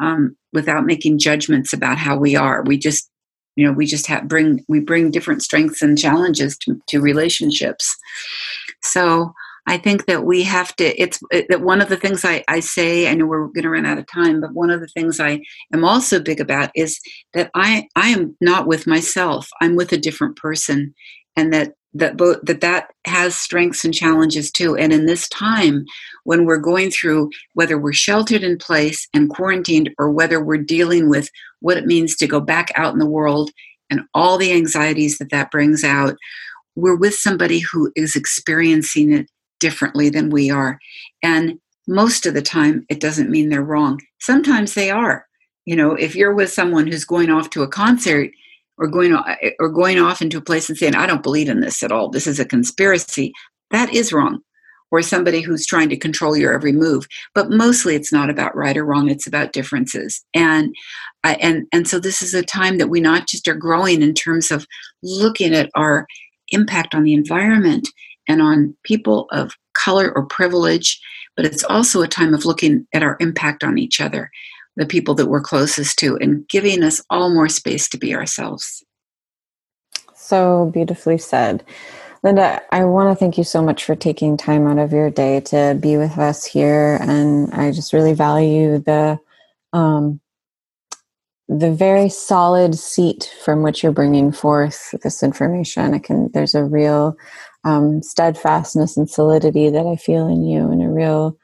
um, 0.00 0.36
without 0.52 0.84
making 0.84 1.18
judgments 1.18 1.72
about 1.72 1.96
how 1.96 2.16
we 2.16 2.34
are. 2.34 2.62
We 2.64 2.76
just 2.76 3.08
you 3.58 3.66
know 3.66 3.72
we 3.72 3.86
just 3.86 4.06
have 4.06 4.28
bring 4.28 4.64
we 4.68 4.78
bring 4.78 5.10
different 5.10 5.42
strengths 5.42 5.82
and 5.82 5.98
challenges 5.98 6.56
to, 6.58 6.80
to 6.86 7.00
relationships 7.00 7.92
so 8.84 9.32
i 9.66 9.76
think 9.76 10.06
that 10.06 10.24
we 10.24 10.44
have 10.44 10.74
to 10.76 10.84
it's 11.02 11.18
it, 11.32 11.46
that 11.48 11.62
one 11.62 11.80
of 11.80 11.88
the 11.88 11.96
things 11.96 12.24
I, 12.24 12.44
I 12.46 12.60
say 12.60 13.08
i 13.10 13.14
know 13.14 13.26
we're 13.26 13.48
going 13.48 13.64
to 13.64 13.70
run 13.70 13.84
out 13.84 13.98
of 13.98 14.06
time 14.06 14.40
but 14.40 14.54
one 14.54 14.70
of 14.70 14.80
the 14.80 14.86
things 14.86 15.18
i 15.18 15.40
am 15.74 15.84
also 15.84 16.20
big 16.20 16.40
about 16.40 16.70
is 16.76 17.00
that 17.34 17.50
i 17.56 17.88
i 17.96 18.10
am 18.10 18.36
not 18.40 18.68
with 18.68 18.86
myself 18.86 19.48
i'm 19.60 19.74
with 19.74 19.92
a 19.92 19.98
different 19.98 20.36
person 20.36 20.94
and 21.36 21.52
that 21.52 21.72
that 21.94 22.16
both 22.16 22.38
that 22.42 22.60
that 22.60 22.90
has 23.06 23.34
strengths 23.34 23.84
and 23.84 23.94
challenges 23.94 24.50
too. 24.50 24.76
And 24.76 24.92
in 24.92 25.06
this 25.06 25.28
time 25.28 25.84
when 26.24 26.44
we're 26.44 26.58
going 26.58 26.90
through 26.90 27.30
whether 27.54 27.78
we're 27.78 27.92
sheltered 27.92 28.42
in 28.42 28.58
place 28.58 29.08
and 29.14 29.30
quarantined 29.30 29.90
or 29.98 30.10
whether 30.10 30.42
we're 30.42 30.58
dealing 30.58 31.08
with 31.08 31.30
what 31.60 31.76
it 31.76 31.86
means 31.86 32.16
to 32.16 32.26
go 32.26 32.40
back 32.40 32.70
out 32.76 32.92
in 32.92 32.98
the 32.98 33.06
world 33.06 33.50
and 33.90 34.02
all 34.14 34.36
the 34.36 34.52
anxieties 34.52 35.18
that 35.18 35.30
that 35.30 35.50
brings 35.50 35.82
out 35.82 36.16
we're 36.76 36.96
with 36.96 37.14
somebody 37.14 37.60
who 37.60 37.90
is 37.96 38.14
experiencing 38.14 39.12
it 39.12 39.28
differently 39.58 40.08
than 40.08 40.30
we 40.30 40.48
are. 40.48 40.78
And 41.22 41.58
most 41.88 42.24
of 42.26 42.34
the 42.34 42.42
time 42.42 42.84
it 42.88 43.00
doesn't 43.00 43.30
mean 43.30 43.48
they're 43.48 43.62
wrong. 43.62 44.00
Sometimes 44.20 44.74
they 44.74 44.90
are. 44.90 45.26
You 45.64 45.76
know 45.76 45.92
if 45.92 46.14
you're 46.14 46.34
with 46.34 46.52
someone 46.52 46.86
who's 46.86 47.04
going 47.04 47.30
off 47.30 47.50
to 47.50 47.62
a 47.62 47.68
concert 47.68 48.30
or 48.78 48.86
going 48.86 49.16
or 49.58 49.68
going 49.68 49.98
off 49.98 50.22
into 50.22 50.38
a 50.38 50.42
place 50.42 50.68
and 50.68 50.78
saying 50.78 50.94
i 50.94 51.06
don't 51.06 51.22
believe 51.22 51.48
in 51.48 51.60
this 51.60 51.82
at 51.82 51.92
all. 51.92 52.08
This 52.08 52.26
is 52.26 52.40
a 52.40 52.44
conspiracy. 52.44 53.32
That 53.70 53.92
is 53.92 54.12
wrong. 54.12 54.40
Or 54.90 55.02
somebody 55.02 55.42
who's 55.42 55.66
trying 55.66 55.90
to 55.90 55.98
control 55.98 56.34
your 56.34 56.54
every 56.54 56.72
move. 56.72 57.06
But 57.34 57.50
mostly 57.50 57.94
it's 57.94 58.12
not 58.12 58.30
about 58.30 58.56
right 58.56 58.76
or 58.76 58.86
wrong. 58.86 59.10
It's 59.10 59.26
about 59.26 59.52
differences. 59.52 60.24
And 60.32 60.74
uh, 61.24 61.36
and 61.40 61.66
and 61.72 61.86
so 61.86 61.98
this 61.98 62.22
is 62.22 62.32
a 62.32 62.42
time 62.42 62.78
that 62.78 62.88
we 62.88 63.00
not 63.00 63.26
just 63.26 63.48
are 63.48 63.54
growing 63.54 64.00
in 64.00 64.14
terms 64.14 64.50
of 64.50 64.66
looking 65.02 65.54
at 65.54 65.70
our 65.74 66.06
impact 66.50 66.94
on 66.94 67.02
the 67.02 67.12
environment 67.12 67.88
and 68.26 68.40
on 68.40 68.74
people 68.84 69.26
of 69.30 69.52
color 69.74 70.10
or 70.14 70.24
privilege 70.26 70.98
but 71.36 71.46
it's 71.46 71.62
also 71.62 72.02
a 72.02 72.08
time 72.08 72.34
of 72.34 72.44
looking 72.44 72.84
at 72.92 73.02
our 73.02 73.16
impact 73.20 73.62
on 73.62 73.78
each 73.78 74.00
other 74.00 74.30
the 74.78 74.86
people 74.86 75.14
that 75.16 75.26
we're 75.26 75.40
closest 75.40 75.98
to 75.98 76.16
and 76.18 76.48
giving 76.48 76.82
us 76.84 77.02
all 77.10 77.34
more 77.34 77.48
space 77.48 77.88
to 77.88 77.98
be 77.98 78.14
ourselves. 78.14 78.84
So 80.14 80.70
beautifully 80.72 81.18
said. 81.18 81.64
Linda, 82.22 82.62
I 82.72 82.84
want 82.84 83.10
to 83.10 83.18
thank 83.18 83.38
you 83.38 83.44
so 83.44 83.60
much 83.62 83.84
for 83.84 83.94
taking 83.96 84.36
time 84.36 84.66
out 84.66 84.78
of 84.78 84.92
your 84.92 85.10
day 85.10 85.40
to 85.40 85.76
be 85.80 85.96
with 85.96 86.16
us 86.18 86.44
here, 86.44 86.98
and 87.00 87.52
I 87.52 87.70
just 87.70 87.92
really 87.92 88.12
value 88.14 88.78
the 88.78 89.18
um, 89.72 90.20
the 91.48 91.72
very 91.72 92.08
solid 92.08 92.74
seat 92.74 93.32
from 93.44 93.62
which 93.62 93.82
you're 93.82 93.92
bringing 93.92 94.32
forth 94.32 94.94
this 95.02 95.22
information. 95.22 95.94
I 95.94 95.98
can 95.98 96.30
there's 96.34 96.54
a 96.54 96.64
real 96.64 97.16
um, 97.64 98.02
steadfastness 98.02 98.96
and 98.96 99.08
solidity 99.08 99.70
that 99.70 99.86
I 99.86 99.96
feel 99.96 100.26
in 100.26 100.44
you, 100.44 100.70
and 100.70 100.82
a 100.82 100.88
real 100.88 101.36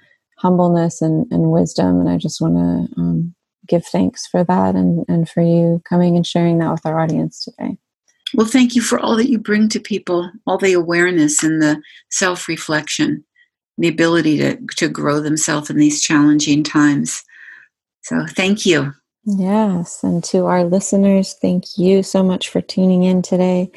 humbleness 0.44 1.00
and, 1.00 1.26
and 1.32 1.50
wisdom. 1.50 2.00
And 2.00 2.08
I 2.08 2.18
just 2.18 2.38
want 2.38 2.54
to 2.56 3.00
um, 3.00 3.34
give 3.66 3.86
thanks 3.86 4.26
for 4.26 4.44
that 4.44 4.74
and, 4.74 5.04
and 5.08 5.26
for 5.26 5.40
you 5.40 5.80
coming 5.88 6.16
and 6.16 6.26
sharing 6.26 6.58
that 6.58 6.70
with 6.70 6.84
our 6.84 7.00
audience 7.00 7.42
today. 7.42 7.78
Well, 8.34 8.46
thank 8.46 8.74
you 8.74 8.82
for 8.82 8.98
all 9.00 9.16
that 9.16 9.30
you 9.30 9.38
bring 9.38 9.70
to 9.70 9.80
people, 9.80 10.30
all 10.46 10.58
the 10.58 10.74
awareness 10.74 11.42
and 11.42 11.62
the 11.62 11.80
self 12.10 12.46
reflection, 12.46 13.24
the 13.78 13.88
ability 13.88 14.36
to, 14.38 14.58
to 14.76 14.88
grow 14.88 15.20
themselves 15.20 15.70
in 15.70 15.78
these 15.78 16.02
challenging 16.02 16.62
times. 16.62 17.22
So, 18.02 18.26
thank 18.28 18.66
you. 18.66 18.92
Yes. 19.24 20.02
And 20.02 20.22
to 20.24 20.44
our 20.44 20.64
listeners, 20.64 21.34
thank 21.40 21.78
you 21.78 22.02
so 22.02 22.22
much 22.22 22.50
for 22.50 22.60
tuning 22.60 23.04
in 23.04 23.22
today. 23.22 23.70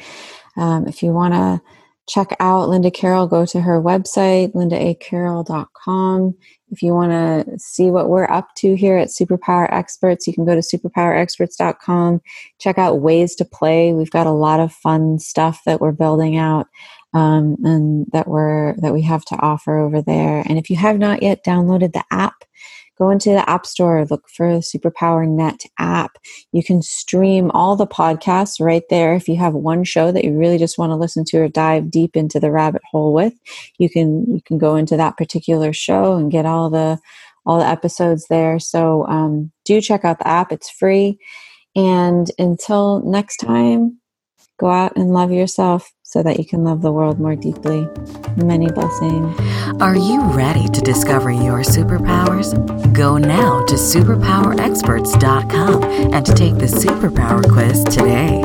Um, 0.58 0.86
if 0.86 1.02
you 1.02 1.12
want 1.12 1.32
to 1.32 1.62
check 2.08 2.34
out 2.40 2.68
Linda 2.68 2.90
Carroll, 2.90 3.26
go 3.26 3.44
to 3.46 3.60
her 3.60 3.80
website, 3.80 4.52
lindaacarroll.com. 4.54 6.34
If 6.70 6.82
you 6.82 6.92
want 6.92 7.12
to 7.12 7.58
see 7.58 7.90
what 7.90 8.08
we're 8.08 8.30
up 8.30 8.48
to 8.56 8.74
here 8.76 8.98
at 8.98 9.08
Superpower 9.08 9.72
Experts, 9.72 10.26
you 10.26 10.34
can 10.34 10.44
go 10.44 10.54
to 10.54 10.60
superpowerexperts.com. 10.60 12.20
Check 12.58 12.78
out 12.78 13.00
ways 13.00 13.34
to 13.36 13.44
play. 13.44 13.92
We've 13.92 14.10
got 14.10 14.26
a 14.26 14.32
lot 14.32 14.60
of 14.60 14.72
fun 14.72 15.18
stuff 15.18 15.62
that 15.64 15.80
we're 15.80 15.92
building 15.92 16.36
out 16.36 16.66
um, 17.14 17.56
and 17.64 18.06
that 18.12 18.28
we're 18.28 18.74
that 18.78 18.92
we 18.92 19.02
have 19.02 19.24
to 19.26 19.36
offer 19.36 19.78
over 19.78 20.02
there. 20.02 20.42
And 20.46 20.58
if 20.58 20.68
you 20.68 20.76
have 20.76 20.98
not 20.98 21.22
yet 21.22 21.44
downloaded 21.44 21.92
the 21.92 22.04
app, 22.10 22.44
go 22.98 23.10
into 23.10 23.30
the 23.30 23.48
App 23.48 23.66
Store, 23.66 24.04
look 24.04 24.28
for 24.28 24.54
the 24.54 24.60
Superpower 24.60 25.26
Net 25.26 25.62
app. 25.78 26.18
You 26.52 26.62
can 26.64 26.82
stream 26.82 27.50
all 27.52 27.76
the 27.76 27.86
podcasts 27.86 28.60
right 28.60 28.82
there. 28.90 29.14
If 29.14 29.28
you 29.28 29.36
have 29.36 29.54
one 29.54 29.84
show 29.84 30.12
that 30.12 30.24
you 30.24 30.36
really 30.36 30.58
just 30.58 30.78
want 30.78 30.90
to 30.90 30.96
listen 30.96 31.24
to 31.26 31.38
or 31.38 31.48
dive 31.48 31.90
deep 31.90 32.16
into 32.16 32.40
the 32.40 32.50
rabbit 32.50 32.82
hole 32.90 33.12
with, 33.12 33.34
you 33.78 33.88
can 33.88 34.26
you 34.32 34.42
can 34.42 34.58
go 34.58 34.76
into 34.76 34.96
that 34.96 35.16
particular 35.16 35.72
show 35.72 36.16
and 36.16 36.30
get 36.30 36.46
all 36.46 36.70
the 36.70 36.98
all 37.46 37.58
the 37.58 37.66
episodes 37.66 38.26
there. 38.28 38.58
So 38.58 39.06
um, 39.06 39.52
do 39.64 39.80
check 39.80 40.04
out 40.04 40.18
the 40.18 40.28
app; 40.28 40.52
it's 40.52 40.70
free. 40.70 41.18
And 41.76 42.30
until 42.38 43.00
next 43.04 43.36
time, 43.36 44.00
go 44.58 44.68
out 44.68 44.94
and 44.96 45.12
love 45.12 45.32
yourself 45.32 45.92
so 46.02 46.22
that 46.22 46.38
you 46.38 46.44
can 46.44 46.62
love 46.64 46.82
the 46.82 46.92
world 46.92 47.18
more 47.20 47.36
deeply. 47.36 47.88
Many 48.36 48.70
blessings. 48.70 49.34
Are 49.80 49.96
you 49.96 50.20
ready 50.32 50.68
to 50.68 50.80
discover 50.80 51.30
your 51.30 51.60
superpowers? 51.60 52.52
Go 52.92 53.16
now 53.18 53.64
to 53.66 53.74
superpowerexperts.com 53.74 55.84
and 55.84 56.26
take 56.26 56.58
the 56.58 56.66
superpower 56.66 57.48
quiz 57.52 57.84
today. 57.84 58.42